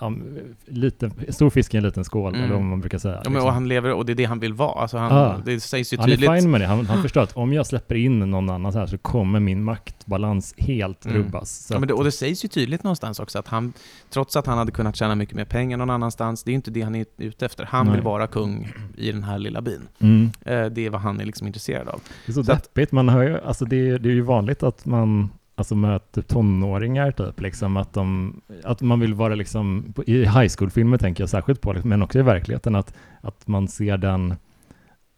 [0.00, 2.44] um, liten, stor fisk i en liten skål, mm.
[2.44, 3.14] eller vad man brukar säga.
[3.14, 3.46] Ja, men, liksom.
[3.48, 4.80] och han lever, och det är det han vill vara.
[4.82, 5.38] Alltså han, ah.
[5.44, 6.28] Det sägs ju tydligt.
[6.28, 6.66] Han är fine med det.
[6.66, 9.64] Han, han förstår att om jag släpper in någon annan så här så kommer min
[9.64, 11.18] maktbalans helt mm.
[11.18, 11.68] rubbas.
[11.72, 13.72] Ja, men det, och det sägs ju tydligt någonstans också att han,
[14.10, 16.82] trots att han hade kunnat tjäna mycket mer pengar någon annanstans, det är inte det
[16.82, 17.64] han är ute efter.
[17.64, 17.94] Han Nej.
[17.94, 19.88] vill vara kung i den här lilla byn.
[19.98, 20.30] Mm.
[20.44, 22.00] Eh, det är vad han är liksom intresserad av.
[22.26, 22.92] Det är så, så deppigt.
[22.92, 27.10] Man hör ju, alltså det, det är ju vanligt att man alltså med typ tonåringar
[27.10, 31.60] typ, liksom att, de, att man vill vara liksom, i high school-filmer tänker jag särskilt
[31.60, 34.34] på, men också i verkligheten, att, att man ser den,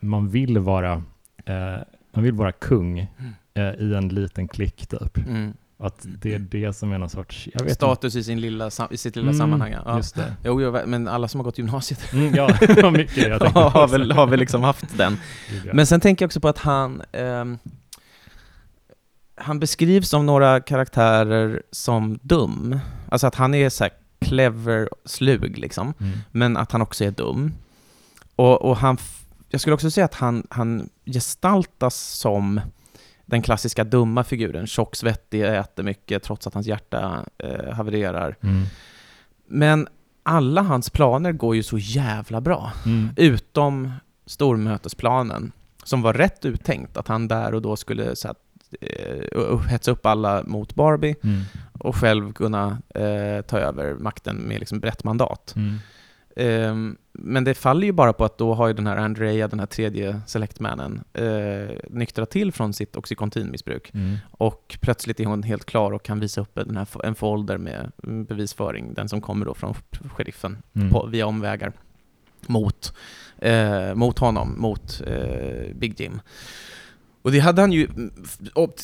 [0.01, 0.93] man vill vara,
[1.45, 1.76] eh,
[2.14, 3.32] man vill vara kung mm.
[3.55, 5.18] eh, i en liten klick typ.
[5.18, 5.53] Mm.
[5.80, 7.49] Att det är det som är någon sorts...
[7.68, 9.74] Status i, sin lilla, i sitt lilla mm, sammanhang.
[9.84, 9.97] Ja.
[9.97, 10.34] Just det.
[10.45, 12.49] Jo, jo, men alla som har gått gymnasiet mm, ja,
[12.91, 15.16] mycket jag har, väl, har väl liksom haft den.
[15.72, 17.03] Men sen tänker jag också på att han...
[17.12, 17.59] Um,
[19.41, 22.78] han beskrivs som några karaktärer som dum.
[23.09, 26.18] Alltså att han är så här clever, slug liksom, mm.
[26.30, 27.55] men att han också är dum.
[28.36, 28.99] Och, och han,
[29.49, 32.61] jag skulle också säga att han, han gestaltas som
[33.26, 38.36] den klassiska dumma figuren, tjock, svettig, äter mycket trots att hans hjärta eh, havererar.
[38.41, 38.62] Mm.
[39.47, 39.89] Men
[40.22, 43.09] alla hans planer går ju så jävla bra, mm.
[43.16, 43.93] utom
[44.26, 45.53] stormötesplanen,
[45.84, 48.36] som var rätt uttänkt, att han där och då skulle så här,
[48.81, 51.43] eh, hetsa upp alla mot Barbie mm.
[51.73, 55.55] och själv kunna eh, ta över makten med liksom brett mandat.
[55.57, 55.79] Mm.
[56.37, 59.61] Eh, men det faller ju bara på att då har ju den här Andrea, den
[59.61, 63.91] här tredje selectmannen, eh, nyktrat till från sitt Oxycontin-missbruk.
[63.95, 64.16] Mm.
[64.31, 67.93] Och plötsligt är hon helt klar och kan visa upp den här, en folder med
[68.03, 69.75] bevisföring, den som kommer då från
[70.16, 70.91] sheriffen mm.
[70.91, 71.73] på, via omvägar
[72.47, 72.95] mot,
[73.39, 76.21] eh, mot honom, mot eh, Big Jim.
[77.23, 77.89] Och det hade han ju,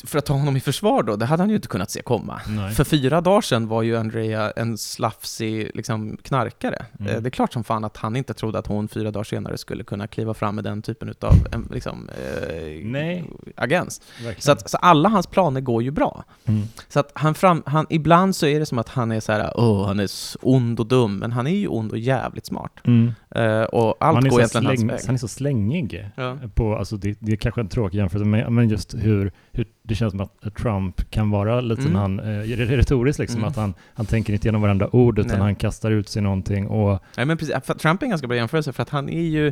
[0.03, 2.41] för att ta honom i försvar då, det hade han ju inte kunnat se komma.
[2.47, 2.73] Nej.
[2.73, 6.85] För fyra dagar sedan var ju Andrea en slafsig liksom, knarkare.
[6.99, 7.15] Mm.
[7.15, 9.57] Eh, det är klart som fan att han inte trodde att hon fyra dagar senare
[9.57, 11.33] skulle kunna kliva fram med den typen av
[11.71, 13.23] liksom, eh,
[13.55, 14.01] agens.
[14.37, 16.23] Så, att, så alla hans planer går ju bra.
[16.45, 16.63] Mm.
[16.89, 19.51] Så att han fram, han, ibland så är det som att han är så här,
[19.55, 20.09] oh, han är
[20.41, 22.71] ond och dum, men han är ju ond och jävligt smart.
[22.83, 23.13] Mm.
[23.37, 24.99] Uh, och allt går egentligen släng, hans väg.
[25.05, 26.09] Han är så slängig.
[26.15, 26.37] Ja.
[26.53, 29.95] På, alltså det, det är kanske en tråkig jämförelse, men, men just hur, hur det
[29.95, 31.95] känns som att Trump kan vara lite mm.
[31.95, 33.49] han, eh, retoriskt liksom, mm.
[33.49, 35.39] att han, han tänker inte igenom varenda ord, utan Nej.
[35.39, 36.99] han kastar ut sig någonting och...
[37.17, 39.51] Nej men precis, Trump är en ganska bra jämförelse, för att han är ju,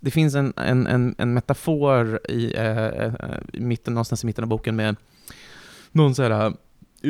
[0.00, 3.12] det finns en, en, en, en metafor i, eh, eh
[3.52, 4.96] mitten, någonstans i mitten av boken med
[5.92, 6.52] någon sån här eh,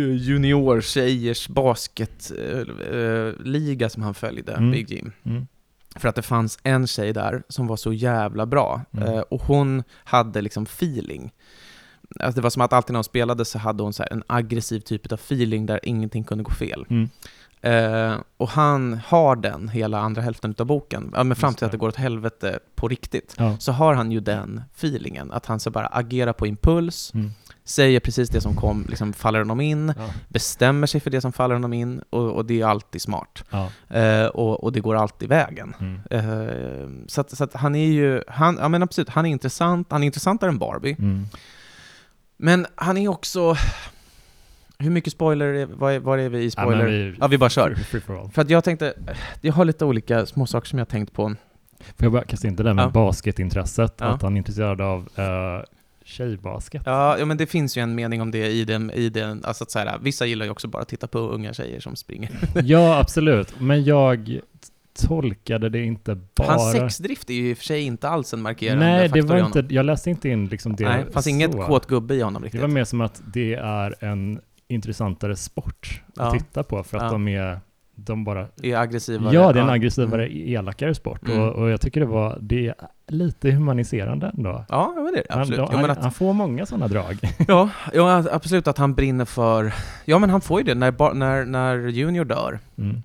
[0.01, 4.70] junior-tjejers basketliga som han följde, mm.
[4.70, 5.12] Big Jim.
[5.25, 5.47] Mm.
[5.97, 9.09] För att det fanns en tjej där som var så jävla bra, mm.
[9.09, 11.32] eh, och hon hade liksom feeling.
[12.20, 14.80] Alltså det var som att alltid när hon spelade så hade hon så en aggressiv
[14.80, 16.86] typ av feeling där ingenting kunde gå fel.
[16.90, 17.09] Mm.
[17.62, 21.72] Eh, och han har den hela andra hälften av boken, ja, men fram till att
[21.72, 23.57] det går åt helvete på riktigt, ja.
[23.59, 27.30] så har han ju den feelingen, att han så bara agerar på impuls, mm.
[27.73, 30.09] Säger precis det som kom, liksom faller honom in, ja.
[30.29, 33.45] bestämmer sig för det som faller honom in, och, och det är alltid smart.
[33.89, 35.75] Eh, och, och, det går alltid vägen.
[35.81, 36.01] Mm.
[36.11, 39.87] Eh, så, att, så att han är ju, han, ja men absolut, han är intressant,
[39.91, 40.97] han är intressantare än Barbie.
[40.99, 41.27] Mm.
[42.37, 43.57] Men han är också...
[44.79, 46.87] Hur mycket spoiler, är, var, är, var är vi i spoiler?
[46.87, 47.75] Ja, vi, ja, vi bara kör.
[47.75, 48.95] Free, free för att jag tänkte,
[49.41, 51.35] jag har lite olika små saker som jag tänkt på.
[51.79, 52.89] Får jag bara kasta in det där med ja.
[52.89, 54.07] basketintresset, ja.
[54.07, 55.64] att han är intresserad av uh,
[56.05, 56.82] tjejbasket?
[56.86, 59.64] Ja, ja, men det finns ju en mening om det i den, i den alltså
[59.64, 62.30] att så här, vissa gillar ju också bara att titta på unga tjejer som springer.
[62.64, 64.40] ja, absolut, men jag
[64.94, 66.46] tolkade det inte bara...
[66.46, 69.46] Hans sexdrift är ju i och för sig inte alls en markerande Nej, det var
[69.46, 71.30] inte, jag läste inte in liksom det Nej, det fanns så.
[71.30, 72.61] inget kåt gubbe i honom riktigt.
[72.61, 76.22] Det var mer som att det är en intressantare sport ja.
[76.22, 77.11] att titta på för att ja.
[77.11, 77.61] de är
[78.07, 78.46] de bara...
[78.62, 79.34] Är aggressivare?
[79.34, 80.48] Ja, det är en aggressivare, mm.
[80.48, 81.28] elakare sport.
[81.28, 81.40] Mm.
[81.40, 82.74] Och, och, jag tycker det var, det är
[83.09, 84.64] lite humaniserande ändå.
[84.68, 85.61] Ja, men det är det absolut.
[85.61, 87.18] Han, han, att, han får många sådana drag.
[87.48, 89.74] Ja, ja, absolut att han brinner för...
[90.05, 92.59] Ja, men han får ju det när, när, när Junior dör.
[92.78, 93.03] Mm.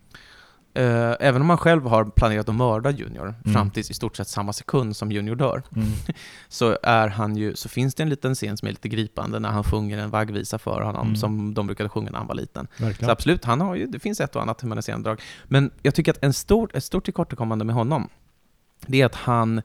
[0.77, 3.53] Uh, även om han själv har planerat att mörda Junior mm.
[3.53, 5.87] fram till i stort sett samma sekund som Junior dör, mm.
[6.47, 9.49] så, är han ju, så finns det en liten scen som är lite gripande när
[9.49, 11.15] han sjunger en vaggvisa för honom, mm.
[11.15, 12.67] som de brukade sjunga när han var liten.
[12.77, 13.07] Verkligen.
[13.07, 15.21] Så absolut, han har ju, det finns ett och annat humaniserande drag.
[15.43, 18.09] Men jag tycker att en stor, ett stort tillkortakommande med honom,
[18.85, 19.61] det är att han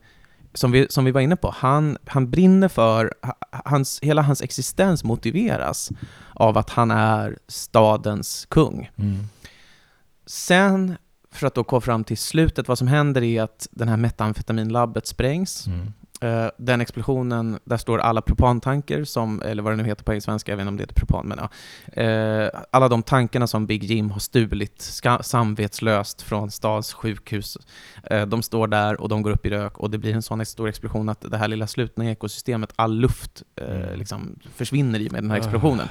[0.53, 3.13] som vi, som vi var inne på, han, han brinner för,
[3.51, 5.91] hans, hela hans existens motiveras
[6.33, 8.91] av att han är stadens kung.
[8.95, 9.27] Mm.
[10.25, 10.97] Sen
[11.33, 15.07] för att då komma fram till slutet, vad som händer är att den här metamfetaminlabbet
[15.07, 15.67] sprängs.
[15.67, 15.93] Mm.
[16.23, 20.51] Uh, den explosionen, där står alla propantanker, som, eller vad det nu heter på svenska,
[20.51, 21.49] jag vet inte om det heter propan, men ja.
[22.03, 27.57] Uh, alla de tankarna som Big Jim har stulit samvetslöst från stads sjukhus,
[28.11, 30.45] uh, de står där och de går upp i rök och det blir en sån
[30.45, 33.99] stor explosion att det här lilla slutna ekosystemet, all luft mm.
[33.99, 35.87] liksom försvinner i med den här explosionen.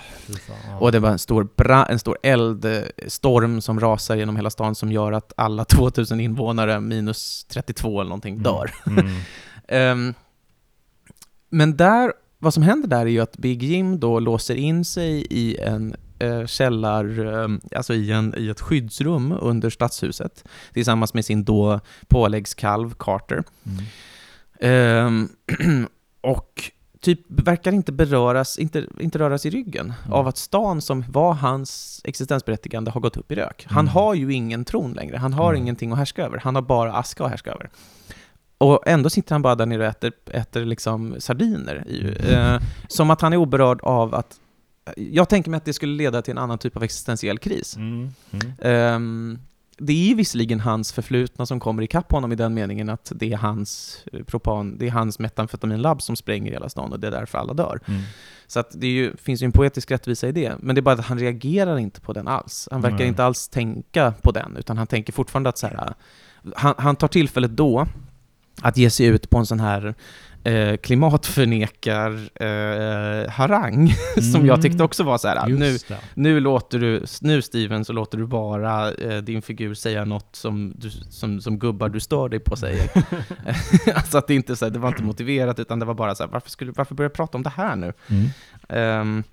[0.81, 4.93] Och det var en stor, bra, en stor eldstorm som rasar genom hela stan som
[4.93, 8.43] gör att alla 2000 invånare, minus 32 eller någonting, mm.
[8.43, 8.71] dör.
[8.87, 9.07] Mm.
[9.69, 10.15] Um,
[11.51, 15.27] men där, vad som händer där är ju att Big Jim då låser in sig
[15.31, 21.25] i en uh, källar, um, alltså i, en, i ett skyddsrum under stadshuset tillsammans med
[21.25, 23.45] sin då påläggskalv Carter.
[24.61, 25.29] Mm.
[25.67, 25.87] Um,
[26.21, 30.13] och typ verkar inte beröras, inte, inte röras i ryggen mm.
[30.13, 33.67] av att stan som var hans existensberättigande har gått upp i rök.
[33.69, 33.95] Han mm.
[33.95, 35.63] har ju ingen tron längre, han har mm.
[35.63, 37.71] ingenting att härska över, han har bara aska att härska över.
[38.63, 41.85] Och ändå sitter han bara där nere och äter, äter liksom sardiner.
[42.29, 44.41] Eh, som att han är oberörd av att...
[44.97, 47.77] Jag tänker mig att det skulle leda till en annan typ av existentiell kris.
[47.77, 48.11] Mm.
[48.31, 49.35] Mm.
[49.35, 49.39] Eh,
[49.79, 53.37] det är visserligen hans förflutna som kommer ikapp honom i den meningen att det är
[53.37, 57.39] hans eh, propan, det är hans metamfetaminlabb som spränger hela stan och det är därför
[57.39, 57.81] alla dör.
[57.87, 58.03] Mm.
[58.47, 60.95] Så att det ju, finns ju en poetisk rättvisa i det, men det är bara
[60.95, 62.69] att han reagerar inte på den alls.
[62.71, 65.95] Han verkar inte alls tänka på den, utan han tänker fortfarande att så här,
[66.57, 67.87] han, han tar tillfället då
[68.63, 69.95] att ge sig ut på en sån här
[70.45, 74.33] eh, klimatförnekar eh, harang, mm.
[74.33, 75.79] som jag tyckte också var så här, nu,
[76.15, 80.73] nu låter du, nu Steven, så låter du bara eh, din figur säga något som,
[80.77, 82.91] du, som, som gubbar du stör dig på säger.
[83.95, 86.23] alltså att det inte så här, det var inte motiverat, utan det var bara så
[86.23, 87.93] här, varför, skulle, varför börja prata om det här nu?
[88.09, 89.01] Mm.
[89.01, 89.25] Um,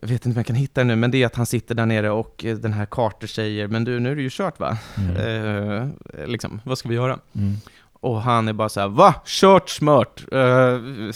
[0.00, 1.74] jag vet inte om jag kan hitta det nu, men det är att han sitter
[1.74, 4.78] där nere och den här Carter säger, men du, nu är det ju kört va?
[4.96, 5.16] Mm.
[5.16, 5.88] Uh,
[6.26, 7.18] liksom, vad ska vi göra?
[7.32, 7.56] Mm.
[8.04, 9.14] Och han är bara så här, va?
[9.24, 10.24] Kört smört!
[10.32, 11.10] Uh,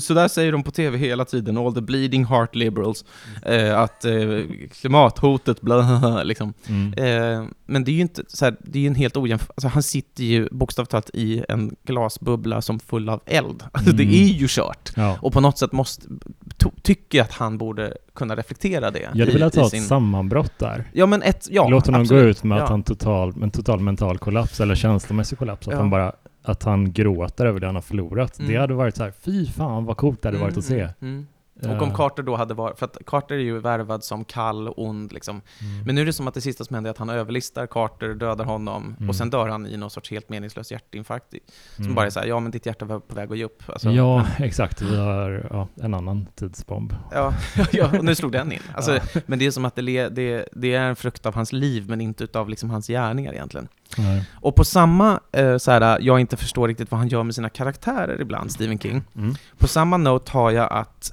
[0.00, 3.04] så där säger de på tv hela tiden, all the bleeding heart liberals.
[3.50, 6.54] Uh, att uh, klimathotet, bla, liksom.
[6.68, 7.48] Mm.
[7.66, 10.24] Men det är ju inte så här, det är en helt ojämförligt, alltså han sitter
[10.24, 13.62] ju bokstavligt talat i en glasbubbla som full av eld.
[13.72, 13.96] Alltså mm.
[13.96, 14.92] det är ju kört.
[14.96, 15.18] Ja.
[15.22, 16.06] Och på något sätt måste,
[16.82, 18.98] tycker jag att han borde kunna reflektera det.
[19.00, 19.82] Jag hade velat ha sin...
[19.82, 20.84] ett sammanbrott där.
[20.92, 22.22] Ja, men ett, ja, Låt honom absolut.
[22.22, 25.68] gå ut med att han total, en total mental kollaps eller känslomässig kollaps.
[25.68, 25.78] Att ja.
[25.78, 26.12] han bara
[26.42, 28.38] att han gråter över det han har förlorat.
[28.38, 28.52] Mm.
[28.52, 30.80] Det hade varit så här, fy fan vad coolt det hade varit att se.
[30.80, 31.26] Mm, mm.
[31.62, 35.12] Och om Carter då hade varit, för att Carter är ju värvad som kall, ond
[35.12, 35.40] liksom.
[35.60, 35.84] Mm.
[35.86, 38.14] Men nu är det som att det sista som händer är att han överlistar Carter,
[38.14, 39.08] dödar honom, mm.
[39.08, 41.34] och sen dör han i någon sorts helt meningslös hjärtinfarkt.
[41.76, 41.94] Som mm.
[41.94, 43.62] bara är såhär, ja men ditt hjärta var på väg att ge upp.
[43.66, 44.82] Alltså, ja, exakt.
[44.82, 46.94] Vi har ja, en annan tidsbomb.
[47.12, 47.34] Ja,
[47.72, 48.60] ja, och nu slog den in.
[48.74, 49.00] Alltså, ja.
[49.26, 52.00] Men det är som att det, det, det, är en frukt av hans liv, men
[52.00, 53.68] inte utav liksom hans gärningar egentligen.
[53.98, 54.24] Nej.
[54.34, 58.20] Och på samma, eh, så jag inte förstår riktigt vad han gör med sina karaktärer
[58.20, 59.02] ibland, Stephen King.
[59.16, 59.34] Mm.
[59.58, 61.12] På samma note har jag att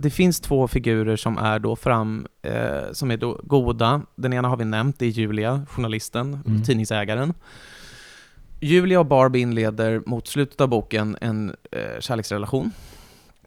[0.00, 4.02] det finns två figurer som är då fram, eh, som är då goda.
[4.16, 6.62] Den ena har vi nämnt, det är Julia, journalisten, mm.
[6.62, 7.34] tidningsägaren.
[8.60, 12.70] Julia och Barbie inleder mot slutet av boken en eh, kärleksrelation.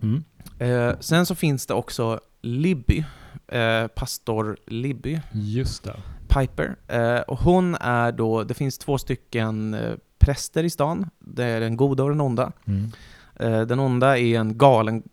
[0.02, 0.24] Mm.
[0.60, 3.06] Eh, sen så finns det också Libby,
[3.48, 5.20] eh, pastor Libby.
[5.32, 5.96] Just det.
[6.28, 6.76] Piper.
[6.88, 11.60] Eh, och hon är då, det finns två stycken eh, präster i stan, det är
[11.60, 12.52] den goda och den onda.
[12.66, 12.92] Mm.
[13.40, 15.04] Eh, den onda är en galen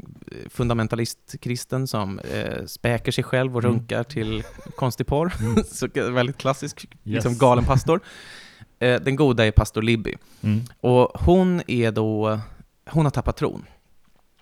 [0.49, 3.75] fundamentalist-kristen som eh, späker sig själv och mm.
[3.75, 4.43] runkar till
[4.77, 5.33] konstig porr.
[5.41, 5.65] Mm.
[5.71, 7.15] Så väldigt klassisk, yes.
[7.15, 8.01] liksom galen pastor.
[8.79, 10.15] Eh, den goda är pastor Libby.
[10.41, 10.61] Mm.
[10.81, 12.41] Och hon är då,
[12.91, 13.65] hon har tappat tron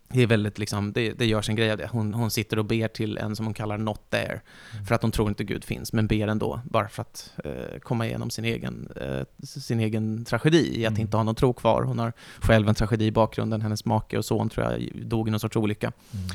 [0.08, 1.88] det är väldigt liksom, det, det görs en grej av det.
[1.92, 4.40] Hon, hon sitter och ber till en som hon kallar Not There,
[4.72, 4.86] mm.
[4.86, 8.06] för att hon tror inte Gud finns, men ber ändå, bara för att eh, komma
[8.06, 11.00] igenom sin egen, eh, sin egen tragedi i att mm.
[11.00, 11.82] inte ha någon tro kvar.
[11.82, 15.30] Hon har själv en tragedi i bakgrunden, hennes make och son tror jag dog i
[15.30, 15.92] någon sorts olycka.
[16.10, 16.28] Mm.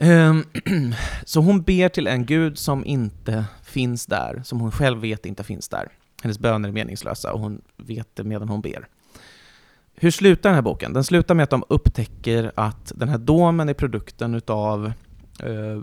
[0.00, 0.44] Um,
[1.24, 5.44] så hon ber till en Gud som inte finns där, som hon själv vet inte
[5.44, 5.88] finns där.
[6.22, 8.88] Hennes böner är meningslösa och hon vet det medan hon ber.
[10.00, 10.92] Hur slutar den här boken?
[10.92, 14.92] Den slutar med att de upptäcker att den här domen är produkten utav
[15.42, 15.82] eh,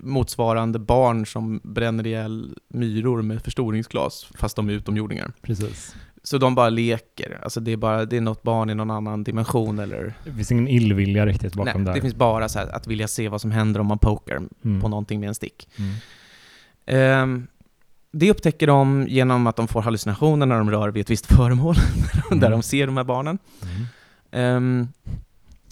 [0.00, 5.32] motsvarande barn som bränner ihjäl myror med förstoringsglas, fast de är utomjordingar.
[5.42, 5.96] Precis.
[6.22, 9.24] Så de bara leker, alltså det är, bara, det är något barn i någon annan
[9.24, 10.14] dimension eller...
[10.24, 11.94] Det finns ingen illvilja riktigt bakom Nej, där.
[11.94, 14.80] det finns bara så att vilja se vad som händer om man pokar mm.
[14.80, 15.68] på någonting med en stick.
[15.76, 17.22] Mm.
[17.22, 17.46] Um,
[18.18, 21.76] det upptäcker de genom att de får hallucinationer när de rör vid ett visst föremål,
[22.30, 22.40] mm.
[22.40, 23.38] där de ser de här barnen.
[24.32, 24.56] Mm.
[24.56, 24.88] Um,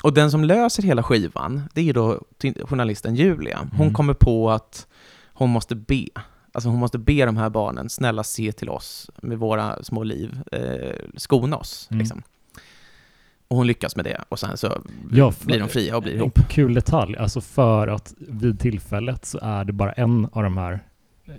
[0.02, 2.20] och den som löser hela skivan, det är då
[2.64, 3.58] journalisten Julia.
[3.72, 3.94] Hon mm.
[3.94, 4.86] kommer på att
[5.26, 6.06] hon måste be.
[6.52, 10.38] Alltså hon måste be de här barnen, snälla se till oss med våra små liv,
[10.52, 11.88] eh, skona oss.
[11.90, 11.98] Mm.
[11.98, 12.22] Liksom.
[13.48, 14.82] Och hon lyckas med det och sen så
[15.12, 16.38] ja, för, blir de fria och blir ihop.
[16.48, 20.80] Kul detalj, alltså för att vid tillfället så är det bara en av de här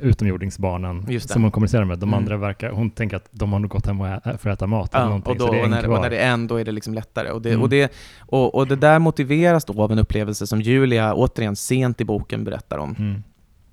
[0.02, 2.00] utomjordingsbarnen som hon kommunicerar med.
[2.00, 2.20] De mm.
[2.20, 4.90] andra verkar, hon tänker att de har nog gått hem för att äta mat.
[4.94, 6.94] Ja, eller och, då, och, när, och när det är en, då är det liksom
[6.94, 7.30] lättare.
[7.30, 7.62] Och det, mm.
[7.62, 12.02] och, det, och, och det där motiveras då av en upplevelse som Julia, återigen sent
[12.02, 12.96] i boken, berättar om.
[13.00, 13.24] Mm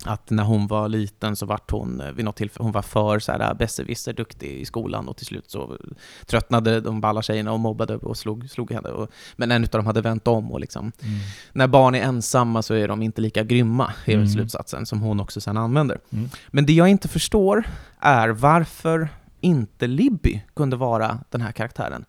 [0.04, 3.18] att när hon var liten så vart hon eh, vid något tillfälle, hon var för
[3.18, 5.78] så här äh, besserwisser duktig i skolan och till slut så
[6.26, 8.88] tröttnade de balla tjejerna och mobbade och slog, slog henne.
[8.88, 11.18] Och, men en av dem hade vänt om och liksom, mm.
[11.52, 14.28] när barn är ensamma så är de inte lika grymma, är mm.
[14.28, 15.98] slutsatsen som hon också sen använder.
[16.10, 16.30] Mm.
[16.48, 17.64] Men det jag inte förstår
[18.00, 19.08] är varför
[19.40, 22.04] inte Libby kunde vara den här karaktären.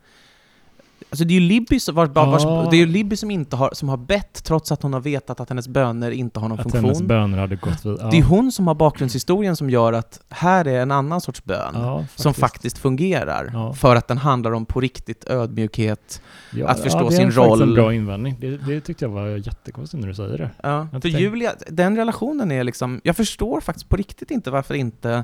[1.14, 2.68] Alltså det är ju Libby som, var, vars, ah.
[2.72, 5.49] det är Libby som, inte har, som har bett trots att hon har vetat att
[5.49, 6.80] hennes böner inte har någon att funktion.
[6.80, 8.09] Att hennes böner hade gått vid, ja.
[8.11, 11.72] Det är hon som har bakgrundshistorien som gör att här är en annan sorts bön
[11.74, 12.24] ja, faktiskt.
[12.24, 13.49] som faktiskt fungerar.
[13.53, 13.74] Ja.
[13.74, 16.22] För att den handlar om på riktigt ödmjukhet,
[16.66, 17.59] att förstå sin roll.
[17.59, 18.38] Det är en bra invändning.
[18.39, 20.49] Det, det tyckte jag var jättekonstigt när du säger det.
[20.64, 21.20] Ja, för tänkt.
[21.20, 25.24] Julia, den relationen är liksom, jag förstår faktiskt på riktigt inte varför inte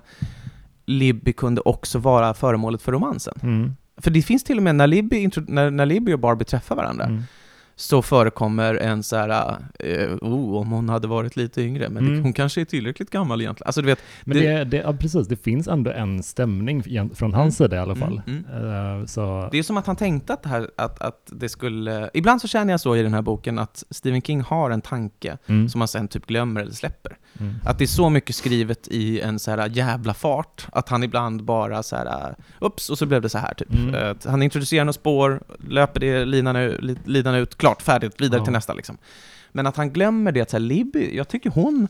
[0.85, 3.33] Libby kunde också vara föremålet för romansen.
[3.43, 3.75] Mm.
[4.01, 7.05] För det finns till och med när Libby, när, när Libby och Barbie träffar varandra,
[7.05, 7.23] mm
[7.79, 12.15] så förekommer en så här, uh, oh, om hon hade varit lite yngre, men mm.
[12.15, 13.67] det, hon kanske är tillräckligt gammal egentligen.
[13.67, 16.83] Alltså, du vet, men det, det, det ja, precis, det finns ändå en stämning
[17.15, 17.67] från hans mm.
[17.67, 18.21] sida i alla fall.
[18.27, 19.49] Uh, så.
[19.51, 22.47] Det är som att han tänkte att det här, att, att det skulle, ibland så
[22.47, 25.37] känner jag så i den här boken att Stephen King har en tanke
[25.69, 27.17] som han sen typ glömmer eller släpper.
[27.39, 27.55] Mm.
[27.65, 31.43] Att det är så mycket skrivet i en så här jävla fart, att han ibland
[31.43, 33.73] bara så här, ups, och så blev det så här typ.
[33.73, 36.55] Uh, han introducerar några spår, löper det linan,
[37.05, 38.45] linan ut, klart färdigt, vidare ja.
[38.45, 38.97] till nästa liksom.
[39.51, 41.87] Men att han glömmer det, att så här, Libby, jag tycker hon...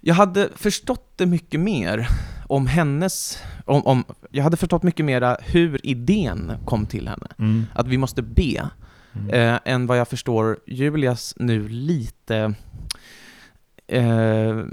[0.00, 2.08] Jag hade förstått det mycket mer
[2.48, 3.38] om hennes...
[3.64, 7.26] Om, om, jag hade förstått mycket mer hur idén kom till henne.
[7.38, 7.66] Mm.
[7.74, 8.68] Att vi måste be.
[9.12, 9.30] Mm.
[9.30, 12.54] Eh, än vad jag förstår Julias nu lite...
[13.86, 14.64] Eh,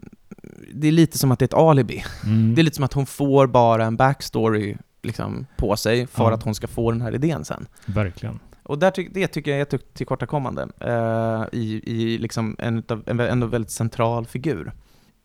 [0.73, 2.03] det är lite som att det är ett alibi.
[2.25, 2.55] Mm.
[2.55, 6.33] Det är lite som att hon får bara en backstory liksom, på sig för ja.
[6.33, 7.67] att hon ska få den här idén sen.
[7.85, 8.39] Verkligen.
[8.63, 13.19] Och där ty det tycker jag är ett tillkortakommande uh, i, i liksom en, en,
[13.19, 14.71] en väldigt central figur.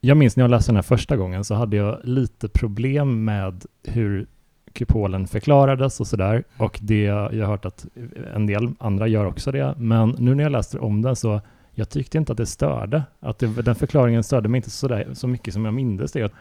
[0.01, 3.65] Jag minns när jag läste den här första gången så hade jag lite problem med
[3.85, 4.27] hur
[4.73, 6.45] kupolen förklarades och sådär.
[6.57, 7.87] Och det, jag har hört att
[8.35, 9.75] en del andra gör också det.
[9.79, 11.41] Men nu när jag läste om den så
[11.79, 13.03] jag tyckte inte att det störde.
[13.21, 16.33] Att det, den förklaringen störde mig inte så, där, så mycket som jag mindes det.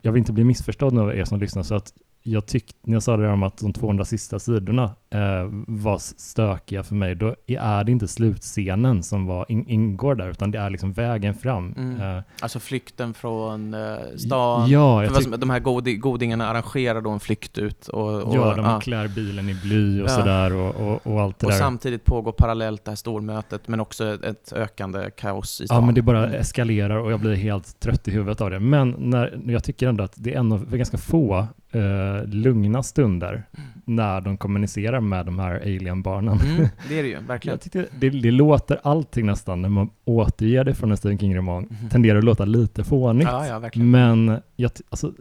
[0.00, 3.02] Jag vill inte bli missförstådd av er som lyssnar, så att jag tyckte, när jag
[3.02, 7.84] sa det om att de 200 sista sidorna eh, var stökiga för mig, då är
[7.84, 11.74] det inte slutscenen som var, in, ingår där, utan det är liksom vägen fram.
[11.76, 12.16] Mm.
[12.16, 14.70] Eh, alltså flykten från eh, stan.
[14.70, 17.88] Ja, tyck- de här god, godingarna arrangerar då en flykt ut.
[17.88, 18.80] Och, och ja, de ah.
[18.80, 20.14] klär bilen i bly och ja.
[20.14, 21.58] sådär och, och, och, allt det och där.
[21.58, 25.76] Och samtidigt pågår parallellt det här stormötet, men också ett, ett ökande kaos i stan.
[25.76, 28.60] Ja, men det bara eskalerar och jag blir helt trött i huvudet av det.
[28.60, 33.32] Men när, jag tycker ändå att det är en av ganska få uh, lugna stunder
[33.32, 33.68] mm.
[33.84, 36.38] när de kommunicerar med de här alien-barnen.
[36.40, 37.54] Mm, det är det ju, verkligen.
[37.54, 41.68] Jag tyckte det, det låter allting nästan, när man återger det från en Stephen King-roman,
[41.70, 41.90] mm.
[41.90, 43.28] tenderar att låta lite fånigt.
[43.30, 43.90] Ja, ja, verkligen.
[43.90, 45.12] Men jag, alltså,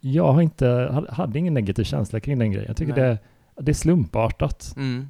[0.00, 2.68] jag har inte, hade ingen negativ känsla kring den grejen.
[2.68, 3.18] Jag tycker det,
[3.56, 4.74] det är slumpartat.
[4.76, 5.08] Mm.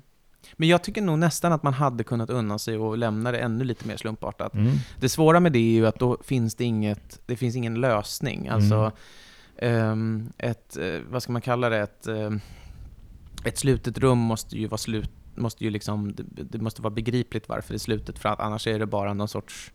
[0.57, 3.64] Men jag tycker nog nästan att man hade kunnat unna sig och lämna det ännu
[3.64, 4.55] lite mer slumpartat.
[4.55, 4.72] Mm.
[5.01, 8.49] Det svåra med det är ju att då finns det inget, det finns ingen lösning.
[8.49, 8.92] Alltså, mm
[10.39, 12.37] ett, uh, vad ska man kalla det, ett, uh,
[13.45, 17.73] ett slutet rum måste ju vara slut, måste ju liksom, det, måste vara begripligt varför
[17.73, 19.73] det är slutet, för att annars är det bara någon sorts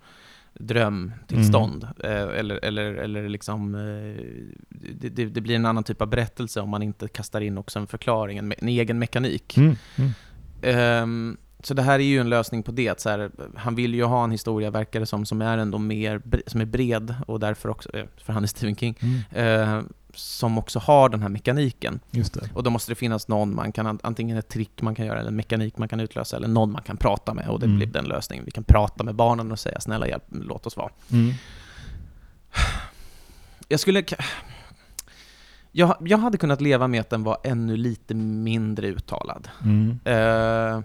[0.53, 1.87] drömtillstånd.
[2.03, 2.11] Mm.
[2.11, 4.23] Eh, eller, eller, eller liksom, eh,
[4.69, 7.87] det, det, blir en annan typ av berättelse om man inte kastar in också en
[7.87, 9.57] förklaring, en, en egen mekanik.
[9.57, 9.75] Mm.
[10.61, 11.03] Mm.
[11.03, 12.99] Um, så det här är ju en lösning på det.
[12.99, 16.21] Så här, han vill ju ha en historia, verkar det som, som är ändå mer
[16.47, 19.21] som är bred och därför också, eh, för han är Stephen King, mm.
[19.31, 19.83] eh,
[20.13, 21.99] som också har den här mekaniken.
[22.53, 25.29] Och då måste det finnas någon man kan, antingen ett trick man kan göra, eller
[25.29, 27.47] en mekanik man kan utlösa, eller någon man kan prata med.
[27.47, 27.77] Och det mm.
[27.77, 28.45] blir den lösningen.
[28.45, 30.89] Vi kan prata med barnen och säga snälla hjälp, låt oss vara.
[31.11, 31.33] Mm.
[33.67, 34.03] Jag skulle...
[35.71, 39.47] Jag, jag hade kunnat leva med att den var ännu lite mindre uttalad.
[39.63, 39.99] Mm.
[40.05, 40.81] Eh,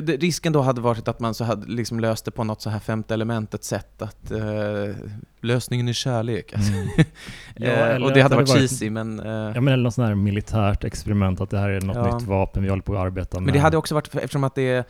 [0.00, 2.78] Risken då hade varit att man så hade liksom löst det på något så här
[2.78, 4.94] femte elementet sätt, att uh,
[5.40, 6.52] lösningen är kärlek.
[6.54, 6.72] Alltså.
[6.72, 6.88] Mm.
[7.56, 9.20] ja, uh, och det hade varit cheesy, men...
[9.20, 12.18] Uh, ja, men eller något sånt här militärt experiment, att det här är något ja.
[12.18, 13.46] nytt vapen vi håller på att arbeta med.
[13.46, 14.84] Men det hade också varit, eftersom att det är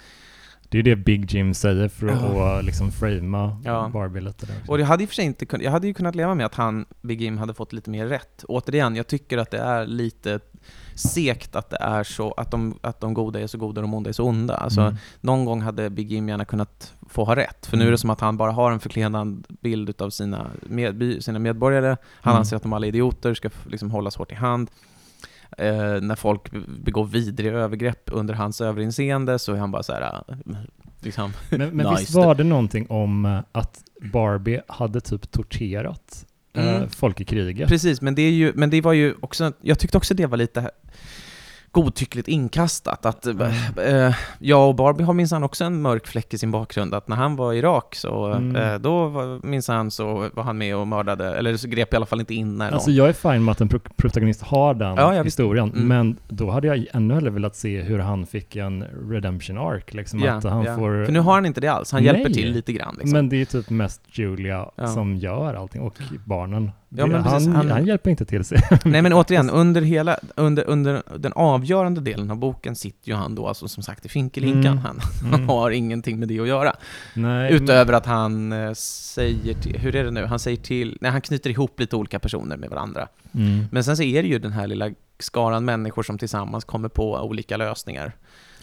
[0.68, 2.08] Det är det Big Jim säger för
[2.58, 3.90] att liksom framea ja.
[3.92, 4.56] Barbie lite där.
[4.68, 6.54] Och jag hade, i för sig inte kunnat, jag hade ju kunnat leva med att
[6.54, 8.44] han, Big Jim, hade fått lite mer rätt.
[8.48, 10.40] Återigen, jag tycker att det är lite
[10.94, 13.94] sekt att det är så, att de, att de goda är så goda och de
[13.94, 14.56] onda är så onda.
[14.56, 14.96] Alltså, mm.
[15.20, 17.98] Någon gång hade Big Jim gärna kunnat få ha rätt, för nu är det mm.
[17.98, 21.96] som att han bara har en förklenad bild av sina, med, sina medborgare.
[22.20, 22.40] Han mm.
[22.40, 24.70] anser att de alla är idioter, ska liksom hållas hårt i hand.
[25.58, 26.50] Eh, när folk
[26.84, 30.22] begår vidriga övergrepp under hans överinseende så är han bara så här,
[31.00, 32.00] liksom, Men, men nice.
[32.00, 36.88] visst var det någonting om eh, att Barbie hade typ torterat mm.
[36.88, 37.68] folk i kriget?
[37.68, 40.36] Precis, men det, är ju, men det var ju också, jag tyckte också det var
[40.36, 40.70] lite
[41.74, 43.06] godtyckligt inkastat.
[43.06, 43.52] Att, mm.
[43.76, 46.94] eh, jag och Barbie har minsann också en mörk fläck i sin bakgrund.
[46.94, 48.56] Att när han var i Irak så, mm.
[48.56, 49.10] eh, då
[49.42, 52.56] minsann så var han med och mördade, eller så grep i alla fall inte in
[52.56, 52.96] när Alltså någon...
[52.96, 55.88] jag är fine med att en pro protagonist har den ja, historien, mm.
[55.88, 59.94] men då hade jag ännu hellre velat se hur han fick en redemption arc.
[59.94, 60.76] Liksom, ja, att han ja.
[60.76, 61.04] får...
[61.04, 62.14] För nu har han inte det alls, han Nej.
[62.14, 62.94] hjälper till lite grann.
[62.94, 63.12] Liksom.
[63.12, 66.70] Men det är typ mest Julia som gör allting, och barnen.
[66.96, 68.58] Ja, precis, han, han, han, hjälper inte till sig.
[68.84, 73.34] Nej men återigen, under hela, under, under den avgörande delen av boken sitter ju han
[73.34, 74.66] då alltså som sagt i finkelhinkan.
[74.66, 74.78] Mm.
[74.78, 75.48] Han, han mm.
[75.48, 76.72] har ingenting med det att göra.
[77.14, 77.94] Nej, Utöver men...
[77.94, 81.50] att han äh, säger till, hur är det nu, han säger till, nej han knyter
[81.50, 83.08] ihop lite olika personer med varandra.
[83.32, 83.64] Mm.
[83.70, 87.14] Men sen så är det ju den här lilla skaran människor som tillsammans kommer på
[87.14, 88.12] olika lösningar.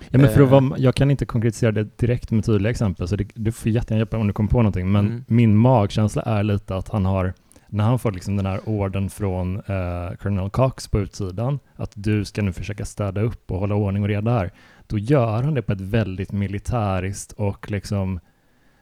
[0.09, 3.15] Ja, men för att vara, jag kan inte konkretisera det direkt med tydliga exempel, så
[3.15, 5.23] det, du får jättegärna hjälpa om du kommer på någonting, men mm.
[5.27, 7.33] min magkänsla är lite att han har
[7.73, 12.25] när han får liksom den här orden från eh, Colonel Cox på utsidan, att du
[12.25, 14.51] ska nu försöka städa upp och hålla ordning och reda här,
[14.87, 18.19] då gör han det på ett väldigt militäriskt och liksom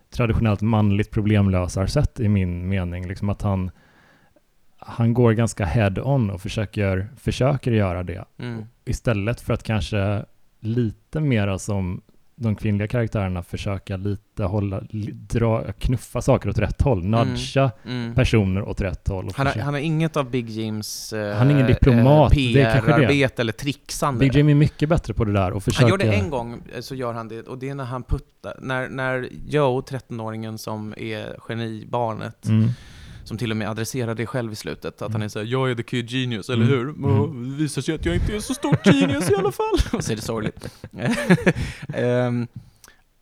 [0.10, 3.08] traditionellt manligt problemlösarsätt i min mening.
[3.08, 3.72] Liksom att han,
[4.78, 8.26] han går ganska head-on och försöker, försöker göra det.
[8.38, 8.66] Mm.
[8.86, 10.26] Istället för att kanske
[10.60, 12.02] lite mera som
[12.40, 14.82] de kvinnliga karaktärerna försöka lite hålla,
[15.14, 18.16] dra, knuffa saker åt rätt håll, mm, nudga mm.
[18.16, 19.32] personer åt rätt håll.
[19.36, 23.42] Han har, han har, inget av Big Jims eh, han är ingen diplomat, eh, PR-arbete
[23.42, 24.20] eller trixande.
[24.20, 25.84] Big Jim är mycket bättre på det där och försöka...
[25.84, 28.04] Han gör det en gång, eh, så gör han det, och det är när han
[28.04, 32.70] puttar, när, när Joe, 13-åringen som är genibarnet, mm
[33.30, 35.12] som till och med adresserar det själv i slutet, att mm.
[35.12, 36.78] han är såhär 'Jag är the kid genius, eller mm.
[36.78, 37.52] hur?' Mm.
[37.52, 39.80] Det visar sig att jag inte är så stor genius i alla fall.
[39.94, 40.70] Och så är det sorgligt.
[41.98, 42.48] um,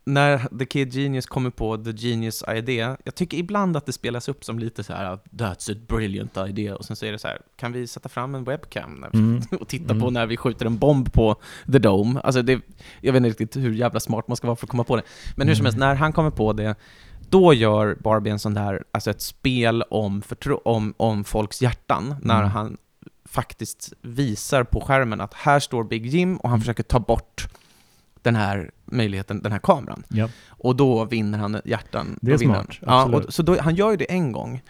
[0.07, 4.29] när The Kid Genius kommer på The Genius Idea, jag tycker ibland att det spelas
[4.29, 7.27] upp som lite så här ”That's a brilliant idea” och sen så är det så
[7.27, 9.41] här, kan vi sätta fram en webcam mm.
[9.59, 9.99] och titta mm.
[9.99, 11.35] på när vi skjuter en bomb på
[11.71, 12.19] The Dome?
[12.19, 12.61] Alltså det,
[13.01, 15.03] jag vet inte riktigt hur jävla smart man ska vara för att komma på det.
[15.35, 16.75] Men hur som helst, när han kommer på det,
[17.29, 20.21] då gör Barbie en sån där, alltså ett spel om,
[20.63, 22.17] om, om folks hjärtan, mm.
[22.21, 22.77] när han
[23.25, 26.61] faktiskt visar på skärmen att här står Big Jim och han mm.
[26.61, 27.47] försöker ta bort
[28.21, 30.03] den här möjligheten, den här kameran.
[30.13, 30.31] Yep.
[30.47, 32.19] Och då vinner han hjärtan.
[32.21, 34.61] Det är smart, Ja, och, så då, han gör ju det en gång.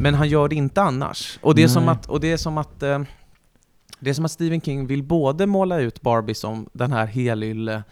[0.00, 1.38] Men han gör det inte annars.
[1.42, 3.02] Och det är som att, och det är som att eh,
[3.98, 7.82] det är som att Stephen King vill både måla ut Barbie som den här helylle,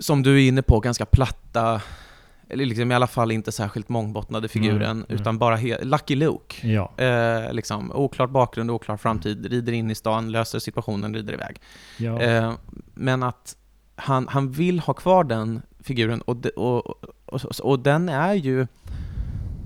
[0.00, 1.80] som du är inne på, ganska platta
[2.50, 5.38] eller liksom i alla fall inte särskilt mångbottnade figuren, mm, utan mm.
[5.38, 6.68] bara Lucky Luke.
[6.68, 6.92] Ja.
[6.96, 11.60] Eh, liksom, oklar bakgrund, oklar framtid, rider in i stan, löser situationen, rider iväg.
[11.96, 12.20] Ja.
[12.20, 12.52] Eh,
[12.94, 13.56] men att
[13.96, 18.34] han, han vill ha kvar den figuren, och, de, och, och, och, och den är
[18.34, 18.66] ju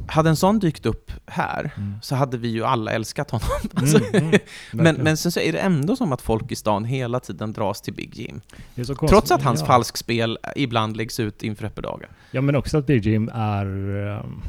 [0.06, 1.94] hade en sån dykt upp här, mm.
[2.02, 3.48] så hade vi ju alla älskat honom.
[3.74, 4.40] Alltså, mm, mm,
[4.70, 7.80] men, men sen så är det ändå som att folk i stan hela tiden dras
[7.80, 8.40] till Big Jim.
[9.08, 9.66] Trots att hans ja.
[9.66, 12.08] falskspel ibland läggs ut inför öppna dagar.
[12.30, 13.64] Ja, men också att Big Jim är...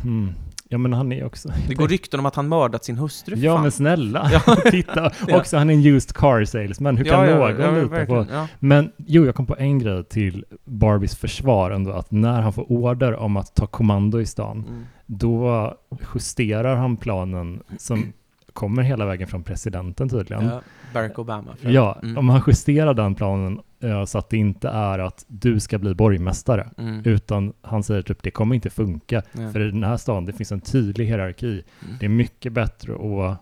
[0.01, 0.34] Hmm,
[0.74, 1.49] Ja men han är också...
[1.67, 3.36] Det går rykten om att han mördat sin hustru.
[3.36, 3.61] Ja fan.
[3.61, 4.55] men snälla, ja.
[4.71, 5.11] titta.
[5.38, 8.26] Också han är en used car salesman, hur kan ja, någon ja, lita på...
[8.59, 12.71] Men jo, jag kom på en grej till Barbies försvar ändå, att när han får
[12.71, 14.86] order om att ta kommando i stan, mm.
[15.05, 15.74] då
[16.13, 18.13] justerar han planen som
[18.53, 20.45] kommer hela vägen från presidenten tydligen.
[20.45, 20.61] Ja,
[20.93, 21.55] Barack Obama.
[21.61, 22.17] Ja, mm.
[22.17, 23.59] om han justerar den planen
[24.05, 27.01] så att det inte är att du ska bli borgmästare, mm.
[27.05, 29.51] utan han säger typ det kommer inte funka, ja.
[29.51, 31.63] för i den här staden det finns en tydlig hierarki.
[31.84, 31.95] Mm.
[31.99, 33.38] Det är mycket bättre att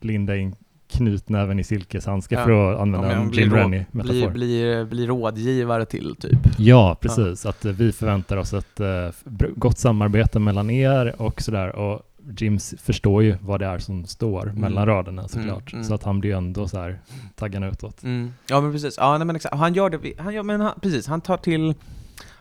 [0.00, 0.54] linda in
[0.88, 2.44] knytnäven i silkeshandske ja.
[2.44, 4.14] för att använda en Jim Rennie-metafor.
[4.14, 6.38] Blir, blir, blir rådgivare till, typ.
[6.58, 7.44] Ja, precis.
[7.44, 7.50] Ja.
[7.50, 9.10] Att eh, vi förväntar oss ett uh,
[9.54, 11.76] gott samarbete mellan er och sådär.
[11.76, 12.02] Och
[12.38, 14.60] Jims förstår ju vad det är som står mm.
[14.60, 15.72] mellan raderna såklart.
[15.72, 15.84] Mm, mm.
[15.84, 17.00] Så att han blir ändå så här
[17.34, 18.02] taggarna utåt.
[18.02, 18.32] Mm.
[18.48, 19.54] Ja men precis, ja, nej, men exakt.
[19.54, 21.74] han gör det, han gör, men han, precis, han tar till,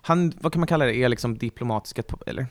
[0.01, 2.47] han, vad kan man kalla det, är liksom diplomatiska, eller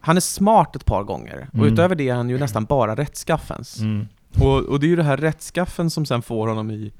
[0.00, 1.72] han är smart ett par gånger, och mm.
[1.72, 3.80] utöver det är han ju nästan bara rättskaffens.
[4.40, 6.92] Och, och det är ju det här rättskaffen som sen får honom i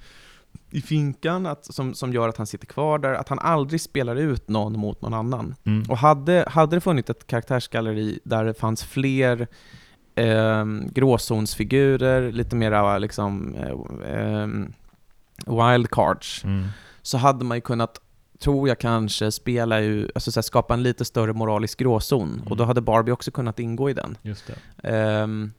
[0.70, 4.16] i finkan att, som, som gör att han sitter kvar där, att han aldrig spelar
[4.16, 5.54] ut någon mot någon annan.
[5.64, 5.90] Mm.
[5.90, 9.46] Och hade, hade det funnits ett karaktärsgalleri där det fanns fler
[10.14, 14.46] eh, gråzonsfigurer, lite mera liksom eh, eh,
[15.46, 16.68] wildcards, Mm.
[17.02, 18.00] så hade man ju kunnat,
[18.38, 22.32] tror jag kanske, spela ju, alltså så här, skapa en lite större moralisk gråzon.
[22.32, 22.46] Mm.
[22.46, 24.16] Och då hade Barbie också kunnat ingå i den.
[24.22, 24.88] Just det.
[24.88, 25.52] Ehm,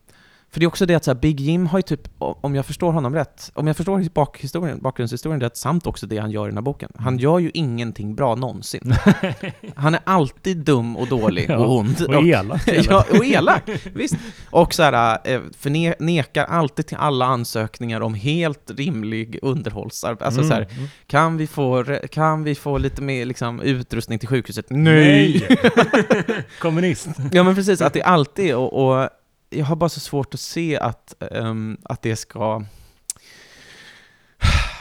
[0.53, 2.65] för det är också det att så här, Big Jim har ju typ, om jag
[2.65, 6.49] förstår honom rätt, om jag förstår bakhistorien, bakgrundshistorien rätt, samt också det han gör i
[6.49, 6.89] den här boken.
[6.95, 7.19] Han Mm.
[7.19, 8.95] gör ju ingenting bra någonsin.
[9.75, 12.01] Han är alltid dum och dålig Ja, och ond.
[12.07, 12.61] Och elak.
[12.89, 14.15] ja, och elak, visst.
[14.49, 20.25] Och så här, eh, förne- nekar alltid till alla ansökningar om helt rimlig underhållsarbete.
[20.25, 20.87] Alltså så här, Mm.
[21.07, 24.65] kan vi få, kan vi få lite mer liksom, utrustning till sjukhuset?
[26.59, 27.07] Kommunist.
[27.31, 28.73] Ja men precis, att det alltid och,
[29.03, 29.09] och
[29.53, 32.63] jag har bara så svårt att se att, ehm, att det ska...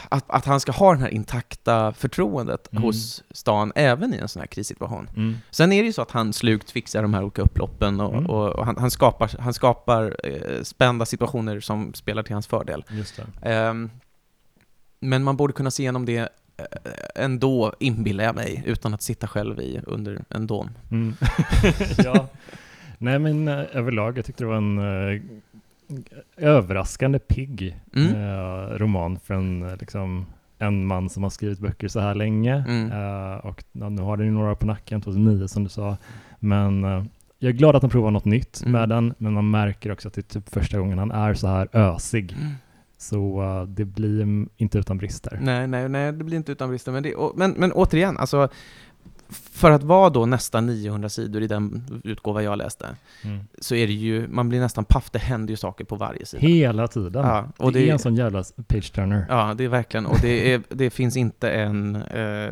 [0.09, 2.83] Att, att han ska ha det här intakta förtroendet Mm.
[2.83, 5.09] hos stan även i en sån här krissituation.
[5.15, 5.37] Mm.
[5.51, 8.25] Sen är det ju så att han slukt fixar de här olika upploppen och, Mm.
[8.25, 12.83] och, och han, han skapar, han skapar eh, spända situationer som spelar till hans fördel.
[13.41, 13.89] Ehm,
[14.99, 16.17] men man borde kunna se igenom det
[16.57, 16.65] eh,
[17.15, 20.69] ändå, inbillar jag mig, utan att sitta själv i under en dom.
[20.91, 21.15] Mm.
[21.97, 22.27] ja.
[22.97, 25.21] Nej men eh, överlag, jag tyckte det var en eh,
[26.37, 28.15] överraskande pigg Mm.
[28.15, 30.25] eh, roman eh, liksom,
[30.59, 32.65] en man som har skrivit böcker så här länge.
[32.67, 32.91] Mm.
[32.91, 35.97] Eh, och nu har den ju några på nacken, 2009 som du sa.
[36.39, 36.83] Men
[37.39, 38.71] jag är glad att han provar något nytt Mm.
[38.71, 41.47] med den, men man märker också att det är typ första gången han är så
[41.47, 42.35] här ösig.
[42.97, 45.39] Så eh, det blir mm, inte utan brister.
[45.41, 46.91] Nej, nej, nej, det blir inte utan brister.
[46.91, 48.49] Men, det, och, men, men återigen, alltså,
[49.33, 53.39] för att vara då nästan 900 sidor i den utgåva jag läste, Mm.
[53.61, 56.47] så är det ju, man blir nästan paff, det händer ju saker på varje sida.
[56.47, 57.23] Hela tiden.
[57.25, 59.25] Ja, och och det, är det, en sån jävla page-turner.
[59.29, 62.49] ja, det är verkligen, och det, är, det finns inte en, eh,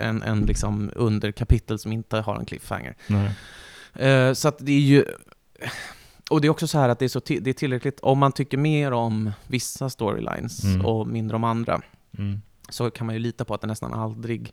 [0.00, 2.96] en, en liksom underkapitel som inte har en cliffhanger.
[3.94, 5.04] Eh, så att det är ju...
[6.30, 8.32] Och det är också så här att det är, så det är tillräckligt, om man
[8.32, 10.86] tycker mer om vissa storylines Mm.
[10.86, 11.80] och mindre om andra,
[12.18, 12.40] Mm.
[12.68, 14.52] så kan man ju lita på att det nästan aldrig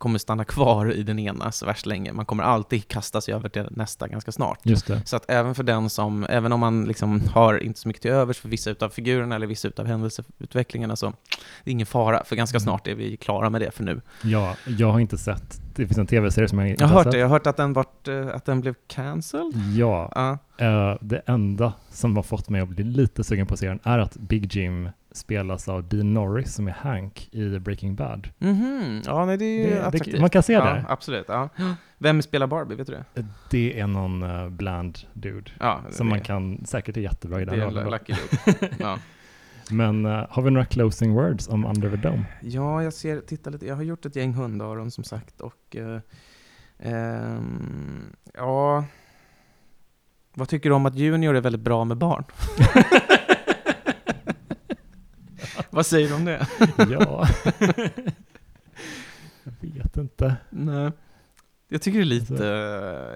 [0.00, 2.12] kommer stanna kvar i den ena så värst länge.
[2.12, 4.58] Man kommer alltid kasta sig över till nästa ganska snart.
[5.04, 8.10] Så att även för den som, även om man liksom har inte så mycket till
[8.10, 11.06] övers för vissa utav figurerna eller vissa utav händelseutvecklingarna så
[11.64, 12.62] det är ingen fara, för ganska Mm.
[12.64, 14.00] snart är vi klara med det för nu.
[14.22, 17.04] Ja, jag har inte sett, det finns en tv-serie som jag inte Jag har hört
[17.04, 17.12] sett.
[17.12, 19.52] det, jag har hört att den, vart, eh, att den blev cancelled.
[19.76, 23.98] Ja, eh, det enda som har fått mig att bli lite sugen på serien är
[23.98, 28.28] att Big Jim spelas av Dean Norris som är Hank i Breaking Bad.
[28.38, 30.20] Mhm, ja nej det är ju Det- det- attraktivt.
[30.20, 30.84] man kan se ja, det.
[30.88, 31.24] absolut.
[31.28, 31.48] Ja.
[31.98, 33.24] Vem spelar Barbie, vet du det?
[33.50, 37.44] Det är någon uh, bland dude Ja, som det, man kan säkert är jättebra i
[37.44, 37.90] Det den är en rollen.
[37.90, 38.68] Lucky Luke.
[38.78, 38.98] ja.
[39.70, 42.24] Men eh, har vi några closing words om Under the Dome?
[42.42, 46.00] ja, jag ser, titta lite, jag har gjort ett gäng hundöron som sagt och eh,
[46.78, 48.84] ehm, ja,
[50.34, 52.24] vad tycker du om att Junior är väldigt bra med barn?
[55.70, 56.46] vad säger du om det?
[56.76, 57.28] ja.
[59.44, 60.36] jag vet inte.
[60.50, 60.90] Nej.
[61.72, 62.46] Jag tycker det är lite,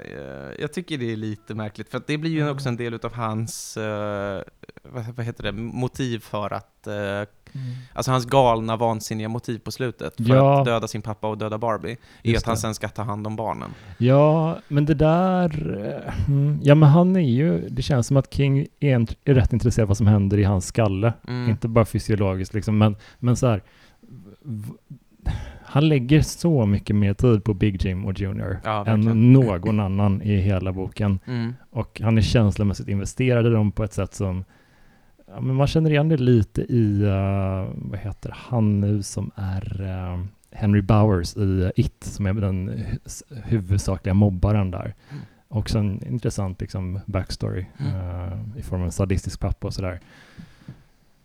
[0.04, 2.94] eh, jag tycker det är lite märkligt, för att det blir ju också en del
[2.94, 4.42] utav hans, eh,
[4.82, 6.86] vad, vad heter det, motiv för att,
[7.54, 7.60] eh,
[7.92, 10.58] alltså hans galna, vansinniga motiv på slutet för Ja.
[10.60, 12.60] att döda sin pappa och döda Barbie, är Just att han det.
[12.60, 13.70] sen ska ta hand om barnen.
[13.98, 15.78] Ja, men det där...
[16.28, 17.68] mm, Ja, men han är ju...
[17.68, 20.44] Det känns som att King är, int- är rätt intresserad av vad som händer i
[20.44, 21.12] hans skalle.
[21.28, 21.50] Mm.
[21.50, 23.62] Inte bara fysiologiskt liksom, men, men så här...
[24.42, 24.72] v-
[25.64, 30.22] Han lägger så mycket mer tid på Big Jim och Junior Ja, än någon annan
[30.22, 31.18] i hela boken.
[31.26, 31.54] Mm.
[31.70, 34.44] Och han är känslomässigt investerad i dem på ett sätt som...
[35.34, 37.02] Ja, men man känner igen det lite i...
[37.02, 39.80] eh, vad heter han nu som är...
[39.82, 40.24] eh,
[40.56, 44.94] Henry Bowers i It, som är den hu- huvudsakliga mobbaren där.
[45.10, 45.22] Mm.
[45.48, 47.94] Också en intressant liksom, backstory Mm.
[47.94, 50.00] eh, i form av en sadistisk pappa och sådär.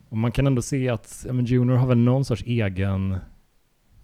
[0.10, 3.18] Och man kan ändå se att ja, Junior har väl någon sorts egen...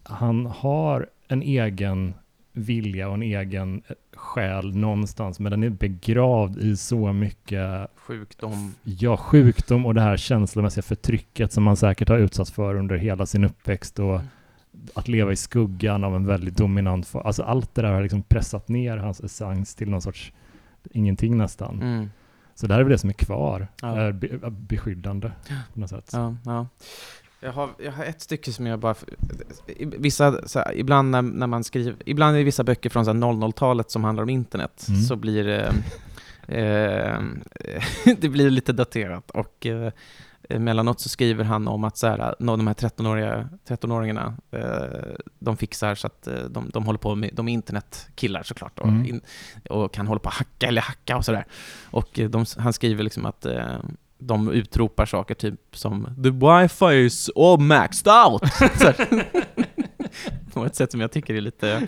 [0.03, 2.13] Han har en egen
[2.55, 8.73] vilja och en egen eh, själ någonstans, men den är begravd i så mycket Sjukdom.
[8.83, 13.25] ja, sjukdom och det här känslomässiga förtrycket som man säkert har utsatts för under hela
[13.25, 14.21] sin uppväxt och
[14.75, 14.87] Mm.
[14.93, 18.67] att leva i skuggan av en väldigt dominant Alltså allt det där har liksom pressat
[18.67, 20.31] ner hans essens till någon sorts
[20.91, 21.81] ingenting nästan.
[21.81, 22.09] Mm.
[22.55, 23.87] Så det här är väl det som är kvar, Ja.
[23.97, 24.11] är
[24.49, 25.31] beskyddande
[25.73, 26.09] på något sätt.
[26.13, 26.67] Ja, ja.
[27.45, 28.95] Jag har, jag har ett stycke som jag bara...
[29.79, 31.95] Vissa, så här, ibland när, när man skriver...
[32.05, 35.01] Ibland i vissa böcker från så här 00-talet som handlar om internet Mm.
[35.01, 35.73] så blir det...
[36.47, 37.19] Eh,
[38.17, 39.91] det blir lite daterat och eh,
[40.49, 45.95] emellanåt så skriver han om att så här, de här 13-åriga, 13-åringarna, eh, de fixar
[45.95, 49.05] så att eh, de, de håller på med, de är internetkillar såklart och, Mm.
[49.05, 49.21] in,
[49.69, 51.45] och kan hålla på att hacka eller hacka och sådär.
[51.91, 53.77] Och eh, de, han skriver liksom att eh,
[54.17, 58.41] de utropar saker typ som “The wifi is all maxed out”.
[60.53, 61.87] På ett sätt som jag tycker är lite...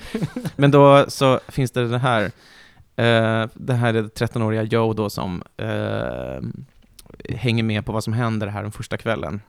[0.55, 2.23] Men då så finns det det här,
[2.95, 6.41] eh, det här är 13-åriga Joe då som eh,
[7.35, 9.41] hänger med på vad som händer här den första kvällen.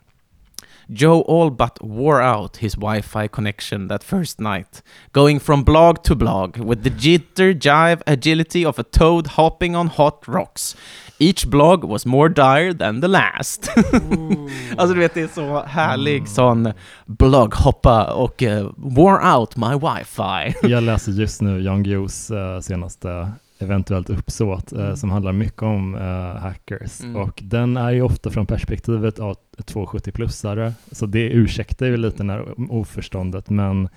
[0.90, 4.82] Joe all but wore out his wifi connection that first night,
[5.12, 9.88] going from blog to blog with the jitter, jive, agility of a toad hopping on
[9.88, 10.76] hot rocks.
[11.20, 13.70] Each blog was more dire than the last.
[14.76, 16.26] alltså du vet, det är så härlig Mm.
[16.26, 16.72] sån
[17.06, 20.54] blogghoppa och uh, wore out my wifi.
[20.68, 24.96] Jag läser just nu Jan Guillous eh, senaste eventuellt uppsåt eh, Mm.
[24.96, 27.16] som handlar mycket om eh, hackers Mm.
[27.16, 32.72] och den är ju ofta från perspektivet av 270-plussare så det ursäktar ju lite när
[32.72, 33.88] oförståndet men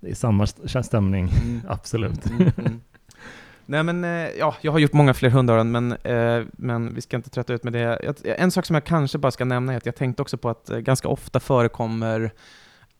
[0.00, 1.60] det är samma st- stämning, Mm.
[1.68, 2.26] absolut.
[2.26, 2.80] Mm, mm.
[3.66, 5.96] Nej men, eh, ja, jag har gjort många fler hundöron, men,
[6.52, 7.96] men vi ska inte trötta ut med det.
[8.38, 10.68] En sak som jag kanske bara ska nämna är att jag tänkte också på att
[10.68, 12.30] ganska ofta förekommer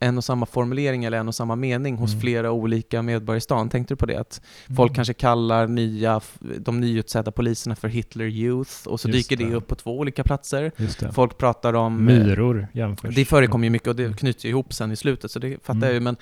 [0.00, 2.20] en och samma formulering eller en och samma mening hos Mm.
[2.20, 3.68] flera olika medborgare i stan.
[3.68, 4.16] Tänkte du på det?
[4.16, 4.40] Att
[4.76, 4.94] folk Mm.
[4.94, 6.20] kanske kallar nya,
[6.58, 10.24] de nyutsedda poliserna för Hitler Youth och så Just dyker det upp på två olika
[10.24, 10.72] platser.
[11.12, 12.08] Folk pratar om...
[12.08, 13.14] eh, Myror jämförs.
[13.14, 15.72] det förekommer ju mycket och det knyter ju ihop sen i slutet, så det fattar
[15.76, 15.82] Mm.
[15.86, 16.00] jag ju.
[16.00, 16.16] Men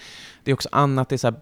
[0.45, 1.37] det är också annat, det är så här,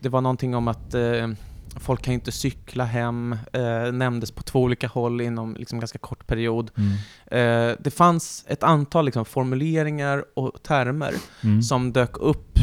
[0.00, 1.28] det var någonting om att eh,
[1.76, 5.98] folk kan ju inte cykla hem, eh, nämndes på två olika håll inom liksom ganska
[5.98, 6.70] kort period.
[6.76, 6.92] Mm.
[7.70, 11.14] Eh, det fanns ett antal liksom, formuleringar och termer
[11.44, 11.62] Mm.
[11.62, 12.58] som dök upp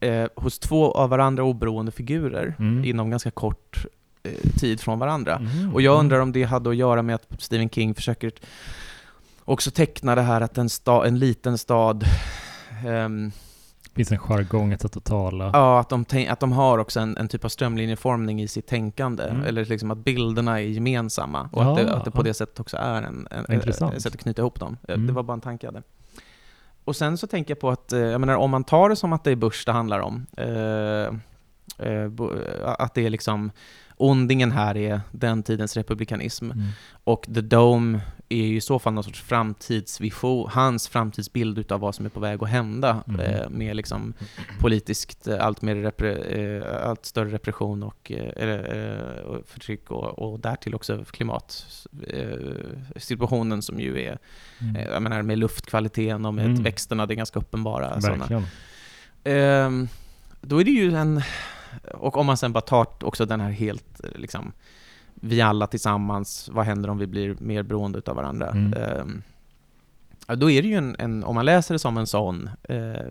[0.00, 2.84] eh, hos två av varandra oberoende figurer Mm.
[2.84, 3.84] inom ganska kort
[4.22, 5.36] eh, tid från varandra.
[5.36, 5.74] Mm.
[5.74, 8.32] Och jag undrar om det hade att göra med att Stephen King försöker
[9.44, 12.04] också teckna det här att en, sta, en liten stad
[12.86, 13.32] ehm,
[13.94, 15.50] finns en jargong, ett sätt att tala.
[15.52, 19.24] Ja, att de, att de har också en, en typ av strömlinjeformning i sitt tänkande.
[19.24, 19.44] Mm.
[19.44, 21.48] Eller liksom att bilderna är gemensamma.
[21.52, 23.94] Och Ja, att, det, att det på det sättet också är en, en, Intressant.
[23.94, 24.76] ett sätt att knyta ihop dem.
[24.88, 25.06] Eh, Mm.
[25.06, 25.82] Det var bara en tanke jag hade.
[26.84, 29.12] Och sen så tänker jag på att, eh, jag menar om man tar det som
[29.12, 30.26] att det är Bush det handlar om.
[30.36, 31.08] Eh, eh,
[31.78, 32.10] eh,
[32.64, 33.50] att det är liksom,
[34.02, 36.50] ondingen här är den tidens republikanism.
[36.50, 36.66] Mm.
[37.04, 41.94] Och The Dome är ju i så fall någon sorts framtidsvision, hans framtidsbild utav vad
[41.94, 43.20] som är på väg att hända Mm.
[43.20, 44.14] eh, med liksom
[44.60, 50.40] politiskt eh, allt, mer repre, eh, allt större repression och, eh, och förtryck och, och
[50.40, 54.18] därtill också klimatsituationen som ju är,
[54.60, 54.82] Mm.
[54.92, 56.62] jag menar med luftkvaliteten och med Mm.
[56.62, 58.26] växterna, det är ganska uppenbara sådana.
[59.24, 59.88] Ehm,
[60.40, 61.22] då är det ju en...
[61.94, 64.52] Och om man sen bara tar också den här helt, eh, liksom,
[65.14, 68.48] vi alla tillsammans, vad händer om vi blir mer beroende utav varandra?
[68.48, 69.22] Mm.
[70.26, 73.10] Ja, då är det ju en, en, om man läser det som en sån eh,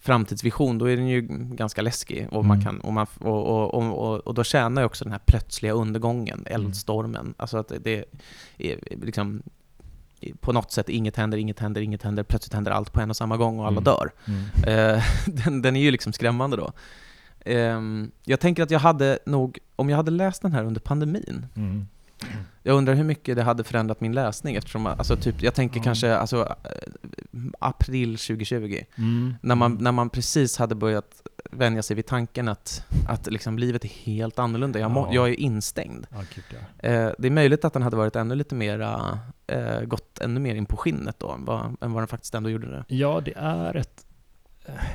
[0.00, 1.20] framtidsvision, då är den ju
[1.54, 2.28] ganska läskig.
[2.30, 2.64] Och, man Mm.
[2.64, 6.44] kan, och, man, och, och, och, och, då tjänar ju också den här plötsliga undergången,
[6.46, 6.52] Mm.
[6.66, 7.34] eldstormen.
[7.36, 8.04] Alltså att det-
[8.58, 9.42] är liksom
[10.40, 13.16] på något sätt, inget händer, inget händer, inget händer, plötsligt händer allt på en och
[13.16, 13.84] samma gång och alla Mm.
[13.84, 14.10] dör.
[14.26, 14.96] Mm.
[14.96, 15.02] Eh,
[15.44, 16.72] den, den är ju liksom skrämmande då.
[17.46, 21.46] Ehm, jag tänker att jag hade nog, om jag hade läst den här under pandemin,
[21.56, 21.86] Mm.
[22.62, 25.84] jag undrar hur mycket det hade förändrat min läsning eftersom, alltså typ, jag tänker Ja.
[25.84, 29.34] kanske, alltså eh, april 2020, Mm.
[29.40, 33.84] när man, när man precis hade börjat vänja sig vid tanken att, att liksom livet
[33.84, 34.78] är helt annorlunda.
[34.78, 35.14] Jag, må, Ja.
[35.14, 36.06] jag är instängd.
[36.78, 40.54] Eh, det är möjligt att den hade varit ännu lite mera, eh, gått ännu mer
[40.54, 42.84] in på skinnet då, än vad, än vad den faktiskt ändå gjorde det.
[42.94, 44.05] Ja, det är ett,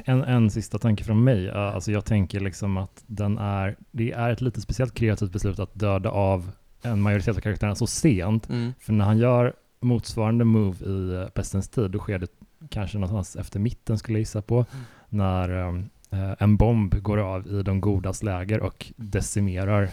[0.06, 1.52] en, en sista tanke från mig.
[1.52, 5.80] Alltså jag tänker liksom att den är, det är ett lite speciellt kreativt beslut att
[5.80, 8.50] döda av en majoritet av karaktärerna så sent.
[8.50, 8.74] Mm.
[8.80, 12.28] För när han gör motsvarande move i uh, Pestens tid, då sker det
[12.70, 14.66] kanske någonstans efter mitten skulle jag gissa på,
[15.10, 19.90] när um, eh, en bomb går av i de godas läger och decimerar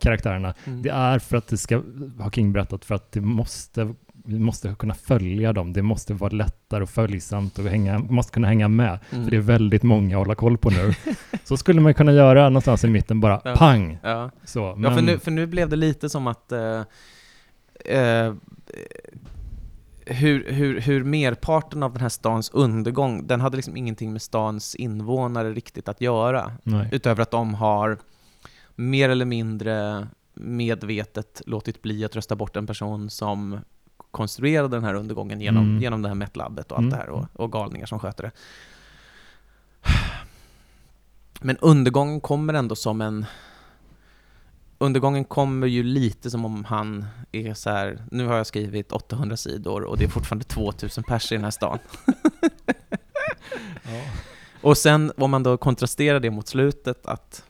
[0.00, 0.54] karaktärerna.
[0.64, 0.82] Mm.
[0.82, 1.82] Det är för att det ska,
[2.18, 3.94] har King berättat, för att det måste,
[4.26, 5.72] vi måste kunna följa dem.
[5.72, 8.98] Det måste vara lättare och följsamt och hänga, måste kunna hänga med.
[9.10, 9.24] Mm.
[9.24, 10.94] För det är väldigt många att hålla koll på nu.
[11.44, 13.56] Så skulle man kunna göra någonstans i mitten, bara Ja.
[13.56, 13.98] pang!
[14.02, 14.30] Ja.
[14.44, 16.80] Så, Ja, men, för nu, för nu blev det lite som att eh,
[17.84, 18.34] eh,
[20.06, 24.74] hur, hur, hur merparten av den här stans undergång, den hade liksom ingenting med stans
[24.74, 26.52] invånare riktigt att göra.
[26.62, 26.88] nej.
[26.92, 27.98] Utöver att de har
[28.76, 33.58] mer eller mindre medvetet låtit bli att rösta bort en person som
[34.14, 35.82] konstruerade den här undergången genom, Mm.
[35.82, 36.90] genom det här metlabbet och allt Mm.
[36.90, 38.30] det här och, och galningar som sköter det.
[41.40, 43.26] Men undergången kommer ändå som en
[44.78, 49.36] undergången kommer ju lite som om han är så här, nu har jag skrivit 800
[49.36, 51.78] sidor och det är fortfarande 2000 pers i den här stan.
[53.84, 54.02] ja.
[54.60, 57.44] Och sen om man då kontrasterar det mot slutet, att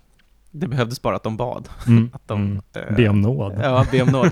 [0.51, 1.69] det behövdes bara att de bad.
[1.87, 2.11] Mm.
[2.13, 2.63] att de, mm.
[2.73, 3.59] Eh, be om nåd.
[3.63, 4.31] Ja, be om nåd.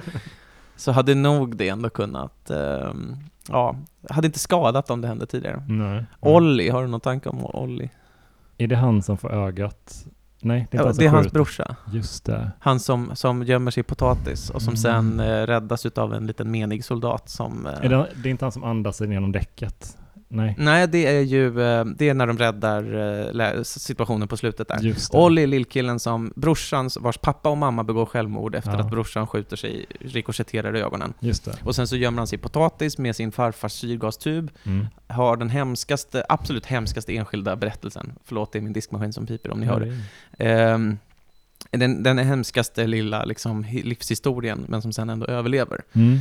[0.82, 2.92] Så hade nog det ändå kunnat, eh,
[3.48, 3.76] ja,
[4.10, 5.62] hade inte skadat om det hände tidigare.
[5.68, 6.04] Nej.
[6.20, 7.90] Olli, har du någon tanke om Olli?
[8.58, 10.06] Är det han som får ögat
[10.44, 11.76] Nej, det är, ja, det är hans brorsa.
[11.92, 12.50] Just det.
[12.58, 14.76] Han som, som gömmer sig i potatis och som mm.
[14.76, 17.66] sen eh, räddas av en liten menig soldat som...
[17.66, 19.98] Eh, är det, det är inte han som andas genom däcket?
[20.34, 20.54] Nej.
[20.58, 22.94] Nej, det är ju eh, det är när de räddar
[23.40, 24.94] eh, situationen på slutet där.
[25.12, 28.80] Olli är lillkillen som, brorsan, vars pappa och mamma begår självmord efter ja.
[28.80, 31.14] att brorsan skjuter sig, rikoschetterar i ögonen.
[31.20, 31.58] Just det.
[31.64, 34.86] Och sen så gömmer han sig i potatis med sin farfars syrgastub, mm.
[35.06, 38.12] har den hemskaste, absolut hemskaste enskilda berättelsen.
[38.24, 39.80] Förlåt, det är min diskmaskin som piper om ni hör
[40.38, 40.72] det.
[40.74, 40.98] Um,
[41.70, 45.80] den, den hemskaste lilla liksom, livshistorien, men som sen ändå överlever.
[45.92, 46.18] Mm.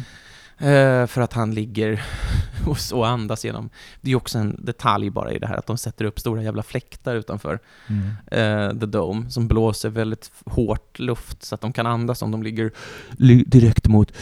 [0.61, 2.03] Eh, för att han ligger
[2.65, 3.69] och, och andas genom...
[4.01, 6.63] Det är också en detalj bara i det här att de sätter upp stora jävla
[6.63, 8.71] fläktar utanför mm.
[8.71, 12.43] uh, The Dome som blåser väldigt hårt luft så att de kan andas om de
[12.43, 12.71] ligger
[13.11, 14.13] li direkt mot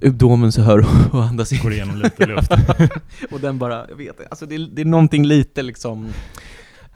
[0.00, 1.58] domen så här och andas in.
[1.62, 2.52] Går igenom lite luft.
[3.30, 6.12] och den bara, jag vet alltså det, det är någonting lite liksom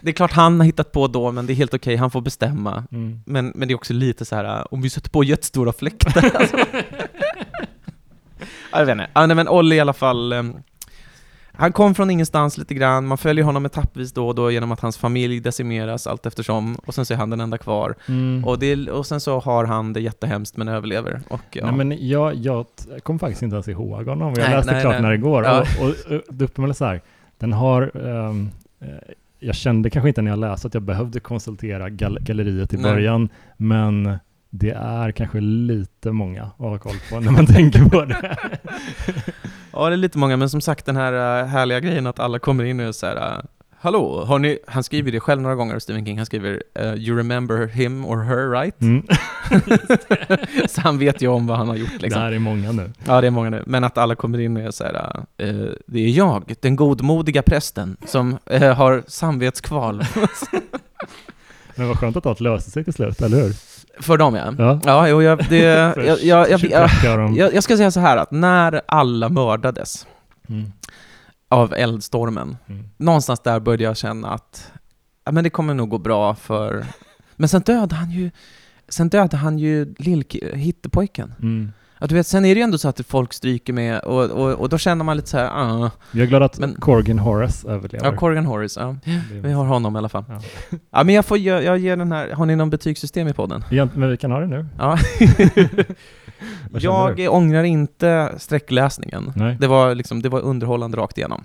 [0.01, 2.11] det är klart han har hittat på då, men det är helt okej, okay, han
[2.11, 2.85] får bestämma.
[2.93, 3.21] Mm.
[3.27, 6.31] Men, men det är också lite så här, om vi sätter på jättestora fläktar.
[6.35, 6.57] Alltså
[8.79, 9.07] jag vet inte.
[9.15, 10.57] Ja, nej, men Olli i alla fall, um,
[11.53, 14.81] han kom från ingenstans lite grann, man följer honom etappvis då och då genom att
[14.81, 17.95] hans familj decimeras allt eftersom, och sen så är han den enda kvar.
[18.09, 18.45] Mm.
[18.45, 21.21] Och, det, och sen så har han det jättehemskt men överlever.
[21.29, 21.67] Och, ja.
[21.71, 22.67] nej, men jag, jag
[23.03, 25.03] kom faktiskt inte ens ihåg honom, jag nej, läste nej, klart nej.
[25.03, 25.45] när det går.
[25.45, 25.61] Ja.
[25.61, 27.01] Och, och, och det uppenbarligen så här,
[27.39, 28.51] den har um,
[29.39, 33.29] jag kände kanske inte när jag läste att jag behövde konsultera gal galleriet i början,
[33.57, 34.19] men
[34.59, 38.37] det är kanske lite många att ha koll på när man tänker på det.
[39.73, 42.39] ja, det är lite många, men som sagt den här uh, härliga grejen att alla
[42.39, 43.45] kommer in och säger uh,
[43.79, 47.17] Hallå, har ni, han skriver det själv några gånger, Stephen King, han skriver uh, You
[47.17, 48.81] remember him or her right?
[48.81, 49.07] Mm.
[50.69, 52.21] så han vet ju om vad han har gjort liksom.
[52.21, 52.91] Det här är många nu.
[53.05, 53.63] Ja, det är många nu.
[53.67, 58.39] Men att alla kommer in och säger uh, Det är jag, den godmodiga prästen, som
[58.53, 60.03] uh, har samvetskval.
[61.77, 63.55] Men vad skönt att allt löste sig till slut, eller hur?
[64.01, 64.55] För dem ja.
[64.59, 65.57] Ja, ja jo, jag, det,
[66.23, 66.61] jag, jag,
[67.35, 70.07] jag, jag, ska säga så här att när alla mördades
[70.49, 70.73] mm.
[71.49, 72.89] av eldstormen, mm.
[72.97, 74.73] någonstans där började jag känna att
[75.25, 76.87] ja, men det kommer nog gå bra för...
[77.37, 78.31] Men sen dödade han ju,
[78.89, 79.95] sen dödade han ju
[80.55, 81.35] hittepojken.
[81.99, 84.53] Ja, du vet, sen är det ju ändå så att folk stryker med och, och,
[84.53, 85.91] och då känner man lite så här, uh.
[86.13, 88.07] Jag är glad att men, Corgan Horace överlever.
[88.07, 88.97] Ja, Corgan Horace, ja.
[89.31, 90.25] Vi har honom i alla fall.
[90.29, 90.41] Ja,
[90.91, 93.65] ja men jag får jag, jag ger den här, har ni någon betygssystem i podden?
[93.71, 94.67] Ja, men vi kan ha det nu.
[94.79, 94.99] Ja.
[96.79, 99.33] jag ångrar inte sträckläsningen.
[99.37, 99.57] Nej.
[99.61, 101.45] Det var liksom, det var underhållande rakt igenom.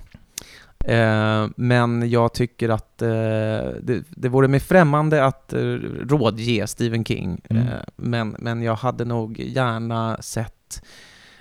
[0.86, 3.10] Eh, men jag tycker att eh,
[3.82, 5.60] det, det vore mig främmande att eh,
[6.10, 7.42] rådge Stephen King.
[7.50, 7.68] Mm.
[7.68, 10.84] Eh, men, men jag hade nog gärna sett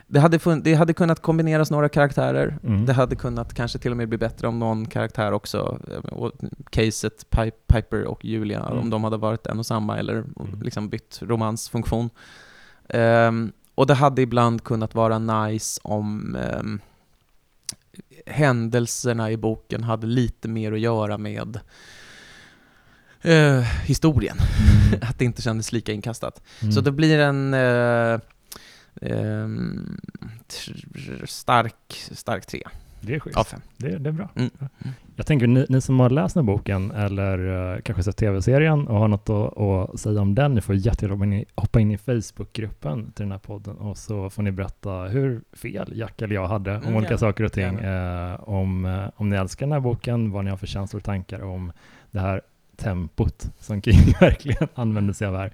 [0.06, 2.58] det hade, fun- det hade kunnat kombineras några karaktärer.
[2.64, 2.86] Mm.
[2.86, 6.32] Det hade kunnat kanske till och med bli bättre om någon karaktär också, eh, och
[6.70, 7.30] caset
[7.66, 8.78] Piper och Julia, mm.
[8.78, 10.62] om de hade varit en och samma eller mm.
[10.62, 12.10] liksom bytt romansfunktion.
[12.88, 16.80] Um, och det hade ibland kunnat vara nice om um,
[18.26, 21.60] händelserna i boken hade lite mer att göra med
[23.22, 24.36] eh, historien.
[24.38, 25.00] Mm.
[25.08, 26.42] att det inte kändes lika inkastat.
[26.62, 26.72] Mm.
[26.72, 28.20] Så det blir en eh,
[29.02, 29.48] eh,
[31.24, 32.62] stark, stark tre.
[33.00, 33.38] Det är schysst.
[33.38, 33.60] Av fem.
[33.76, 34.28] Det, det är bra.
[34.34, 34.50] Mm.
[35.16, 38.88] Jag tänker, ni, ni, som har läst den här boken eller uh, kanske sett tv-serien
[38.88, 43.12] och har något att, att, säga om den, ni får jättegärna hoppa in i Facebookgruppen
[43.12, 46.76] till den här podden och så får ni berätta hur fel Jack eller jag hade
[46.76, 47.18] om mm, olika ja.
[47.18, 47.78] saker och ting.
[47.78, 51.04] Uh, om, uh, om ni älskar den här boken, vad ni har för känslor och
[51.04, 51.72] tankar om
[52.10, 52.40] det här
[52.76, 55.52] tempot som King verkligen använder sig av här.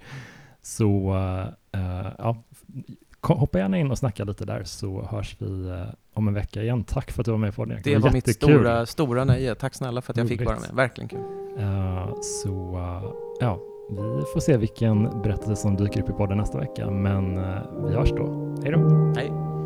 [0.61, 1.15] Så
[2.17, 2.43] ja,
[3.33, 5.83] hoppa gärna in och snacka lite där så hörs vi eh,
[6.13, 6.83] om en vecka igen.
[6.83, 7.79] Tack för att du var med på det.
[7.83, 9.55] Det, det var, mitt stora, stora nöje.
[9.55, 10.39] Tack snälla för att jag Roligt.
[10.39, 10.69] fick vara med.
[10.73, 11.19] Verkligen kul.
[11.59, 13.59] Uh, så uh, ja,
[13.89, 16.91] vi får se vilken berättelse som dyker upp i podden nästa vecka.
[16.91, 18.55] Men uh, vi hörs då.
[18.63, 19.13] Hej då.
[19.17, 19.56] Hej.